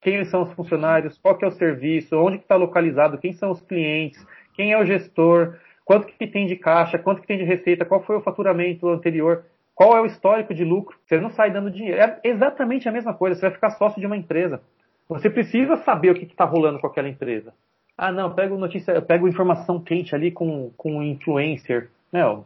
Quem 0.01 0.25
são 0.25 0.41
os 0.41 0.51
funcionários? 0.51 1.17
Qual 1.19 1.37
que 1.37 1.45
é 1.45 1.47
o 1.47 1.51
serviço? 1.51 2.17
Onde 2.17 2.35
está 2.35 2.57
localizado? 2.57 3.17
Quem 3.17 3.31
são 3.31 3.49
os 3.49 3.61
clientes? 3.61 4.25
Quem 4.55 4.73
é 4.73 4.77
o 4.77 4.85
gestor? 4.85 5.57
Quanto 5.89 6.05
que 6.05 6.27
tem 6.27 6.45
de 6.45 6.55
caixa? 6.55 6.99
Quanto 6.99 7.19
que 7.19 7.25
tem 7.25 7.39
de 7.39 7.43
receita? 7.43 7.83
Qual 7.83 8.03
foi 8.03 8.15
o 8.15 8.21
faturamento 8.21 8.87
anterior? 8.89 9.45
Qual 9.73 9.97
é 9.97 9.99
o 9.99 10.05
histórico 10.05 10.53
de 10.53 10.63
lucro? 10.63 10.95
Você 11.03 11.19
não 11.19 11.31
sai 11.31 11.49
dando 11.49 11.71
dinheiro. 11.71 11.99
É 11.99 12.19
exatamente 12.25 12.87
a 12.87 12.91
mesma 12.91 13.11
coisa. 13.11 13.35
Você 13.35 13.41
vai 13.41 13.51
ficar 13.55 13.71
sócio 13.71 13.99
de 13.99 14.05
uma 14.05 14.15
empresa. 14.15 14.61
Você 15.07 15.31
precisa 15.31 15.77
saber 15.77 16.11
o 16.11 16.13
que 16.13 16.25
está 16.25 16.45
rolando 16.45 16.77
com 16.77 16.85
aquela 16.85 17.09
empresa. 17.09 17.55
Ah, 17.97 18.11
não, 18.11 18.35
pego 18.35 18.55
notícia, 18.55 19.01
pego 19.01 19.27
informação 19.27 19.79
quente 19.79 20.13
ali 20.13 20.29
com, 20.29 20.69
com 20.77 21.01
influencer. 21.01 21.89
Meu, 22.13 22.45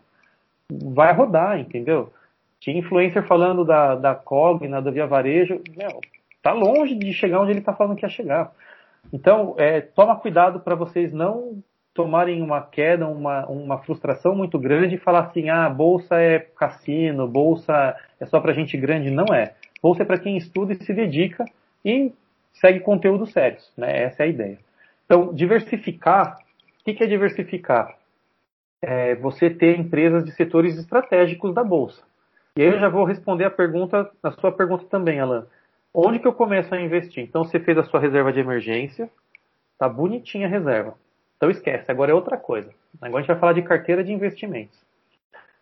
vai 0.71 1.11
rodar, 1.11 1.59
entendeu? 1.59 2.13
Tinha 2.61 2.79
influencer 2.79 3.27
falando 3.27 3.65
da, 3.65 3.93
da 3.95 4.15
Cogna, 4.15 4.81
da 4.81 4.89
Via 4.89 5.05
Varejo. 5.05 5.61
Meu, 5.75 5.99
tá 6.41 6.53
longe 6.53 6.95
de 6.95 7.11
chegar 7.11 7.41
onde 7.41 7.51
ele 7.51 7.59
está 7.59 7.73
falando 7.73 7.97
que 7.97 8.05
ia 8.05 8.09
chegar. 8.09 8.53
Então, 9.11 9.53
é, 9.57 9.81
toma 9.81 10.15
cuidado 10.15 10.61
para 10.61 10.75
vocês 10.75 11.11
não 11.11 11.61
tomarem 11.93 12.41
uma 12.41 12.61
queda, 12.61 13.07
uma, 13.07 13.45
uma 13.45 13.77
frustração 13.79 14.35
muito 14.35 14.57
grande 14.57 14.95
e 14.95 14.99
falar 14.99 15.25
assim, 15.25 15.49
ah, 15.49 15.69
bolsa 15.69 16.19
é 16.19 16.39
cassino, 16.39 17.27
bolsa 17.27 17.95
é 18.19 18.25
só 18.25 18.39
para 18.39 18.53
gente 18.53 18.75
grande. 18.75 19.11
Não 19.11 19.33
é. 19.33 19.53
Bolsa 19.81 20.03
é 20.03 20.05
para 20.05 20.17
quem 20.17 20.35
estuda 20.37 20.73
e 20.73 20.83
se 20.83 20.93
dedica 20.93 21.45
e 21.85 22.11
segue 22.53 22.79
conteúdos 22.79 23.31
sérios. 23.31 23.71
Né? 23.77 24.03
Essa 24.03 24.23
é 24.23 24.25
a 24.25 24.29
ideia. 24.29 24.57
Então, 25.05 25.33
diversificar, 25.33 26.37
o 26.79 26.83
que, 26.83 27.03
é 27.03 27.07
diversificar? 27.07 27.95
É 28.81 29.15
você 29.15 29.49
ter 29.49 29.79
empresas 29.79 30.25
de 30.25 30.31
setores 30.31 30.77
estratégicos 30.77 31.53
da 31.53 31.63
bolsa. 31.63 32.03
E 32.57 32.61
aí 32.61 32.67
eu 32.67 32.79
já 32.79 32.89
vou 32.89 33.05
responder 33.05 33.45
a 33.45 33.51
pergunta, 33.51 34.09
a 34.21 34.31
sua 34.31 34.51
pergunta 34.51 34.85
também, 34.85 35.19
Alan. 35.19 35.45
Onde 35.93 36.19
que 36.19 36.27
eu 36.27 36.33
começo 36.33 36.73
a 36.73 36.81
investir? 36.81 37.23
Então 37.23 37.43
você 37.43 37.59
fez 37.59 37.77
a 37.77 37.83
sua 37.83 37.99
reserva 37.99 38.33
de 38.33 38.39
emergência, 38.39 39.09
tá 39.77 39.87
bonitinha 39.87 40.47
a 40.47 40.49
reserva. 40.49 40.95
Então 41.43 41.51
esquece, 41.51 41.91
agora 41.91 42.09
é 42.09 42.13
outra 42.13 42.37
coisa. 42.37 42.69
Agora 43.01 43.17
a 43.17 43.21
gente 43.21 43.27
vai 43.27 43.37
falar 43.37 43.51
de 43.51 43.63
carteira 43.63 44.01
de 44.01 44.13
investimentos. 44.13 44.79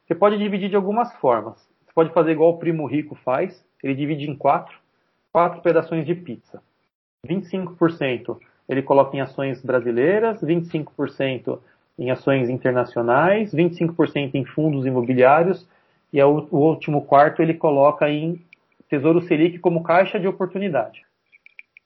Você 0.05 0.13
pode 0.13 0.37
dividir 0.37 0.69
de 0.69 0.75
algumas 0.75 1.11
formas. 1.15 1.57
Você 1.83 1.91
pode 1.95 2.13
fazer 2.13 2.33
igual 2.33 2.51
o 2.51 2.59
primo 2.59 2.85
rico 2.85 3.15
faz, 3.15 3.65
ele 3.81 3.95
divide 3.95 4.29
em 4.29 4.35
quatro, 4.35 4.77
quatro 5.33 5.59
pedaços 5.63 6.05
de 6.05 6.13
pizza. 6.13 6.61
25% 7.27 8.37
ele 8.69 8.83
coloca 8.83 9.17
em 9.17 9.21
ações 9.21 9.59
brasileiras, 9.65 10.39
25% 10.43 11.57
em 11.97 12.11
ações 12.11 12.47
internacionais, 12.47 13.51
25% 13.51 14.35
em 14.35 14.45
fundos 14.45 14.85
imobiliários 14.85 15.67
e 16.13 16.21
o 16.21 16.47
último 16.51 17.05
quarto 17.07 17.41
ele 17.41 17.55
coloca 17.55 18.07
em 18.07 18.39
Tesouro 18.87 19.19
Selic 19.23 19.57
como 19.57 19.81
caixa 19.81 20.19
de 20.19 20.27
oportunidade. 20.27 21.03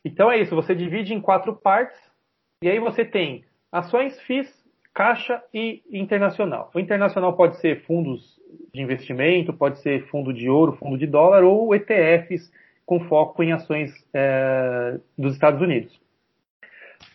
Então 0.03 0.29
é 0.29 0.37
isso, 0.37 0.53
você 0.53 0.75
divide 0.75 1.13
em 1.13 1.21
quatro 1.21 1.55
partes 1.55 1.97
e 2.61 2.69
aí 2.69 2.77
você 2.77 3.05
tem 3.05 3.45
Ações, 3.71 4.19
FIIs, 4.21 4.65
Caixa 4.93 5.43
e 5.53 5.83
Internacional. 5.91 6.71
O 6.73 6.79
internacional 6.79 7.33
pode 7.33 7.57
ser 7.57 7.81
fundos 7.85 8.39
de 8.73 8.81
investimento, 8.81 9.51
pode 9.51 9.79
ser 9.79 10.05
fundo 10.07 10.33
de 10.33 10.49
ouro, 10.49 10.73
fundo 10.73 10.97
de 10.97 11.05
dólar 11.05 11.43
ou 11.43 11.75
ETFs 11.75 12.51
com 12.85 12.99
foco 13.01 13.43
em 13.43 13.51
ações 13.51 13.91
é, 14.13 14.97
dos 15.17 15.33
Estados 15.33 15.61
Unidos. 15.61 15.99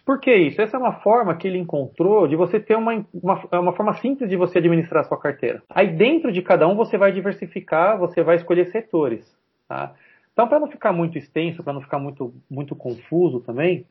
Por 0.05 0.21
que 0.21 0.35
isso? 0.35 0.61
Essa 0.61 0.77
é 0.77 0.81
uma 0.81 1.01
forma 1.01 1.37
que 1.37 1.47
ele 1.47 1.59
encontrou 1.59 2.27
de 2.27 2.37
você 2.37 2.59
ter 2.59 2.77
uma, 2.77 3.07
uma, 3.15 3.41
uma 3.53 3.73
forma 3.73 3.95
simples 3.95 4.29
de 4.29 4.37
você 4.37 4.59
administrar 4.59 5.03
a 5.03 5.09
sua 5.09 5.19
carteira. 5.19 5.63
Aí 5.71 5.87
dentro 5.87 6.33
de 6.33 6.43
cada 6.43 6.67
um 6.67 6.75
você 6.75 6.99
vai 6.99 7.13
diversificar, 7.13 7.99
você 7.99 8.23
vai 8.23 8.37
escolher 8.37 8.71
setores. 8.73 9.25
Tá? 9.69 9.95
Então, 10.33 10.49
para 10.49 10.61
não 10.61 10.69
ficar 10.69 10.93
muito 10.93 11.17
extenso, 11.17 11.63
para 11.63 11.73
não 11.73 11.81
ficar 11.81 11.99
muito, 11.99 12.35
muito 12.51 12.75
confuso 12.75 13.41
também, 13.41 13.87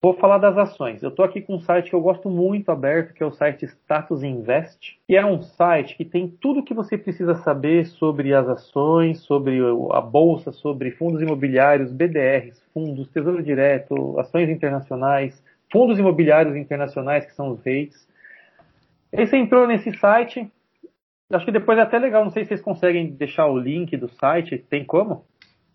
Vou 0.00 0.14
falar 0.14 0.38
das 0.38 0.56
ações. 0.56 1.02
Eu 1.02 1.08
estou 1.08 1.24
aqui 1.24 1.40
com 1.40 1.56
um 1.56 1.60
site 1.60 1.90
que 1.90 1.96
eu 1.96 2.00
gosto 2.00 2.30
muito 2.30 2.70
aberto, 2.70 3.12
que 3.12 3.20
é 3.20 3.26
o 3.26 3.32
site 3.32 3.64
Status 3.64 4.22
Invest, 4.22 4.96
e 5.08 5.16
é 5.16 5.26
um 5.26 5.42
site 5.42 5.96
que 5.96 6.04
tem 6.04 6.28
tudo 6.28 6.60
o 6.60 6.62
que 6.62 6.72
você 6.72 6.96
precisa 6.96 7.34
saber 7.34 7.84
sobre 7.84 8.32
as 8.32 8.48
ações, 8.48 9.18
sobre 9.18 9.58
a 9.92 10.00
bolsa, 10.00 10.52
sobre 10.52 10.92
fundos 10.92 11.20
imobiliários, 11.20 11.90
BDRs, 11.90 12.62
fundos, 12.72 13.08
tesouro 13.08 13.42
direto, 13.42 14.16
ações 14.20 14.48
internacionais, 14.48 15.42
fundos 15.72 15.98
imobiliários 15.98 16.54
internacionais, 16.54 17.26
que 17.26 17.34
são 17.34 17.50
os 17.50 17.60
REITs. 17.64 18.08
Você 19.12 19.36
entrou 19.36 19.66
nesse 19.66 19.90
site, 19.98 20.48
acho 21.32 21.44
que 21.44 21.50
depois 21.50 21.76
é 21.76 21.82
até 21.82 21.98
legal, 21.98 22.22
não 22.22 22.30
sei 22.30 22.44
se 22.44 22.50
vocês 22.50 22.62
conseguem 22.62 23.10
deixar 23.10 23.48
o 23.48 23.58
link 23.58 23.96
do 23.96 24.08
site, 24.08 24.58
tem 24.58 24.84
como? 24.84 25.24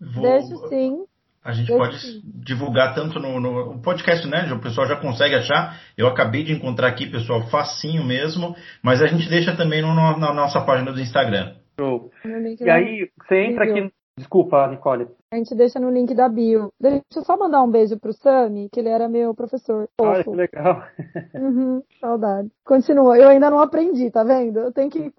Deixo 0.00 0.56
sim. 0.68 1.04
A 1.44 1.52
gente 1.52 1.70
eu 1.70 1.76
pode 1.76 2.00
sim. 2.00 2.22
divulgar 2.24 2.94
tanto 2.94 3.20
no, 3.20 3.38
no, 3.38 3.78
podcast, 3.82 4.26
né? 4.26 4.50
O 4.50 4.60
pessoal 4.60 4.86
já 4.86 4.96
consegue 4.96 5.34
achar. 5.34 5.78
Eu 5.96 6.06
acabei 6.06 6.42
de 6.42 6.54
encontrar 6.54 6.88
aqui, 6.88 7.04
pessoal, 7.04 7.42
facinho 7.48 8.02
mesmo. 8.02 8.56
Mas 8.82 9.02
a 9.02 9.06
gente 9.06 9.28
deixa 9.28 9.54
também 9.54 9.82
no, 9.82 9.94
na 9.94 10.32
nossa 10.32 10.62
página 10.62 10.90
do 10.90 11.00
Instagram. 11.00 11.54
Show. 11.78 12.10
E 12.60 12.70
aí, 12.70 13.10
você 13.20 13.44
entra 13.44 13.64
aqui. 13.64 13.92
Desculpa, 14.16 14.68
Nicole. 14.68 15.08
A 15.30 15.36
gente 15.36 15.54
deixa 15.54 15.78
no 15.78 15.90
link 15.90 16.14
da 16.14 16.28
bio. 16.30 16.72
Deixa 16.80 17.02
eu 17.16 17.24
só 17.24 17.36
mandar 17.36 17.62
um 17.62 17.70
beijo 17.70 17.98
pro 17.98 18.12
Sami, 18.12 18.70
que 18.72 18.80
ele 18.80 18.88
era 18.88 19.08
meu 19.08 19.34
professor. 19.34 19.86
Olha 20.00 20.24
que 20.24 20.30
legal. 20.30 20.82
Uhum, 21.34 21.82
saudade. 22.00 22.48
Continua. 22.64 23.18
Eu 23.18 23.28
ainda 23.28 23.50
não 23.50 23.58
aprendi, 23.58 24.10
tá 24.10 24.24
vendo? 24.24 24.60
Eu 24.60 24.72
tenho 24.72 24.88
que 24.88 25.12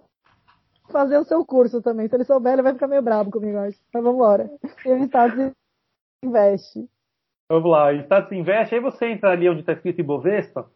fazer 0.90 1.18
o 1.18 1.26
seu 1.26 1.46
curso 1.46 1.82
também. 1.82 2.08
Se 2.08 2.16
ele 2.16 2.24
souber, 2.24 2.54
ele 2.54 2.62
vai 2.62 2.74
ficar 2.74 2.88
meio 2.88 3.02
bravo 3.02 3.30
comigo, 3.30 3.58
acho. 3.60 3.78
Mas 3.94 4.04
vamos 4.04 4.18
embora. 4.18 4.50
Eu 4.86 4.98
estado 4.98 5.54
Investe. 6.26 6.90
Vamos 7.48 7.70
lá, 7.70 7.94
Status 7.94 8.32
Invest, 8.32 8.74
aí 8.74 8.82
você 8.82 9.06
entra 9.06 9.30
ali 9.30 9.48
onde 9.48 9.60
está 9.60 9.74
escrito 9.74 10.00
Ibovespa. 10.00 10.70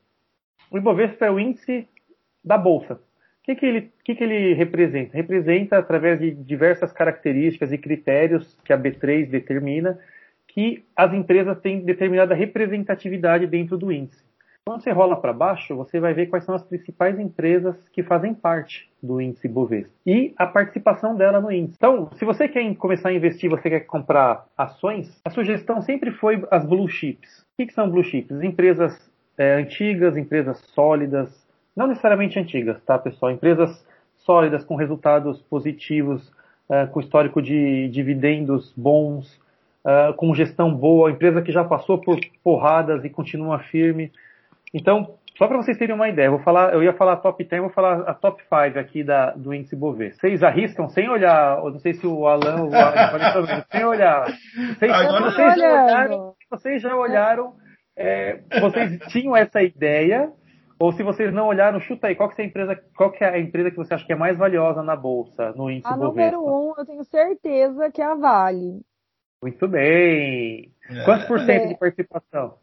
O 0.69 0.77
Ibovespa 0.77 1.25
é 1.25 1.31
o 1.31 1.39
índice 1.39 1.87
da 2.43 2.57
Bolsa. 2.57 2.93
O 2.93 2.99
que, 3.43 3.55
que, 3.55 3.65
ele, 3.65 3.91
que, 4.03 4.13
que 4.13 4.23
ele 4.23 4.53
representa? 4.53 5.17
Representa, 5.17 5.79
através 5.79 6.19
de 6.19 6.31
diversas 6.31 6.91
características 6.91 7.71
e 7.71 7.77
critérios 7.79 8.55
que 8.63 8.71
a 8.71 8.77
B3 8.77 9.27
determina, 9.27 9.99
que 10.47 10.85
as 10.95 11.11
empresas 11.13 11.59
têm 11.59 11.83
determinada 11.83 12.35
representatividade 12.35 13.47
dentro 13.47 13.75
do 13.75 13.91
índice. 13.91 14.23
Quando 14.70 14.84
você 14.84 14.91
rola 14.91 15.20
para 15.20 15.34
baixo, 15.34 15.76
você 15.76 15.99
vai 15.99 16.13
ver 16.13 16.28
quais 16.28 16.45
são 16.45 16.53
as 16.53 16.61
principais 16.61 17.20
empresas 17.20 17.76
que 17.89 18.03
fazem 18.03 18.36
parte 18.36 18.88
do 19.01 19.20
índice 19.20 19.47
Bovespa 19.47 19.91
e 20.05 20.32
a 20.38 20.45
participação 20.45 21.15
dela 21.15 21.41
no 21.41 21.51
índice. 21.51 21.76
Então, 21.76 22.07
se 22.13 22.24
você 22.24 22.47
quer 22.47 22.76
começar 22.76 23.09
a 23.09 23.13
investir, 23.13 23.49
você 23.49 23.67
quer 23.67 23.80
comprar 23.80 24.45
ações, 24.55 25.20
a 25.26 25.32
sugestão 25.32 25.82
sempre 25.82 26.11
foi 26.11 26.45
as 26.51 26.63
blue 26.67 26.88
chips. 26.88 27.39
O 27.57 27.65
que, 27.65 27.74
são 27.74 27.89
blue 27.89 28.03
chips? 28.03 28.43
Empresas 28.43 29.11
é, 29.39 29.55
antigas, 29.55 30.15
empresas 30.15 30.59
sólidas, 30.76 31.47
não 31.76 31.88
necessariamente 31.88 32.38
antigas, 32.38 32.80
tá, 32.84 32.99
pessoal? 32.99 33.32
Empresas 33.32 33.84
sólidas 34.17 34.63
com 34.63 34.76
resultados 34.76 35.41
positivos, 35.41 36.32
é, 36.70 36.86
com 36.86 36.99
histórico 36.99 37.41
de 37.41 37.88
dividendos 37.88 38.72
bons, 38.78 39.41
é, 39.84 40.13
com 40.13 40.36
gestão 40.36 40.72
boa, 40.72 41.09
empresa 41.09 41.41
que 41.41 41.51
já 41.51 41.63
passou 41.63 41.97
por 41.97 42.20
porradas 42.43 43.03
e 43.03 43.09
continua 43.09 43.57
firme. 43.57 44.11
Então, 44.74 45.15
só 45.38 45.47
para 45.47 45.57
vocês 45.57 45.78
terem 45.78 45.95
uma 45.95 46.09
ideia, 46.09 46.28
eu, 46.28 46.32
vou 46.34 46.41
falar, 46.41 46.74
eu 46.74 46.84
ia 46.84 46.93
falar 46.93 47.15
top 47.17 47.43
10, 47.43 47.61
vou 47.61 47.72
falar 47.72 48.01
a 48.01 48.13
top 48.13 48.43
5 48.43 48.78
aqui 48.78 49.03
da, 49.03 49.32
do 49.32 49.53
índice 49.53 49.76
Bovespa. 49.76 50.20
Vocês 50.20 50.43
arriscam 50.43 50.89
sem 50.89 51.09
olhar, 51.09 51.59
eu 51.59 51.72
não 51.72 51.80
sei 51.80 51.93
se 51.93 52.05
o 52.05 52.28
Alan 52.28 52.63
ou 52.63 52.70
o 52.70 52.76
Alan 52.76 53.63
sem 53.72 53.86
olhar. 53.86 54.26
Vocês, 54.78 54.91
Agora 54.91 55.32
vocês, 55.32 55.55
já 55.55 55.84
olharam, 55.84 56.34
vocês 56.51 56.82
já 56.82 56.95
olharam, 56.95 57.53
é, 57.97 58.41
vocês 58.59 58.99
tinham 59.07 59.36
essa 59.36 59.61
ideia, 59.61 60.30
ou 60.78 60.91
se 60.91 61.03
vocês 61.03 61.34
não 61.34 61.47
olharam, 61.47 61.80
chuta 61.80 62.07
aí, 62.07 62.15
qual 62.15 62.30
que 62.30 62.41
é 62.41 62.43
a 62.43 62.47
empresa, 62.47 62.76
qual 62.97 63.11
que 63.11 63.24
é 63.24 63.30
a 63.30 63.39
empresa 63.39 63.72
que 63.72 63.78
você 63.78 63.93
acha 63.93 64.05
que 64.05 64.13
é 64.13 64.17
mais 64.17 64.38
valiosa 64.38 64.84
na 64.84 64.95
bolsa, 64.95 65.53
no 65.55 65.72
índice 65.72 65.88
a 65.88 65.95
Bovespa? 65.95 66.22
A 66.22 66.32
número 66.32 66.53
um, 66.53 66.74
eu 66.78 66.86
tenho 66.86 67.03
certeza 67.05 67.89
que 67.91 68.01
é 68.01 68.05
a 68.05 68.15
Vale. 68.15 68.82
Muito 69.41 69.67
bem. 69.70 70.74
Quantos 71.05 71.26
por 71.28 71.39
cento 71.39 71.70
de 71.70 71.78
participação? 71.78 72.57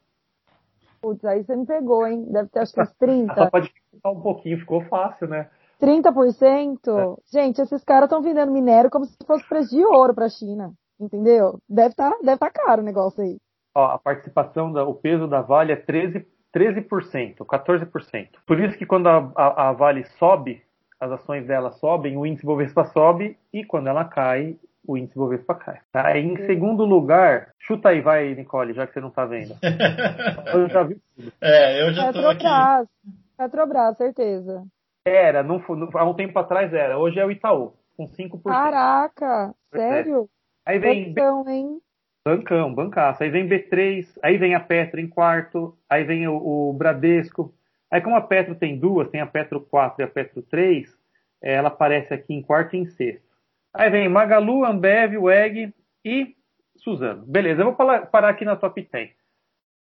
Putz, 1.00 1.24
aí 1.24 1.44
você 1.44 1.56
me 1.56 1.66
pegou, 1.66 2.06
hein? 2.06 2.26
Deve 2.30 2.48
ter 2.48 2.60
acho 2.60 2.72
que 2.72 2.80
uns 2.80 2.92
30. 2.98 3.34
Só 3.34 3.50
pode 3.50 3.72
ficar 3.92 4.10
um 4.10 4.20
pouquinho, 4.20 4.58
ficou 4.58 4.80
fácil, 4.82 5.28
né? 5.28 5.48
30%? 5.80 6.78
É. 6.88 7.16
Gente, 7.30 7.60
esses 7.60 7.84
caras 7.84 8.06
estão 8.06 8.22
vendendo 8.22 8.52
minério 8.52 8.90
como 8.90 9.04
se 9.04 9.16
fosse 9.26 9.46
preço 9.48 9.76
de 9.76 9.84
ouro 9.84 10.14
para 10.14 10.26
a 10.26 10.30
China. 10.30 10.72
Entendeu? 10.98 11.58
Deve 11.68 11.90
estar 11.90 12.10
tá, 12.10 12.18
deve 12.22 12.38
tá 12.38 12.50
caro 12.50 12.80
o 12.80 12.84
negócio 12.84 13.22
aí. 13.22 13.36
Ó, 13.74 13.84
a 13.84 13.98
participação, 13.98 14.72
da, 14.72 14.84
o 14.84 14.94
peso 14.94 15.28
da 15.28 15.42
Vale 15.42 15.72
é 15.72 15.76
13, 15.76 16.26
13%, 16.54 17.36
14%. 17.36 18.28
Por 18.46 18.58
isso 18.58 18.78
que 18.78 18.86
quando 18.86 19.08
a, 19.08 19.30
a, 19.36 19.68
a 19.68 19.72
Vale 19.72 20.04
sobe, 20.18 20.62
as 20.98 21.12
ações 21.12 21.46
dela 21.46 21.70
sobem, 21.72 22.16
o 22.16 22.24
índice 22.24 22.46
Bovespa 22.46 22.84
sobe, 22.86 23.36
e 23.52 23.62
quando 23.62 23.88
ela 23.88 24.06
cai, 24.06 24.56
o 24.86 24.96
índice 24.96 25.16
Bovespa 25.16 25.54
cai. 25.54 25.80
Tá? 25.92 26.18
Em 26.18 26.36
segundo 26.46 26.84
lugar, 26.84 27.52
chuta 27.58 27.90
aí, 27.90 28.00
vai, 28.00 28.34
Nicole, 28.34 28.72
já 28.72 28.86
que 28.86 28.92
você 28.92 29.00
não 29.00 29.08
está 29.08 29.24
vendo. 29.24 29.54
eu 30.52 30.68
já 30.68 30.82
vi 30.82 30.94
tudo. 30.94 31.32
É, 31.40 31.82
eu 31.82 31.92
já 31.92 32.12
tô 32.12 32.26
aqui. 32.28 32.44
Petrobras, 33.36 33.96
certeza. 33.96 34.64
Era, 35.04 35.42
não, 35.42 35.62
há 35.94 36.04
um 36.04 36.14
tempo 36.14 36.38
atrás 36.38 36.72
era. 36.72 36.98
Hoje 36.98 37.18
é 37.18 37.24
o 37.24 37.30
Itaú, 37.30 37.74
com 37.96 38.06
5%. 38.06 38.42
Caraca, 38.44 39.54
sério? 39.72 40.28
Aí 40.64 40.78
vem... 40.78 41.12
Bancão, 41.12 41.48
hein? 41.48 41.80
Bancão, 42.26 42.74
bancaço. 42.74 43.22
Aí 43.22 43.30
vem 43.30 43.48
B3, 43.48 44.04
aí 44.20 44.36
vem 44.36 44.54
a 44.54 44.60
Petro 44.60 45.00
em 45.00 45.08
quarto, 45.08 45.78
aí 45.88 46.02
vem 46.02 46.26
o, 46.26 46.34
o 46.34 46.72
Bradesco. 46.72 47.54
Aí 47.90 48.00
como 48.00 48.16
a 48.16 48.20
Petro 48.20 48.56
tem 48.56 48.76
duas, 48.76 49.08
tem 49.08 49.20
a 49.20 49.26
Petro 49.26 49.60
4 49.60 50.02
e 50.02 50.04
a 50.04 50.08
Petro 50.08 50.42
3, 50.42 50.92
ela 51.40 51.68
aparece 51.68 52.12
aqui 52.12 52.34
em 52.34 52.42
quarto 52.42 52.74
e 52.74 52.80
em 52.80 52.86
sexto. 52.86 53.25
Aí 53.78 53.90
vem 53.90 54.08
Magalu, 54.08 54.64
Ambev, 54.64 55.18
WEG 55.18 55.74
e 56.02 56.34
Suzano. 56.78 57.26
Beleza, 57.26 57.60
eu 57.60 57.66
vou 57.66 57.74
parar 57.74 58.30
aqui 58.30 58.42
na 58.42 58.56
top 58.56 58.88
10. 58.90 59.10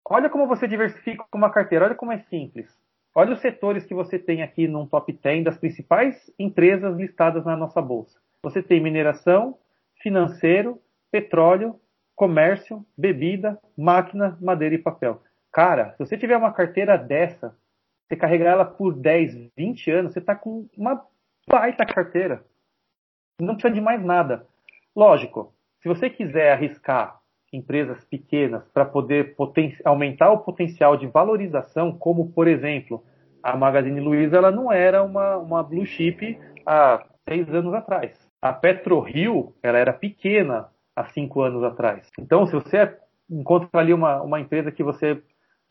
Olha 0.09 0.29
como 0.29 0.47
você 0.47 0.65
diversifica 0.65 1.25
uma 1.33 1.49
carteira, 1.49 1.85
olha 1.85 1.95
como 1.95 2.13
é 2.13 2.19
simples. 2.29 2.69
Olha 3.13 3.33
os 3.33 3.41
setores 3.41 3.85
que 3.85 3.93
você 3.93 4.17
tem 4.17 4.41
aqui 4.41 4.65
num 4.65 4.87
top 4.87 5.11
10 5.11 5.43
das 5.43 5.57
principais 5.57 6.33
empresas 6.39 6.95
listadas 6.95 7.43
na 7.43 7.57
nossa 7.57 7.81
bolsa. 7.81 8.17
Você 8.41 8.63
tem 8.63 8.81
mineração, 8.81 9.57
financeiro, 10.01 10.79
petróleo, 11.11 11.77
comércio, 12.15 12.85
bebida, 12.97 13.59
máquina, 13.77 14.37
madeira 14.39 14.75
e 14.75 14.77
papel. 14.77 15.21
Cara, 15.51 15.91
se 15.91 15.99
você 15.99 16.17
tiver 16.17 16.37
uma 16.37 16.53
carteira 16.53 16.97
dessa, 16.97 17.53
você 18.07 18.15
carregar 18.15 18.51
ela 18.51 18.65
por 18.65 18.93
10, 18.93 19.51
20 19.57 19.91
anos, 19.91 20.13
você 20.13 20.19
está 20.19 20.33
com 20.33 20.65
uma 20.77 21.05
baita 21.45 21.85
carteira. 21.85 22.45
Não 23.41 23.55
precisa 23.55 23.73
de 23.73 23.81
mais 23.81 24.03
nada. 24.03 24.45
Lógico, 24.95 25.53
se 25.81 25.89
você 25.89 26.09
quiser 26.09 26.53
arriscar 26.53 27.19
empresas 27.51 28.03
pequenas 28.05 28.63
para 28.69 28.85
poder 28.85 29.35
aumentar 29.83 30.31
o 30.31 30.39
potencial 30.39 30.95
de 30.95 31.07
valorização, 31.07 31.91
como 31.91 32.31
por 32.31 32.47
exemplo 32.47 33.03
a 33.43 33.57
Magazine 33.57 33.99
Luiza, 33.99 34.37
ela 34.37 34.51
não 34.51 34.71
era 34.71 35.03
uma, 35.03 35.37
uma 35.37 35.63
blue 35.63 35.85
chip 35.85 36.39
há 36.65 37.03
seis 37.27 37.49
anos 37.53 37.73
atrás. 37.73 38.17
A 38.41 38.53
PetroRio, 38.53 39.53
ela 39.61 39.77
era 39.77 39.91
pequena 39.91 40.67
há 40.95 41.05
cinco 41.05 41.41
anos 41.41 41.63
atrás. 41.63 42.09
Então, 42.19 42.45
se 42.45 42.53
você 42.53 42.95
encontra 43.29 43.79
ali 43.79 43.93
uma, 43.93 44.21
uma 44.21 44.39
empresa 44.39 44.71
que 44.71 44.83
você 44.83 45.21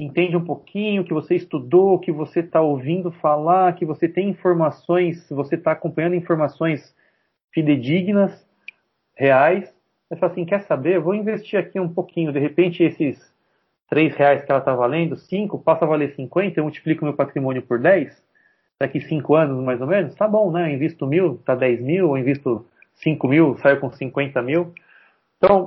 entende 0.01 0.37
um 0.37 0.45
pouquinho, 0.45 1.05
que 1.05 1.15
você 1.15 1.37
estudou, 1.37 1.99
que 1.99 2.11
você 2.11 2.41
está 2.41 2.61
ouvindo 2.61 3.11
falar, 3.13 3.75
que 3.75 3.85
você 3.85 4.09
tem 4.09 4.31
informações, 4.31 5.29
você 5.31 5.55
está 5.55 5.73
acompanhando 5.73 6.15
informações 6.15 6.95
fidedignas, 7.53 8.47
reais. 9.15 9.73
Você 10.09 10.19
fala 10.19 10.33
assim, 10.33 10.45
quer 10.45 10.63
saber? 10.63 10.97
Eu 10.97 11.03
vou 11.03 11.15
investir 11.15 11.59
aqui 11.59 11.79
um 11.79 11.93
pouquinho. 11.93 12.33
De 12.33 12.39
repente, 12.39 12.83
esses 12.83 13.19
3 13.91 14.15
reais 14.15 14.45
que 14.45 14.51
ela 14.51 14.61
está 14.61 14.75
valendo, 14.75 15.17
5, 15.17 15.59
passa 15.59 15.85
a 15.85 15.89
valer 15.89 16.15
50, 16.15 16.59
eu 16.59 16.65
multiplico 16.65 17.05
meu 17.05 17.15
patrimônio 17.15 17.61
por 17.61 17.79
10, 17.79 18.23
daqui 18.79 19.01
5 19.01 19.35
anos 19.35 19.65
mais 19.65 19.81
ou 19.81 19.87
menos, 19.87 20.15
tá 20.15 20.29
bom, 20.29 20.51
né? 20.51 20.71
Eu 20.71 20.75
invisto 20.75 21.07
mil, 21.07 21.39
tá 21.39 21.55
10 21.55 21.83
mil, 21.83 22.09
eu 22.09 22.17
invisto 22.17 22.65
5 22.95 23.29
mil, 23.29 23.57
saio 23.59 23.81
com 23.81 23.91
50 23.91 24.41
mil. 24.43 24.73
Então, 25.37 25.65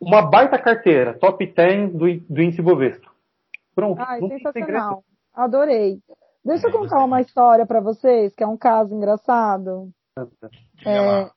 uma 0.00 0.22
baita 0.22 0.58
carteira, 0.58 1.14
top 1.14 1.46
10 1.46 1.92
do, 1.92 2.20
do 2.20 2.42
índice 2.42 2.60
Bovespa. 2.60 3.10
Pronto. 3.74 4.00
Ai, 4.00 4.20
sensacional. 4.20 5.02
Adorei. 5.34 5.98
Deixa 6.44 6.68
eu 6.68 6.72
contar 6.72 7.04
uma 7.04 7.20
história 7.20 7.66
para 7.66 7.80
vocês, 7.80 8.34
que 8.34 8.44
é 8.44 8.46
um 8.46 8.56
caso 8.56 8.94
engraçado. 8.94 9.90
É, 10.84 11.30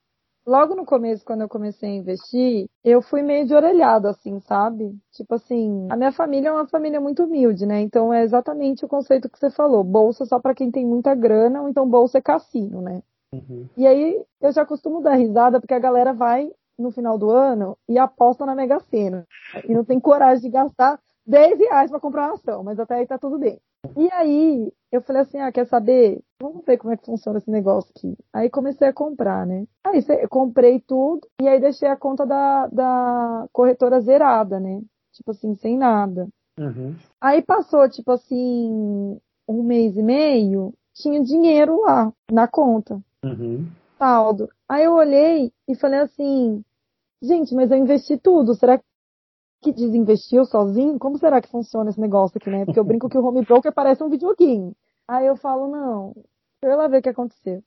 logo 0.46 0.76
no 0.76 0.86
começo, 0.86 1.26
quando 1.26 1.42
eu 1.42 1.50
comecei 1.50 1.90
a 1.90 1.94
investir, 1.94 2.68
eu 2.84 3.02
fui 3.02 3.22
meio 3.22 3.46
de 3.46 3.54
orelhado, 3.54 4.08
assim, 4.08 4.40
sabe? 4.40 4.98
Tipo 5.12 5.36
assim, 5.36 5.88
a 5.90 5.96
minha 5.96 6.12
família 6.12 6.50
é 6.50 6.52
uma 6.52 6.68
família 6.68 7.00
muito 7.00 7.24
humilde, 7.24 7.66
né? 7.66 7.82
Então 7.82 8.14
é 8.14 8.24
exatamente 8.24 8.86
o 8.86 8.88
conceito 8.88 9.30
que 9.30 9.38
você 9.38 9.50
falou. 9.50 9.84
Bolsa 9.84 10.26
só 10.26 10.40
para 10.40 10.56
quem 10.56 10.72
tem 10.72 10.86
muita 10.86 11.14
grana, 11.14 11.62
ou 11.62 11.70
então 11.70 11.88
bolsa 11.88 12.18
é 12.18 12.22
cassino, 12.22 12.82
né? 12.82 13.02
Uhum. 13.34 13.68
E 13.78 13.86
aí 13.86 14.24
eu 14.42 14.52
já 14.52 14.66
costumo 14.66 15.02
dar 15.02 15.16
risada 15.16 15.60
porque 15.60 15.74
a 15.74 15.80
galera 15.80 16.14
vai 16.14 16.52
no 16.78 16.92
final 16.92 17.18
do 17.18 17.30
ano 17.30 17.78
e 17.88 18.00
aposta 18.00 18.46
na 18.46 18.56
Mega 18.56 18.80
Sena. 18.80 19.28
E 19.68 19.74
não 19.74 19.84
tem 19.84 20.00
coragem 20.00 20.44
de 20.44 20.50
gastar 20.50 21.00
10 21.28 21.60
reais 21.60 21.92
para 21.92 22.00
comprar 22.00 22.28
uma 22.28 22.36
ação, 22.36 22.64
mas 22.64 22.80
até 22.80 22.96
aí 22.96 23.06
tá 23.06 23.18
tudo 23.18 23.38
bem. 23.38 23.60
E 23.96 24.12
aí, 24.12 24.72
eu 24.92 25.02
falei 25.02 25.22
assim, 25.22 25.40
ah, 25.40 25.52
quer 25.52 25.66
saber? 25.68 26.22
Vamos 26.42 26.66
ver 26.66 26.78
como 26.78 26.94
é 26.94 26.98
que 26.98 27.06
funciona 27.06 27.38
esse 27.38 27.50
negócio 27.50 27.92
aqui. 27.96 28.18
Aí 28.34 28.50
comecei 28.50 28.88
a 28.88 28.94
comprar, 28.94 29.46
né? 29.46 29.66
Aí 29.86 30.02
comprei 30.28 30.80
tudo 30.80 31.28
e 31.42 31.48
aí 31.48 31.60
deixei 31.60 31.88
a 31.88 31.98
conta 31.98 32.26
da, 32.26 32.68
da 32.68 33.48
corretora 33.52 34.02
zerada, 34.02 34.60
né? 34.60 34.82
Tipo 35.14 35.32
assim, 35.32 35.56
sem 35.56 35.78
nada. 35.78 36.28
Uhum. 36.60 36.96
Aí 37.22 37.42
passou, 37.42 37.90
tipo 37.90 38.12
assim, 38.12 39.20
um 39.48 39.64
mês 39.64 39.96
e 39.96 40.04
meio, 40.04 40.74
tinha 40.94 41.24
dinheiro 41.24 41.82
lá 41.82 42.12
na 42.32 42.48
conta. 42.48 43.02
Uhum. 43.24 43.68
Saldo. 43.98 44.50
Aí 44.68 44.84
eu 44.84 44.94
olhei 44.94 45.52
e 45.68 45.76
falei 45.76 46.00
assim, 46.00 46.64
gente, 47.22 47.54
mas 47.54 47.72
eu 47.72 47.78
investi 47.78 48.18
tudo, 48.18 48.56
será 48.56 48.78
que 48.78 48.84
desinvestiu 49.62 50.46
sozinho? 50.46 50.98
Como 50.98 51.18
será 51.18 51.42
que 51.42 51.50
funciona 51.50 51.90
esse 51.90 52.00
negócio 52.00 52.38
aqui, 52.38 52.50
né? 52.50 52.66
Porque 52.66 52.80
eu 52.80 52.84
brinco 52.84 53.10
que 53.10 53.18
o 53.18 53.26
home 53.26 53.44
broker 53.44 53.74
parece 53.74 54.04
um 54.04 54.10
videogame. 54.10 54.74
Aí 55.08 55.26
eu 55.26 55.36
falo, 55.36 55.68
não, 55.68 56.14
deixa 56.62 56.74
eu 56.74 56.78
lá 56.78 56.88
ver 56.88 57.00
o 57.00 57.02
que 57.02 57.10
aconteceu. 57.10 57.64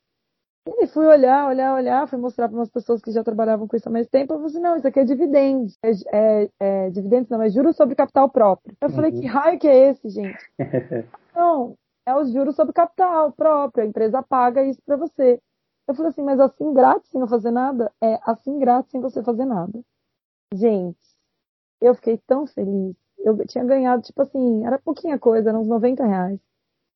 E 0.65 0.87
fui 0.87 1.05
olhar, 1.05 1.49
olhar, 1.49 1.75
olhar, 1.75 2.07
fui 2.07 2.17
mostrar 2.17 2.47
para 2.47 2.57
umas 2.57 2.69
pessoas 2.69 3.01
que 3.01 3.11
já 3.11 3.21
trabalhavam 3.21 3.67
com 3.67 3.75
isso 3.75 3.89
há 3.89 3.91
mais 3.91 4.07
tempo. 4.07 4.33
Eu 4.33 4.37
falei 4.37 4.51
assim, 4.51 4.61
não, 4.61 4.77
isso 4.77 4.87
aqui 4.87 4.99
é 5.01 5.03
dividendos. 5.03 5.77
É, 5.83 5.91
é, 6.13 6.49
é 6.59 6.89
dividendos, 6.89 7.29
não, 7.29 7.41
é 7.41 7.49
juros 7.49 7.75
sobre 7.75 7.95
capital 7.95 8.29
próprio. 8.29 8.75
Eu 8.79 8.87
uhum. 8.87 8.95
falei, 8.95 9.11
que 9.11 9.25
raio 9.25 9.59
que 9.59 9.67
é 9.67 9.89
esse, 9.89 10.09
gente? 10.09 10.39
não, 11.35 11.75
é 12.05 12.15
os 12.15 12.31
juros 12.31 12.55
sobre 12.55 12.73
capital 12.73 13.33
próprio. 13.33 13.83
A 13.83 13.87
empresa 13.87 14.23
paga 14.23 14.63
isso 14.63 14.81
para 14.85 14.95
você. 14.95 15.37
Eu 15.85 15.95
falei 15.95 16.11
assim, 16.11 16.23
mas 16.23 16.39
assim 16.39 16.73
grátis 16.73 17.09
sem 17.09 17.19
eu 17.19 17.27
fazer 17.27 17.51
nada? 17.51 17.91
É, 18.01 18.17
assim 18.23 18.57
grátis 18.57 18.89
sem 18.91 19.01
você 19.01 19.21
fazer 19.21 19.43
nada. 19.43 19.81
Gente, 20.53 20.97
eu 21.83 21.95
fiquei 21.95 22.17
tão 22.25 22.47
feliz. 22.47 22.95
Eu 23.19 23.37
tinha 23.45 23.63
ganhado, 23.63 24.01
tipo 24.01 24.21
assim, 24.21 24.65
era 24.65 24.79
pouquinha 24.79 25.17
coisa, 25.17 25.49
eram 25.49 25.61
uns 25.61 25.67
90 25.67 26.05
reais. 26.05 26.39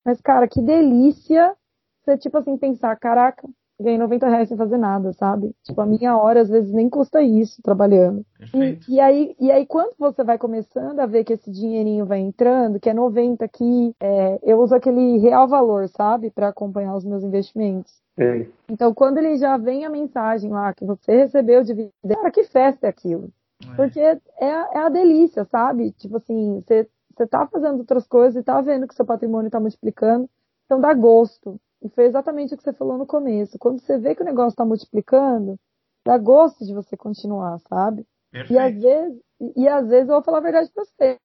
Mas, 0.05 0.21
cara, 0.21 0.47
que 0.47 0.61
delícia 0.61 1.55
você, 2.03 2.17
tipo 2.17 2.38
assim, 2.38 2.57
pensar, 2.57 2.95
caraca, 2.97 3.47
ganhei 3.79 3.97
90 3.97 4.27
reais 4.27 4.47
sem 4.47 4.57
fazer 4.57 4.77
nada, 4.77 5.13
sabe? 5.13 5.53
Tipo, 5.63 5.81
a 5.81 5.85
minha 5.85 6.17
hora 6.17 6.41
às 6.41 6.49
vezes 6.49 6.71
nem 6.71 6.89
custa 6.89 7.21
isso 7.21 7.61
trabalhando. 7.61 8.25
E, 8.53 8.95
e, 8.95 8.99
aí, 8.99 9.35
e 9.39 9.51
aí, 9.51 9.65
quando 9.65 9.93
você 9.97 10.23
vai 10.23 10.38
começando 10.38 10.99
a 10.99 11.05
ver 11.05 11.23
que 11.23 11.33
esse 11.33 11.51
dinheirinho 11.51 12.05
vai 12.05 12.19
entrando, 12.19 12.79
que 12.79 12.89
é 12.89 12.93
90 12.93 13.45
aqui, 13.45 13.93
é, 13.99 14.39
eu 14.43 14.59
uso 14.59 14.73
aquele 14.73 15.17
real 15.19 15.47
valor, 15.47 15.88
sabe? 15.89 16.31
para 16.31 16.47
acompanhar 16.47 16.95
os 16.95 17.03
meus 17.03 17.23
investimentos. 17.23 18.01
É. 18.17 18.47
Então, 18.69 18.93
quando 18.93 19.19
ele 19.19 19.38
já 19.38 19.57
vem 19.57 19.85
a 19.85 19.89
mensagem 19.89 20.49
lá 20.49 20.73
que 20.73 20.83
você 20.83 21.15
recebeu 21.15 21.63
de 21.63 21.73
vida, 21.73 21.91
cara, 22.09 22.31
que 22.31 22.43
festa 22.45 22.88
é 22.88 22.89
aquilo? 22.89 23.29
É. 23.66 23.76
Porque 23.76 23.99
é, 23.99 24.20
é 24.39 24.80
a 24.80 24.89
delícia, 24.89 25.45
sabe? 25.45 25.91
Tipo 25.93 26.18
assim, 26.18 26.62
você, 26.62 26.88
tá 27.30 27.47
fazendo 27.47 27.80
outras 27.80 28.08
coisas 28.08 28.39
e 28.39 28.43
tá 28.43 28.62
vendo 28.62 28.88
que 28.88 28.95
seu 28.95 29.05
patrimônio 29.05 29.49
tá 29.49 29.60
multiplicando, 29.60 30.30
então 30.66 30.80
dá 30.80 30.93
gosto. 30.93 31.60
E 31.82 31.89
foi 31.89 32.05
exatamente 32.05 32.53
o 32.53 32.58
que 32.58 32.64
você 32.64 32.74
falou 32.74 32.97
no 32.97 33.05
começo. 33.05 33.58
Quando 33.60 33.80
você 33.80 33.97
vê 33.97 34.16
que 34.16 34.22
o 34.22 34.26
negócio 34.26 34.49
está 34.49 34.66
multiplicando, 34.66 35.60
dá 36.05 36.18
gosto 36.18 36.66
de 36.66 36.74
você 36.74 36.97
continuar, 36.97 37.60
sabe? 37.60 38.05
Perfeito. 38.32 38.53
E 38.53 38.58
às 38.60 38.82
vezes, 38.82 39.22
e 39.55 39.68
às 39.68 39.88
vezes 39.88 40.10
eu 40.10 40.16
vou 40.16 40.24
falar 40.24 40.39
a 40.39 40.41
verdade 40.41 40.72
para 40.74 40.84
você. 40.84 41.18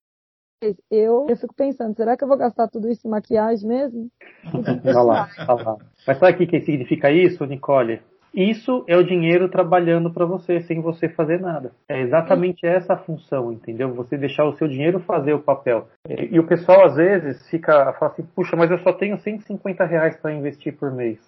Eu, 0.91 1.27
eu 1.29 1.37
fico 1.37 1.55
pensando, 1.55 1.97
será 1.97 2.17
que 2.17 2.23
eu 2.23 2.29
vou 2.29 2.37
gastar 2.37 2.69
tudo 2.69 2.89
isso 2.89 3.07
em 3.07 3.11
maquiagem 3.11 3.67
mesmo? 3.67 4.09
Olha 4.87 5.03
lá, 5.03 5.29
olha 5.49 5.65
lá. 5.65 5.77
Mas 6.07 6.19
sabe 6.19 6.45
o 6.45 6.47
que 6.47 6.61
significa 6.61 7.11
isso, 7.11 7.45
Nicole? 7.45 8.01
Isso 8.35 8.83
é 8.87 8.97
o 8.97 9.05
dinheiro 9.05 9.49
trabalhando 9.49 10.11
para 10.11 10.25
você, 10.25 10.61
sem 10.61 10.81
você 10.81 11.09
fazer 11.09 11.39
nada. 11.39 11.73
É 11.87 12.01
exatamente 12.01 12.67
essa 12.67 12.95
a 12.95 12.99
função, 12.99 13.53
entendeu? 13.53 13.93
Você 13.95 14.17
deixar 14.17 14.45
o 14.45 14.57
seu 14.57 14.67
dinheiro 14.67 15.01
fazer 15.01 15.35
o 15.35 15.43
papel. 15.43 15.89
E, 16.09 16.39
o 16.39 16.47
pessoal 16.47 16.87
às 16.87 16.97
vezes 16.97 17.49
fica, 17.51 17.93
fala 17.95 18.13
assim, 18.13 18.23
puxa, 18.35 18.57
mas 18.57 18.71
eu 18.71 18.79
só 18.79 18.93
tenho 18.93 19.19
150 19.19 19.85
reais 19.85 20.17
para 20.17 20.33
investir 20.33 20.75
por 20.75 20.91
mês. 20.91 21.19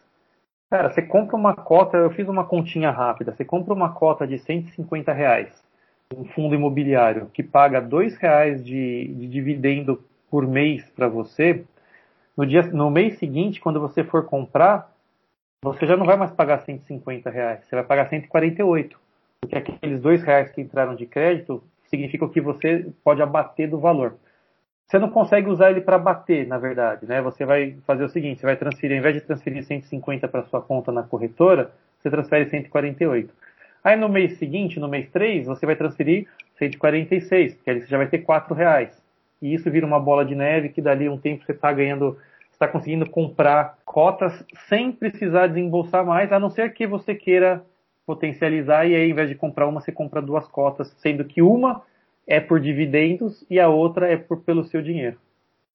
Cara, 0.70 0.90
você 0.90 1.02
compra 1.02 1.36
uma 1.36 1.54
cota, 1.54 1.98
eu 1.98 2.10
fiz 2.10 2.26
uma 2.26 2.44
continha 2.44 2.90
rápida, 2.90 3.32
você 3.32 3.44
compra 3.44 3.74
uma 3.74 3.92
cota 3.92 4.26
de 4.26 4.38
150 4.38 5.12
reais, 5.12 5.62
um 6.16 6.24
fundo 6.24 6.54
imobiliário 6.54 7.26
que 7.34 7.42
paga 7.42 7.80
dois 7.80 8.16
reais 8.16 8.64
de, 8.64 9.08
de 9.08 9.28
dividendo 9.28 10.02
por 10.30 10.46
mês 10.46 10.88
para 10.96 11.06
você, 11.06 11.64
no, 12.36 12.46
dia, 12.46 12.62
no 12.62 12.90
mês 12.90 13.18
seguinte, 13.18 13.60
quando 13.60 13.78
você 13.78 14.02
for 14.02 14.24
comprar, 14.24 14.90
você 15.72 15.86
já 15.86 15.96
não 15.96 16.04
vai 16.04 16.16
mais 16.16 16.30
pagar 16.30 16.60
150 16.60 17.30
reais, 17.30 17.64
você 17.64 17.74
vai 17.74 17.84
pagar 17.84 18.08
148. 18.08 18.98
Porque 19.40 19.56
aqueles 19.56 20.00
dois 20.00 20.22
reais 20.22 20.50
que 20.50 20.60
entraram 20.60 20.94
de 20.94 21.06
crédito 21.06 21.62
significa 21.88 22.28
que 22.28 22.40
você 22.40 22.86
pode 23.02 23.22
abater 23.22 23.68
do 23.68 23.78
valor. 23.78 24.16
Você 24.86 24.98
não 24.98 25.08
consegue 25.08 25.48
usar 25.48 25.70
ele 25.70 25.80
para 25.80 25.98
bater, 25.98 26.46
na 26.46 26.58
verdade, 26.58 27.06
né? 27.06 27.22
Você 27.22 27.44
vai 27.44 27.76
fazer 27.86 28.04
o 28.04 28.08
seguinte, 28.08 28.40
você 28.40 28.46
vai 28.46 28.56
transferir, 28.56 28.96
ao 28.96 29.00
invés 29.00 29.14
de 29.14 29.20
transferir 29.22 29.64
150 29.64 30.28
para 30.28 30.42
sua 30.44 30.60
conta 30.60 30.92
na 30.92 31.02
corretora, 31.02 31.72
você 31.98 32.10
transfere 32.10 32.48
148. 32.50 33.32
Aí 33.82 33.96
no 33.96 34.08
mês 34.08 34.38
seguinte, 34.38 34.78
no 34.78 34.88
mês 34.88 35.08
3, 35.10 35.46
você 35.46 35.64
vai 35.64 35.76
transferir 35.76 36.26
146, 36.58 37.54
porque 37.54 37.70
aí 37.70 37.80
você 37.80 37.86
já 37.86 37.96
vai 37.96 38.06
ter 38.06 38.18
4 38.18 38.54
reais. 38.54 39.02
E 39.40 39.54
isso 39.54 39.70
vira 39.70 39.86
uma 39.86 40.00
bola 40.00 40.24
de 40.24 40.34
neve 40.34 40.68
que 40.68 40.82
dali 40.82 41.08
um 41.08 41.18
tempo 41.18 41.44
você 41.44 41.52
está 41.52 41.72
ganhando 41.72 42.18
está 42.54 42.68
conseguindo 42.68 43.08
comprar 43.08 43.78
cotas 43.84 44.32
sem 44.68 44.92
precisar 44.92 45.48
desembolsar 45.48 46.04
mais, 46.04 46.32
a 46.32 46.40
não 46.40 46.50
ser 46.50 46.72
que 46.72 46.86
você 46.86 47.14
queira 47.14 47.62
potencializar 48.06 48.86
e 48.86 48.94
aí, 48.94 49.04
ao 49.04 49.10
invés 49.10 49.28
de 49.28 49.34
comprar 49.34 49.66
uma, 49.66 49.80
você 49.80 49.92
compra 49.92 50.22
duas 50.22 50.46
cotas, 50.48 50.88
sendo 51.00 51.24
que 51.24 51.42
uma 51.42 51.82
é 52.26 52.40
por 52.40 52.60
dividendos 52.60 53.44
e 53.50 53.60
a 53.60 53.68
outra 53.68 54.10
é 54.10 54.16
por, 54.16 54.42
pelo 54.42 54.64
seu 54.64 54.82
dinheiro. 54.82 55.18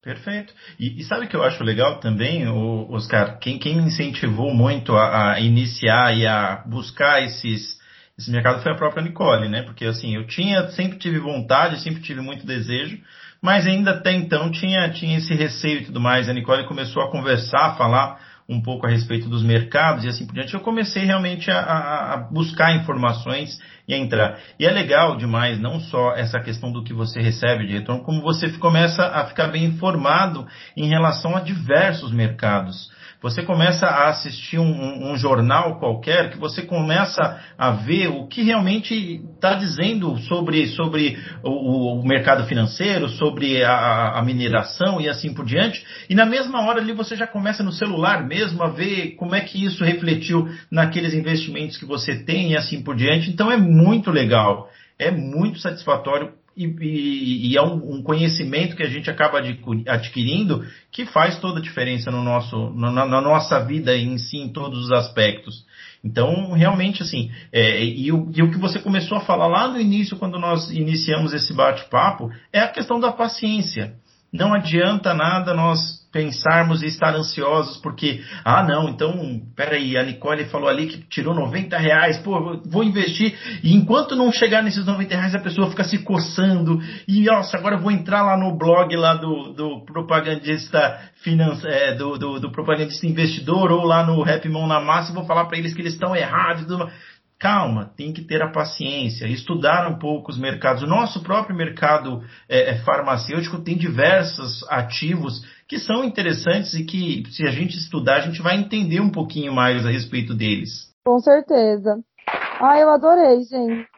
Perfeito. 0.02 0.54
E, 0.78 1.00
e 1.00 1.04
sabe 1.04 1.26
o 1.26 1.28
que 1.28 1.36
eu 1.36 1.42
acho 1.42 1.62
legal 1.62 2.00
também, 2.00 2.48
Oscar? 2.48 3.38
Quem, 3.38 3.58
quem 3.58 3.76
me 3.76 3.82
incentivou 3.82 4.52
muito 4.54 4.94
a, 4.94 5.34
a 5.34 5.40
iniciar 5.40 6.16
e 6.16 6.26
a 6.26 6.62
buscar 6.66 7.22
esses, 7.22 7.78
esse 8.18 8.30
mercado 8.30 8.62
foi 8.62 8.72
a 8.72 8.76
própria 8.76 9.02
Nicole, 9.02 9.48
né? 9.48 9.62
Porque 9.62 9.84
assim, 9.84 10.14
eu 10.14 10.26
tinha, 10.26 10.68
sempre 10.68 10.98
tive 10.98 11.18
vontade, 11.18 11.82
sempre 11.82 12.00
tive 12.00 12.22
muito 12.22 12.46
desejo, 12.46 12.98
mas 13.40 13.66
ainda 13.66 13.92
até 13.92 14.12
então 14.12 14.50
tinha, 14.50 14.88
tinha 14.90 15.18
esse 15.18 15.34
receio 15.34 15.80
e 15.80 15.84
tudo 15.86 16.00
mais. 16.00 16.28
A 16.28 16.32
Nicole 16.32 16.66
começou 16.66 17.02
a 17.02 17.10
conversar, 17.10 17.66
a 17.66 17.74
falar 17.74 18.18
um 18.48 18.60
pouco 18.60 18.84
a 18.84 18.90
respeito 18.90 19.28
dos 19.28 19.44
mercados 19.44 20.04
e 20.04 20.08
assim 20.08 20.26
por 20.26 20.34
diante. 20.34 20.52
Eu 20.52 20.60
comecei 20.60 21.04
realmente 21.04 21.48
a, 21.50 21.60
a 21.60 22.16
buscar 22.16 22.74
informações 22.74 23.60
e 23.86 23.94
a 23.94 23.96
entrar. 23.96 24.38
E 24.58 24.66
é 24.66 24.70
legal 24.70 25.16
demais, 25.16 25.60
não 25.60 25.78
só 25.78 26.14
essa 26.16 26.40
questão 26.40 26.72
do 26.72 26.82
que 26.82 26.92
você 26.92 27.20
recebe 27.20 27.66
de 27.66 27.74
retorno, 27.74 28.02
como 28.02 28.20
você 28.20 28.50
começa 28.50 29.04
a 29.06 29.24
ficar 29.26 29.48
bem 29.48 29.64
informado 29.64 30.46
em 30.76 30.88
relação 30.88 31.36
a 31.36 31.40
diversos 31.40 32.12
mercados. 32.12 32.90
Você 33.22 33.42
começa 33.42 33.84
a 33.86 34.08
assistir 34.08 34.58
um, 34.58 35.12
um, 35.12 35.16
jornal 35.16 35.78
qualquer, 35.78 36.30
que 36.30 36.38
você 36.38 36.62
começa 36.62 37.38
a 37.58 37.70
ver 37.70 38.08
o 38.08 38.26
que 38.26 38.42
realmente 38.42 39.22
está 39.34 39.54
dizendo 39.54 40.16
sobre, 40.20 40.66
sobre 40.68 41.18
o, 41.42 42.00
o, 42.00 42.06
mercado 42.06 42.46
financeiro, 42.46 43.10
sobre 43.10 43.62
a, 43.62 44.18
a, 44.18 44.22
mineração 44.24 44.98
e 45.02 45.08
assim 45.08 45.34
por 45.34 45.44
diante. 45.44 45.84
E 46.08 46.14
na 46.14 46.24
mesma 46.24 46.66
hora 46.66 46.80
ali 46.80 46.94
você 46.94 47.14
já 47.14 47.26
começa 47.26 47.62
no 47.62 47.72
celular 47.72 48.26
mesmo 48.26 48.62
a 48.62 48.68
ver 48.68 49.16
como 49.16 49.34
é 49.34 49.40
que 49.40 49.62
isso 49.62 49.84
refletiu 49.84 50.48
naqueles 50.70 51.12
investimentos 51.12 51.76
que 51.76 51.84
você 51.84 52.24
tem 52.24 52.52
e 52.52 52.56
assim 52.56 52.82
por 52.82 52.96
diante. 52.96 53.28
Então 53.28 53.52
é 53.52 53.56
muito 53.58 54.10
legal. 54.10 54.70
É 54.98 55.10
muito 55.10 55.58
satisfatório 55.58 56.32
e, 56.56 56.66
e, 56.66 57.52
e, 57.52 57.56
é 57.56 57.62
um, 57.62 57.96
um, 57.96 58.02
conhecimento 58.02 58.76
que 58.76 58.82
a 58.82 58.88
gente 58.88 59.08
acaba 59.08 59.40
adquirindo 59.86 60.64
que 60.90 61.06
faz 61.06 61.38
toda 61.38 61.60
a 61.60 61.62
diferença 61.62 62.10
no 62.10 62.22
nosso, 62.22 62.70
na, 62.70 62.90
na 63.06 63.20
nossa 63.20 63.64
vida 63.64 63.96
em 63.96 64.18
si, 64.18 64.38
em 64.38 64.52
todos 64.52 64.86
os 64.86 64.92
aspectos. 64.92 65.64
Então, 66.02 66.52
realmente, 66.52 67.02
assim, 67.02 67.30
é, 67.52 67.84
e, 67.84 68.10
o, 68.10 68.30
e 68.34 68.42
o 68.42 68.50
que 68.50 68.58
você 68.58 68.78
começou 68.78 69.18
a 69.18 69.22
falar 69.22 69.46
lá 69.46 69.68
no 69.68 69.80
início, 69.80 70.16
quando 70.16 70.38
nós 70.38 70.70
iniciamos 70.70 71.32
esse 71.32 71.52
bate-papo, 71.52 72.30
é 72.52 72.60
a 72.60 72.68
questão 72.68 72.98
da 72.98 73.12
paciência. 73.12 73.94
Não 74.32 74.54
adianta 74.54 75.12
nada 75.14 75.54
nós 75.54 75.99
pensarmos 76.12 76.82
e 76.82 76.86
estar 76.86 77.14
ansiosos 77.14 77.76
porque, 77.78 78.22
ah, 78.44 78.62
não, 78.62 78.88
então, 78.88 79.40
peraí, 79.54 79.96
a 79.96 80.02
Nicole 80.02 80.44
falou 80.46 80.68
ali 80.68 80.86
que 80.86 80.98
tirou 81.08 81.34
90 81.34 81.78
reais, 81.78 82.18
pô, 82.18 82.60
vou 82.66 82.82
investir, 82.82 83.34
e 83.62 83.74
enquanto 83.74 84.16
não 84.16 84.32
chegar 84.32 84.62
nesses 84.62 84.84
90 84.84 85.14
reais, 85.14 85.34
a 85.34 85.40
pessoa 85.40 85.70
fica 85.70 85.84
se 85.84 85.98
coçando, 85.98 86.80
e 87.06 87.24
nossa, 87.24 87.56
agora 87.56 87.76
eu 87.76 87.80
vou 87.80 87.92
entrar 87.92 88.22
lá 88.22 88.36
no 88.36 88.56
blog 88.56 88.94
lá 88.96 89.14
do, 89.14 89.52
do 89.52 89.84
propagandista 89.84 91.00
finance, 91.22 91.66
é, 91.66 91.94
do, 91.94 92.18
do, 92.18 92.40
do, 92.40 92.50
propagandista 92.50 93.06
investidor, 93.06 93.70
ou 93.70 93.84
lá 93.84 94.04
no 94.04 94.22
Rap 94.22 94.48
Mão 94.48 94.66
na 94.66 94.80
Massa, 94.80 95.12
e 95.12 95.14
vou 95.14 95.24
falar 95.24 95.44
para 95.44 95.58
eles 95.58 95.74
que 95.74 95.80
eles 95.80 95.92
estão 95.92 96.16
errados, 96.16 96.66
calma, 97.40 97.90
tem 97.96 98.12
que 98.12 98.20
ter 98.20 98.42
a 98.42 98.50
paciência, 98.50 99.26
estudar 99.26 99.88
um 99.88 99.98
pouco 99.98 100.30
os 100.30 100.38
mercados. 100.38 100.82
O 100.82 100.86
nosso 100.86 101.22
próprio 101.22 101.56
mercado 101.56 102.22
é, 102.46 102.72
é, 102.72 102.78
farmacêutico 102.80 103.64
tem 103.64 103.78
diversos 103.78 104.62
ativos 104.68 105.42
que 105.70 105.78
são 105.78 106.02
interessantes 106.02 106.74
e 106.74 106.84
que, 106.84 107.22
se 107.30 107.44
a 107.44 107.50
gente 107.52 107.78
estudar, 107.78 108.16
a 108.16 108.20
gente 108.22 108.42
vai 108.42 108.56
entender 108.56 108.98
um 108.98 109.08
pouquinho 109.08 109.52
mais 109.52 109.86
a 109.86 109.88
respeito 109.88 110.34
deles. 110.34 110.92
Com 111.04 111.20
certeza. 111.20 112.00
Ah, 112.60 112.76
eu 112.80 112.90
adorei, 112.90 113.44
gente 113.44 113.88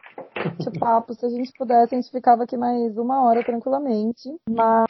de 0.59 0.79
papo. 0.79 1.13
Se 1.13 1.25
a 1.25 1.29
gente 1.29 1.51
pudesse, 1.57 1.95
a 1.95 1.97
gente 1.97 2.11
ficava 2.11 2.43
aqui 2.43 2.57
mais 2.57 2.97
uma 2.97 3.23
hora 3.23 3.43
tranquilamente. 3.43 4.29
Mas 4.49 4.85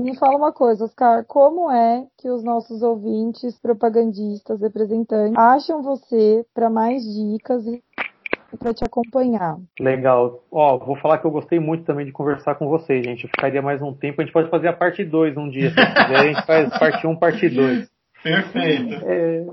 me 0.00 0.16
fala 0.16 0.36
uma 0.36 0.52
coisa, 0.52 0.84
Oscar, 0.84 1.24
como 1.26 1.70
é 1.70 2.06
que 2.18 2.30
os 2.30 2.42
nossos 2.42 2.82
ouvintes, 2.82 3.58
propagandistas, 3.60 4.60
representantes, 4.60 5.36
acham 5.36 5.82
você 5.82 6.44
para 6.54 6.70
mais 6.70 7.02
dicas 7.02 7.66
e 7.66 7.82
para 8.58 8.74
te 8.74 8.84
acompanhar. 8.84 9.56
Legal. 9.78 10.42
Ó, 10.50 10.78
vou 10.78 10.96
falar 10.96 11.18
que 11.18 11.26
eu 11.26 11.30
gostei 11.30 11.58
muito 11.58 11.84
também 11.84 12.06
de 12.06 12.12
conversar 12.12 12.54
com 12.56 12.68
vocês, 12.68 13.04
gente. 13.04 13.24
Eu 13.24 13.30
ficaria 13.30 13.62
mais 13.62 13.80
um 13.82 13.92
tempo. 13.92 14.20
A 14.20 14.24
gente 14.24 14.32
pode 14.32 14.50
fazer 14.50 14.68
a 14.68 14.72
parte 14.72 15.04
2 15.04 15.36
um 15.36 15.48
dia, 15.48 15.70
se 15.70 15.76
quiser. 15.76 16.16
A 16.16 16.24
gente 16.24 16.46
faz 16.46 16.78
parte 16.78 17.06
1, 17.06 17.10
um, 17.10 17.16
parte 17.16 17.48
2. 17.48 17.90
Perfeito. 18.22 18.94
É, 19.06 19.46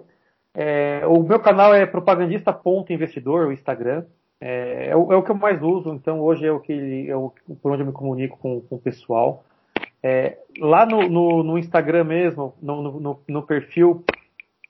é, 0.59 1.07
o 1.07 1.21
meu 1.21 1.39
canal 1.39 1.73
é 1.73 1.85
propagandista.investidor, 1.85 3.47
o 3.47 3.53
Instagram. 3.53 4.05
É, 4.39 4.89
é, 4.89 4.95
o, 4.95 5.11
é, 5.11 5.15
o, 5.15 5.23
que 5.23 5.31
eu 5.31 5.35
mais 5.35 5.61
uso, 5.61 5.93
então 5.93 6.19
hoje 6.21 6.45
é 6.45 6.51
o 6.51 6.59
que 6.59 7.07
é 7.09 7.15
o, 7.15 7.33
por 7.61 7.71
onde 7.71 7.81
eu 7.81 7.87
me 7.87 7.91
comunico 7.91 8.37
com, 8.37 8.61
com 8.61 8.75
o 8.75 8.79
pessoal. 8.79 9.43
É, 10.01 10.37
lá 10.59 10.85
no, 10.85 11.09
no, 11.09 11.43
no, 11.43 11.57
Instagram 11.57 12.03
mesmo, 12.03 12.53
no, 12.61 12.99
no, 12.99 13.19
no, 13.27 13.41
perfil, 13.43 14.03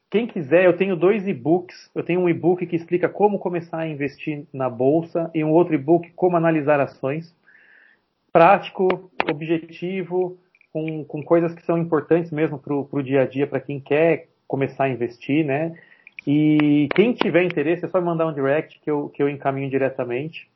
quem 0.09 0.25
quiser, 0.25 0.65
eu 0.65 0.77
tenho 0.77 0.95
dois 0.95 1.27
e-books. 1.27 1.91
Eu 1.93 2.03
tenho 2.03 2.21
um 2.21 2.29
e-book 2.29 2.65
que 2.65 2.75
explica 2.75 3.09
como 3.09 3.39
começar 3.39 3.79
a 3.79 3.87
investir 3.87 4.45
na 4.53 4.69
bolsa 4.69 5.29
e 5.33 5.43
um 5.43 5.51
outro 5.51 5.75
e-book 5.75 6.11
como 6.15 6.37
analisar 6.37 6.79
ações. 6.79 7.35
Prático, 8.31 9.11
objetivo, 9.29 10.37
com, 10.71 11.03
com 11.03 11.23
coisas 11.23 11.53
que 11.53 11.63
são 11.63 11.77
importantes 11.77 12.31
mesmo 12.31 12.57
para 12.57 12.73
o 12.73 13.03
dia 13.03 13.21
a 13.21 13.25
dia, 13.25 13.47
para 13.47 13.59
quem 13.59 13.79
quer 13.79 14.29
começar 14.47 14.85
a 14.85 14.89
investir, 14.89 15.45
né? 15.45 15.77
E 16.25 16.87
quem 16.95 17.13
tiver 17.13 17.43
interesse 17.43 17.85
é 17.85 17.87
só 17.87 17.99
mandar 17.99 18.27
um 18.27 18.33
direct 18.33 18.79
que 18.79 18.89
eu, 18.89 19.09
que 19.09 19.21
eu 19.21 19.29
encaminho 19.29 19.69
diretamente. 19.69 20.49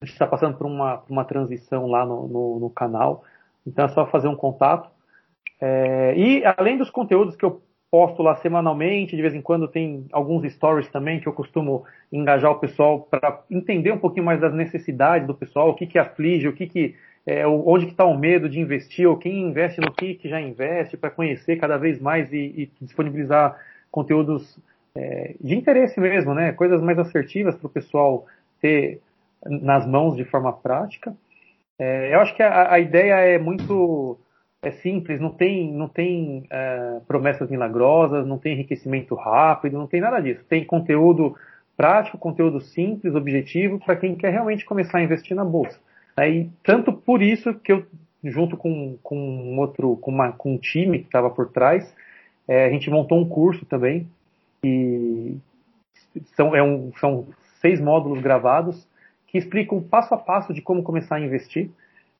A 0.00 0.04
gente 0.04 0.12
está 0.12 0.26
passando 0.26 0.56
por 0.56 0.66
uma, 0.66 1.02
uma 1.08 1.24
transição 1.24 1.86
lá 1.86 2.04
no, 2.04 2.28
no, 2.28 2.60
no, 2.60 2.70
canal, 2.70 3.24
então 3.66 3.86
é 3.86 3.88
só 3.88 4.06
fazer 4.06 4.28
um 4.28 4.36
contato. 4.36 4.90
É, 5.58 6.14
e 6.16 6.44
além 6.44 6.76
dos 6.76 6.90
conteúdos 6.90 7.34
que 7.34 7.44
eu 7.44 7.62
posto 7.90 8.22
lá 8.22 8.34
semanalmente, 8.36 9.16
de 9.16 9.22
vez 9.22 9.34
em 9.34 9.40
quando 9.40 9.68
tem 9.68 10.06
alguns 10.12 10.50
stories 10.52 10.88
também 10.88 11.20
que 11.20 11.26
eu 11.26 11.32
costumo 11.32 11.84
engajar 12.12 12.50
o 12.50 12.58
pessoal 12.58 13.00
para 13.00 13.42
entender 13.50 13.92
um 13.92 13.98
pouquinho 13.98 14.26
mais 14.26 14.40
das 14.40 14.52
necessidades 14.52 15.26
do 15.26 15.34
pessoal, 15.34 15.70
o 15.70 15.74
que 15.74 15.86
que 15.86 15.98
aflige, 15.98 16.48
o 16.48 16.52
que 16.52 16.66
que 16.66 16.94
é, 17.26 17.46
onde 17.46 17.86
que 17.86 17.92
está 17.92 18.04
o 18.04 18.16
medo 18.16 18.48
de 18.48 18.60
investir, 18.60 19.08
ou 19.08 19.16
quem 19.16 19.48
investe 19.48 19.80
no 19.80 19.92
que, 19.92 20.14
que 20.14 20.28
já 20.28 20.40
investe, 20.40 20.96
para 20.96 21.10
conhecer 21.10 21.56
cada 21.56 21.76
vez 21.76 22.00
mais 22.00 22.32
e, 22.32 22.36
e 22.36 22.70
disponibilizar 22.80 23.58
conteúdos 23.90 24.56
é, 24.94 25.34
de 25.40 25.54
interesse 25.56 25.98
mesmo, 25.98 26.32
né? 26.34 26.52
Coisas 26.52 26.80
mais 26.80 26.98
assertivas 26.98 27.56
para 27.56 27.66
o 27.66 27.70
pessoal 27.70 28.26
ter 28.60 29.00
nas 29.44 29.86
mãos 29.86 30.16
de 30.16 30.24
forma 30.24 30.52
prática. 30.52 31.14
É, 31.78 32.14
eu 32.14 32.20
acho 32.20 32.34
que 32.34 32.42
a, 32.42 32.72
a, 32.72 32.78
ideia 32.78 33.14
é 33.14 33.38
muito 33.38 34.18
é 34.66 34.72
simples, 34.72 35.20
não 35.20 35.30
tem, 35.30 35.72
não 35.72 35.88
tem 35.88 36.44
é, 36.50 37.00
promessas 37.06 37.48
milagrosas, 37.48 38.26
não 38.26 38.36
tem 38.36 38.54
enriquecimento 38.54 39.14
rápido, 39.14 39.78
não 39.78 39.86
tem 39.86 40.00
nada 40.00 40.20
disso. 40.20 40.44
Tem 40.48 40.64
conteúdo 40.64 41.36
prático, 41.76 42.18
conteúdo 42.18 42.60
simples, 42.60 43.14
objetivo, 43.14 43.78
para 43.78 43.96
quem 43.96 44.16
quer 44.16 44.30
realmente 44.32 44.64
começar 44.64 44.98
a 44.98 45.02
investir 45.02 45.36
na 45.36 45.44
bolsa. 45.44 45.78
Aí, 46.16 46.50
tanto 46.64 46.92
por 46.92 47.22
isso 47.22 47.54
que 47.54 47.72
eu, 47.72 47.86
junto 48.24 48.56
com, 48.56 48.96
com 49.02 49.56
outro, 49.58 49.96
com, 49.98 50.10
uma, 50.10 50.32
com 50.32 50.54
um 50.54 50.58
time 50.58 50.98
que 51.00 51.06
estava 51.06 51.30
por 51.30 51.50
trás, 51.50 51.94
é, 52.48 52.64
a 52.64 52.70
gente 52.70 52.90
montou 52.90 53.20
um 53.20 53.28
curso 53.28 53.64
também, 53.66 54.08
e 54.64 55.36
são, 56.34 56.56
é 56.56 56.62
um, 56.62 56.90
são 56.98 57.26
seis 57.60 57.80
módulos 57.80 58.20
gravados 58.20 58.84
que 59.28 59.38
explicam 59.38 59.80
passo 59.80 60.14
a 60.14 60.18
passo 60.18 60.52
de 60.52 60.62
como 60.62 60.82
começar 60.82 61.16
a 61.16 61.20
investir, 61.20 61.70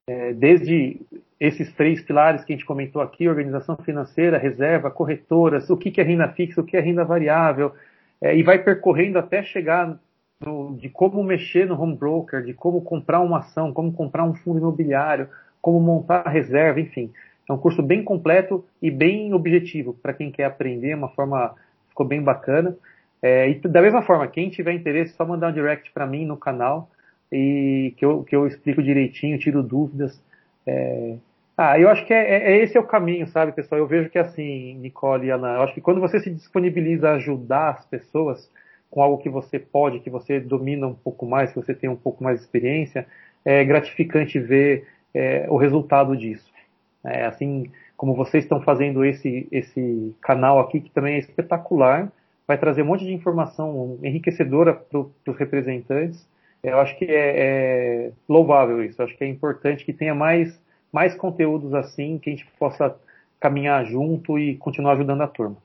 é, 0.09 0.33
desde 0.33 1.01
esses 1.39 1.73
três 1.75 2.01
pilares 2.01 2.45
que 2.45 2.53
a 2.53 2.57
gente 2.57 2.65
comentou 2.65 3.03
aqui, 3.03 3.29
organização 3.29 3.77
financeira, 3.77 4.39
reserva, 4.39 4.91
corretoras, 4.91 5.69
o 5.69 5.77
que, 5.77 6.01
é 6.01 6.05
renda 6.05 6.29
fixa, 6.29 6.61
o 6.61 6.65
que 6.65 6.77
é 6.77 6.81
renda 6.81 7.05
variável, 7.05 7.73
é, 8.21 8.37
e 8.37 8.43
vai 8.43 8.63
percorrendo 8.63 9.19
até 9.19 9.43
chegar 9.43 9.99
no, 10.41 10.77
de 10.77 10.89
como 10.89 11.23
mexer 11.25 11.67
no 11.67 11.81
home 11.81 11.97
broker, 11.97 12.43
de 12.43 12.55
como 12.55 12.81
comprar 12.83 13.21
uma 13.21 13.39
ação, 13.39 13.73
como 13.73 13.93
comprar 13.93 14.25
um 14.25 14.35
fundo 14.35 14.59
imobiliário, 14.59 15.29
como 15.61 15.81
montar 15.81 16.23
a 16.25 16.31
reserva, 16.31 16.81
enfim. 16.81 17.13
É 17.49 17.53
um 17.53 17.59
curso 17.59 17.83
bem 17.83 18.03
completo 18.03 18.65
e 18.81 18.91
bem 18.91 19.35
objetivo 19.35 19.93
para 19.95 20.15
quem 20.15 20.31
quer 20.31 20.45
aprender, 20.45 20.95
uma 20.95 21.09
forma 21.09 21.55
ficou 21.89 22.07
bem 22.07 22.23
bacana. 22.23 22.77
É, 23.21 23.51
e 23.51 23.55
da 23.61 23.83
mesma 23.83 24.03
forma, 24.03 24.27
quem 24.29 24.51
tiver 24.51 24.73
interesse, 24.73 25.15
só 25.15 25.25
mandar 25.27 25.49
um 25.49 25.53
direct 25.53 25.91
para 25.93 26.07
mim 26.07 26.25
no 26.25 26.37
canal 26.37 26.89
e 27.33 27.95
que 27.97 28.05
eu, 28.05 28.23
que 28.25 28.35
eu 28.35 28.47
explico 28.47 28.83
direitinho, 28.83 29.39
tiro 29.39 29.63
dúvidas. 29.63 30.21
É... 30.67 31.17
Ah, 31.57 31.79
eu 31.79 31.89
acho 31.89 32.05
que 32.05 32.13
é, 32.13 32.19
é, 32.19 32.53
é, 32.53 32.63
esse 32.63 32.77
é 32.77 32.81
o 32.81 32.87
caminho, 32.87 33.27
sabe, 33.29 33.53
pessoal? 33.53 33.79
Eu 33.79 33.87
vejo 33.87 34.11
que 34.11 34.19
assim, 34.19 34.75
Nicole 34.75 35.27
e 35.27 35.31
Ana, 35.31 35.55
eu 35.55 35.63
acho 35.63 35.75
que 35.75 35.81
quando 35.81 36.01
você 36.01 36.21
se 36.21 36.31
disponibiliza 36.31 37.11
a 37.11 37.15
ajudar 37.15 37.71
as 37.71 37.87
pessoas, 37.87 38.51
com 38.91 39.03
algo 39.03 39.19
que 39.19 39.29
você 39.29 39.59
pode, 39.59 40.01
que 40.01 40.11
você 40.11 40.39
domina 40.39 40.87
um 40.87 40.95
pouco 40.95 41.27
mais, 41.27 41.51
que 41.51 41.57
você 41.57 41.75
tem 41.75 41.89
um 41.89 41.97
pouco 41.97 42.23
mais 42.23 42.39
de 42.39 42.45
experiência, 42.45 43.07
é 43.45 43.65
gratificante 43.65 44.39
ver 44.39 44.87
é, 45.15 45.47
o 45.49 45.57
resultado 45.57 46.17
disso. 46.17 46.51
É, 47.05 47.25
assim 47.25 47.71
como 47.97 48.15
vocês 48.15 48.45
estão 48.45 48.61
fazendo 48.61 49.05
esse, 49.05 49.49
esse 49.51 50.15
canal 50.21 50.61
aqui, 50.61 50.81
que 50.81 50.91
também 50.91 51.15
é 51.15 51.19
espetacular, 51.19 52.13
vai 52.47 52.59
trazer 52.59 52.83
um 52.83 52.87
monte 52.87 53.05
de 53.05 53.13
informação 53.13 53.99
enriquecedora 54.03 54.75
para 54.75 55.01
os 55.01 55.37
representantes. 55.39 56.29
Eu 56.67 56.81
acho 56.81 56.97
que 56.99 57.05
é, 57.05 58.09
é, 58.09 58.13
louvável 58.29 58.85
isso. 58.85 59.01
Eu 59.01 59.07
acho 59.07 59.17
que 59.17 59.25
é 59.25 59.29
importante 59.29 59.85
que 59.85 59.93
tenha 59.93 60.15
mais, 60.15 60.61
mais 60.93 61.15
conteúdos 61.15 61.73
assim, 61.75 62.19
que 62.19 62.31
a 62.31 62.33
gente 62.33 62.47
possa 62.59 62.97
caminhar 63.41 63.85
junto 63.85 64.39
e 64.39 64.57
continuar 64.57 64.95
ajudando 64.95 65.23
a 65.23 65.29
turma. 65.29 65.57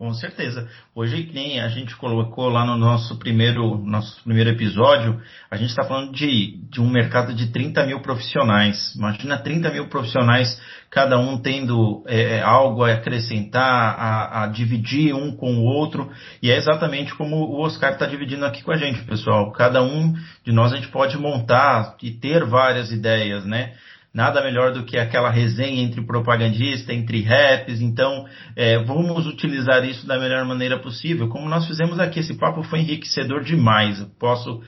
Com 0.00 0.14
certeza. 0.14 0.66
Hoje, 0.94 1.30
nem 1.34 1.60
a 1.60 1.68
gente 1.68 1.94
colocou 1.94 2.48
lá 2.48 2.64
no 2.64 2.74
nosso 2.74 3.18
primeiro, 3.18 3.76
nosso 3.84 4.24
primeiro 4.24 4.48
episódio, 4.48 5.20
a 5.50 5.58
gente 5.58 5.68
está 5.68 5.84
falando 5.84 6.10
de, 6.12 6.58
de 6.70 6.80
um 6.80 6.88
mercado 6.88 7.34
de 7.34 7.52
30 7.52 7.84
mil 7.84 8.00
profissionais. 8.00 8.94
Imagina 8.94 9.36
30 9.36 9.70
mil 9.70 9.88
profissionais, 9.88 10.58
cada 10.90 11.18
um 11.18 11.36
tendo 11.36 12.02
é, 12.06 12.38
é, 12.38 12.42
algo 12.42 12.82
a 12.82 12.94
acrescentar, 12.94 13.94
a, 14.00 14.44
a, 14.44 14.46
dividir 14.46 15.14
um 15.14 15.36
com 15.36 15.58
o 15.58 15.64
outro. 15.64 16.10
E 16.42 16.50
é 16.50 16.56
exatamente 16.56 17.14
como 17.14 17.36
o 17.36 17.60
Oscar 17.60 17.92
está 17.92 18.06
dividindo 18.06 18.46
aqui 18.46 18.62
com 18.62 18.72
a 18.72 18.78
gente, 18.78 19.02
pessoal. 19.02 19.52
Cada 19.52 19.82
um 19.82 20.14
de 20.42 20.50
nós 20.50 20.72
a 20.72 20.76
gente 20.76 20.88
pode 20.88 21.18
montar 21.18 21.96
e 22.02 22.10
ter 22.10 22.46
várias 22.46 22.90
ideias, 22.90 23.44
né? 23.44 23.74
Nada 24.12 24.42
melhor 24.42 24.72
do 24.72 24.84
que 24.84 24.98
aquela 24.98 25.30
resenha 25.30 25.82
entre 25.82 26.02
propagandista, 26.02 26.92
entre 26.92 27.22
raps. 27.22 27.80
Então, 27.80 28.26
é, 28.56 28.78
vamos 28.78 29.26
utilizar 29.26 29.84
isso 29.84 30.06
da 30.06 30.18
melhor 30.18 30.44
maneira 30.44 30.78
possível. 30.78 31.28
Como 31.28 31.48
nós 31.48 31.66
fizemos 31.66 31.98
aqui, 31.98 32.20
esse 32.20 32.36
papo 32.36 32.62
foi 32.62 32.80
enriquecedor 32.80 33.42
demais. 33.42 34.00
Eu 34.00 34.08
posso 34.18 34.62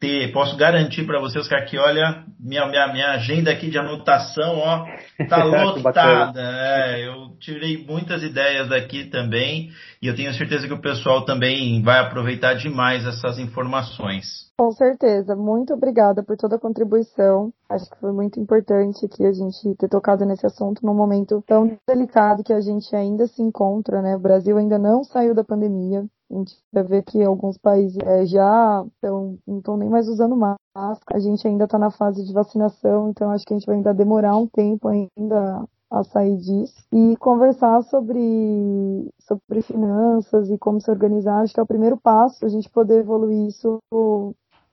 ter, 0.00 0.32
posso 0.32 0.56
garantir 0.56 1.04
para 1.06 1.20
vocês 1.20 1.46
que 1.46 1.54
aqui, 1.54 1.78
olha, 1.78 2.24
minha, 2.40 2.66
minha, 2.66 2.90
minha 2.90 3.10
agenda 3.12 3.50
aqui 3.50 3.68
de 3.68 3.78
anotação, 3.78 4.56
ó, 4.56 4.86
tá 5.28 5.44
lotada. 5.44 6.40
É, 6.40 7.06
eu 7.06 7.36
tirei 7.38 7.84
muitas 7.86 8.22
ideias 8.22 8.70
daqui 8.70 9.10
também 9.10 9.70
e 10.00 10.06
eu 10.06 10.16
tenho 10.16 10.32
certeza 10.32 10.66
que 10.66 10.72
o 10.72 10.80
pessoal 10.80 11.26
também 11.26 11.82
vai 11.82 11.98
aproveitar 11.98 12.54
demais 12.54 13.06
essas 13.06 13.38
informações. 13.38 14.50
Com 14.58 14.72
certeza. 14.72 15.36
Muito 15.36 15.74
obrigada 15.74 16.22
por 16.22 16.36
toda 16.36 16.56
a 16.56 16.60
contribuição. 16.60 17.52
Acho 17.68 17.90
que 17.90 18.00
foi 18.00 18.12
muito 18.12 18.40
importante 18.40 19.06
que 19.08 19.24
a 19.24 19.32
gente 19.32 19.76
ter 19.78 19.88
tocado 19.88 20.24
nesse 20.24 20.46
assunto 20.46 20.84
num 20.84 20.94
momento 20.94 21.42
tão 21.46 21.78
delicado 21.86 22.42
que 22.42 22.52
a 22.52 22.60
gente 22.60 22.94
ainda 22.96 23.26
se 23.26 23.42
encontra, 23.42 24.00
né? 24.00 24.16
O 24.16 24.20
Brasil 24.20 24.56
ainda 24.56 24.78
não 24.78 25.04
saiu 25.04 25.34
da 25.34 25.44
pandemia. 25.44 26.04
A 26.30 26.34
gente 26.34 26.56
vai 26.72 26.84
ver 26.84 27.02
que 27.02 27.22
alguns 27.22 27.58
países 27.58 27.98
é, 28.04 28.24
já 28.24 28.84
tão, 29.00 29.36
não 29.46 29.58
estão 29.58 29.76
nem 29.76 29.88
mais 29.88 30.08
usando 30.08 30.36
máscara. 30.36 31.18
A 31.18 31.18
gente 31.18 31.46
ainda 31.46 31.64
está 31.64 31.78
na 31.78 31.90
fase 31.90 32.24
de 32.24 32.32
vacinação, 32.32 33.10
então 33.10 33.30
acho 33.30 33.44
que 33.44 33.52
a 33.52 33.58
gente 33.58 33.66
vai 33.66 33.76
ainda 33.76 33.92
demorar 33.92 34.36
um 34.36 34.46
tempo 34.46 34.88
ainda 34.88 35.64
a 35.90 36.04
sair 36.04 36.36
disso 36.36 36.86
e 36.92 37.16
conversar 37.16 37.82
sobre, 37.82 39.10
sobre 39.18 39.60
finanças 39.60 40.48
e 40.48 40.56
como 40.56 40.80
se 40.80 40.88
organizar. 40.88 41.40
Acho 41.40 41.52
que 41.52 41.58
é 41.58 41.62
o 41.62 41.66
primeiro 41.66 41.96
passo 41.96 42.46
a 42.46 42.48
gente 42.48 42.70
poder 42.70 43.00
evoluir 43.00 43.48
isso 43.48 43.80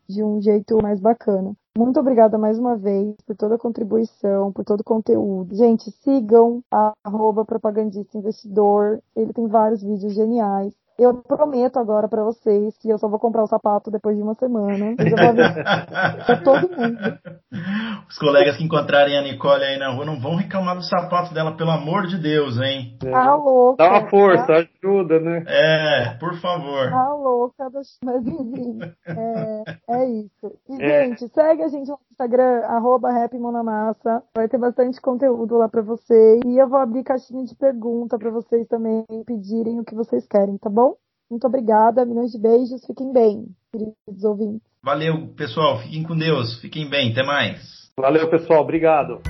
de 0.08 0.24
um 0.24 0.40
jeito 0.40 0.78
mais 0.82 1.00
bacana. 1.00 1.54
Muito 1.76 2.00
obrigada 2.00 2.38
mais 2.38 2.58
uma 2.58 2.76
vez 2.76 3.16
por 3.26 3.36
toda 3.36 3.56
a 3.56 3.60
contribuição, 3.60 4.52
por 4.52 4.64
todo 4.64 4.82
o 4.82 4.84
conteúdo. 4.84 5.56
Gente, 5.56 5.92
sigam 5.92 6.62
a 6.72 6.94
propagandista 7.46 8.18
investidor. 8.18 9.00
Ele 9.16 9.34
tem 9.34 9.48
vários 9.48 9.82
vídeos 9.82 10.14
geniais. 10.14 10.74
Eu 11.00 11.14
prometo 11.22 11.78
agora 11.78 12.08
para 12.08 12.24
vocês 12.24 12.76
que 12.78 12.90
eu 12.90 12.98
só 12.98 13.08
vou 13.08 13.20
comprar 13.20 13.44
o 13.44 13.48
sapato 13.48 13.92
depois 13.92 14.18
de 14.18 14.24
uma 14.24 14.34
semana. 14.34 14.96
Eu 14.98 15.16
vou 15.16 15.34
ver 15.36 16.44
todo 16.44 16.70
mundo. 16.70 16.98
Os 18.10 18.18
colegas 18.18 18.58
que 18.58 18.64
encontrarem 18.64 19.18
a 19.18 19.22
Nicole 19.22 19.64
aí 19.64 19.78
na 19.78 19.94
rua 19.94 20.06
não 20.06 20.20
vão 20.20 20.36
reclamar 20.36 20.76
do 20.76 20.84
sapato 20.84 21.34
dela, 21.34 21.56
pelo 21.56 21.72
amor 21.72 22.08
de 22.08 22.18
Deus, 22.18 22.58
hein? 22.60 22.98
É. 23.04 23.12
Tá 23.12 23.36
louca. 23.36 23.84
Dá 23.84 23.90
uma 23.90 24.10
força, 24.10 24.48
tá? 24.48 24.68
ajuda, 24.88 25.20
né? 25.20 25.44
É, 25.48 26.18
por 26.20 26.34
favor. 26.40 26.90
Tá 26.90 27.14
louca, 27.14 27.70
mas 28.04 28.26
enfim. 28.26 28.80
É, 29.06 29.64
é 29.90 30.10
isso. 30.10 30.54
E, 30.70 30.82
é. 30.82 31.06
gente, 31.06 31.28
segue 31.30 31.64
a 31.64 31.68
gente 31.68 31.90
no 31.90 32.00
Instagram, 32.12 32.62
arroba 32.66 33.10
Monamassa. 33.34 34.24
Vai 34.36 34.48
ter 34.48 34.58
bastante 34.58 35.00
conteúdo 35.02 35.58
lá 35.58 35.68
para 35.68 35.82
vocês. 35.82 36.42
E 36.46 36.58
eu 36.58 36.68
vou 36.68 36.80
abrir 36.80 37.04
caixinha 37.04 37.44
de 37.44 37.56
pergunta 37.56 38.18
para 38.18 38.32
vocês 38.32 38.68
também 38.68 39.06
pedirem 39.26 39.80
o 39.80 39.86
que 39.86 39.94
vocês 39.94 40.26
querem, 40.28 40.58
tá 40.58 40.70
bom? 40.70 40.87
Muito 41.30 41.46
obrigada, 41.46 42.06
milhões 42.06 42.32
de 42.32 42.40
beijos, 42.40 42.86
fiquem 42.86 43.12
bem, 43.12 43.48
queridos 43.72 44.24
ouvintes. 44.24 44.68
Valeu, 44.82 45.28
pessoal, 45.36 45.80
fiquem 45.80 46.04
com 46.04 46.18
Deus, 46.18 46.60
fiquem 46.62 46.90
bem, 46.90 47.12
até 47.12 47.24
mais. 47.24 47.92
Valeu, 47.98 48.30
pessoal, 48.30 48.62
obrigado. 48.62 49.22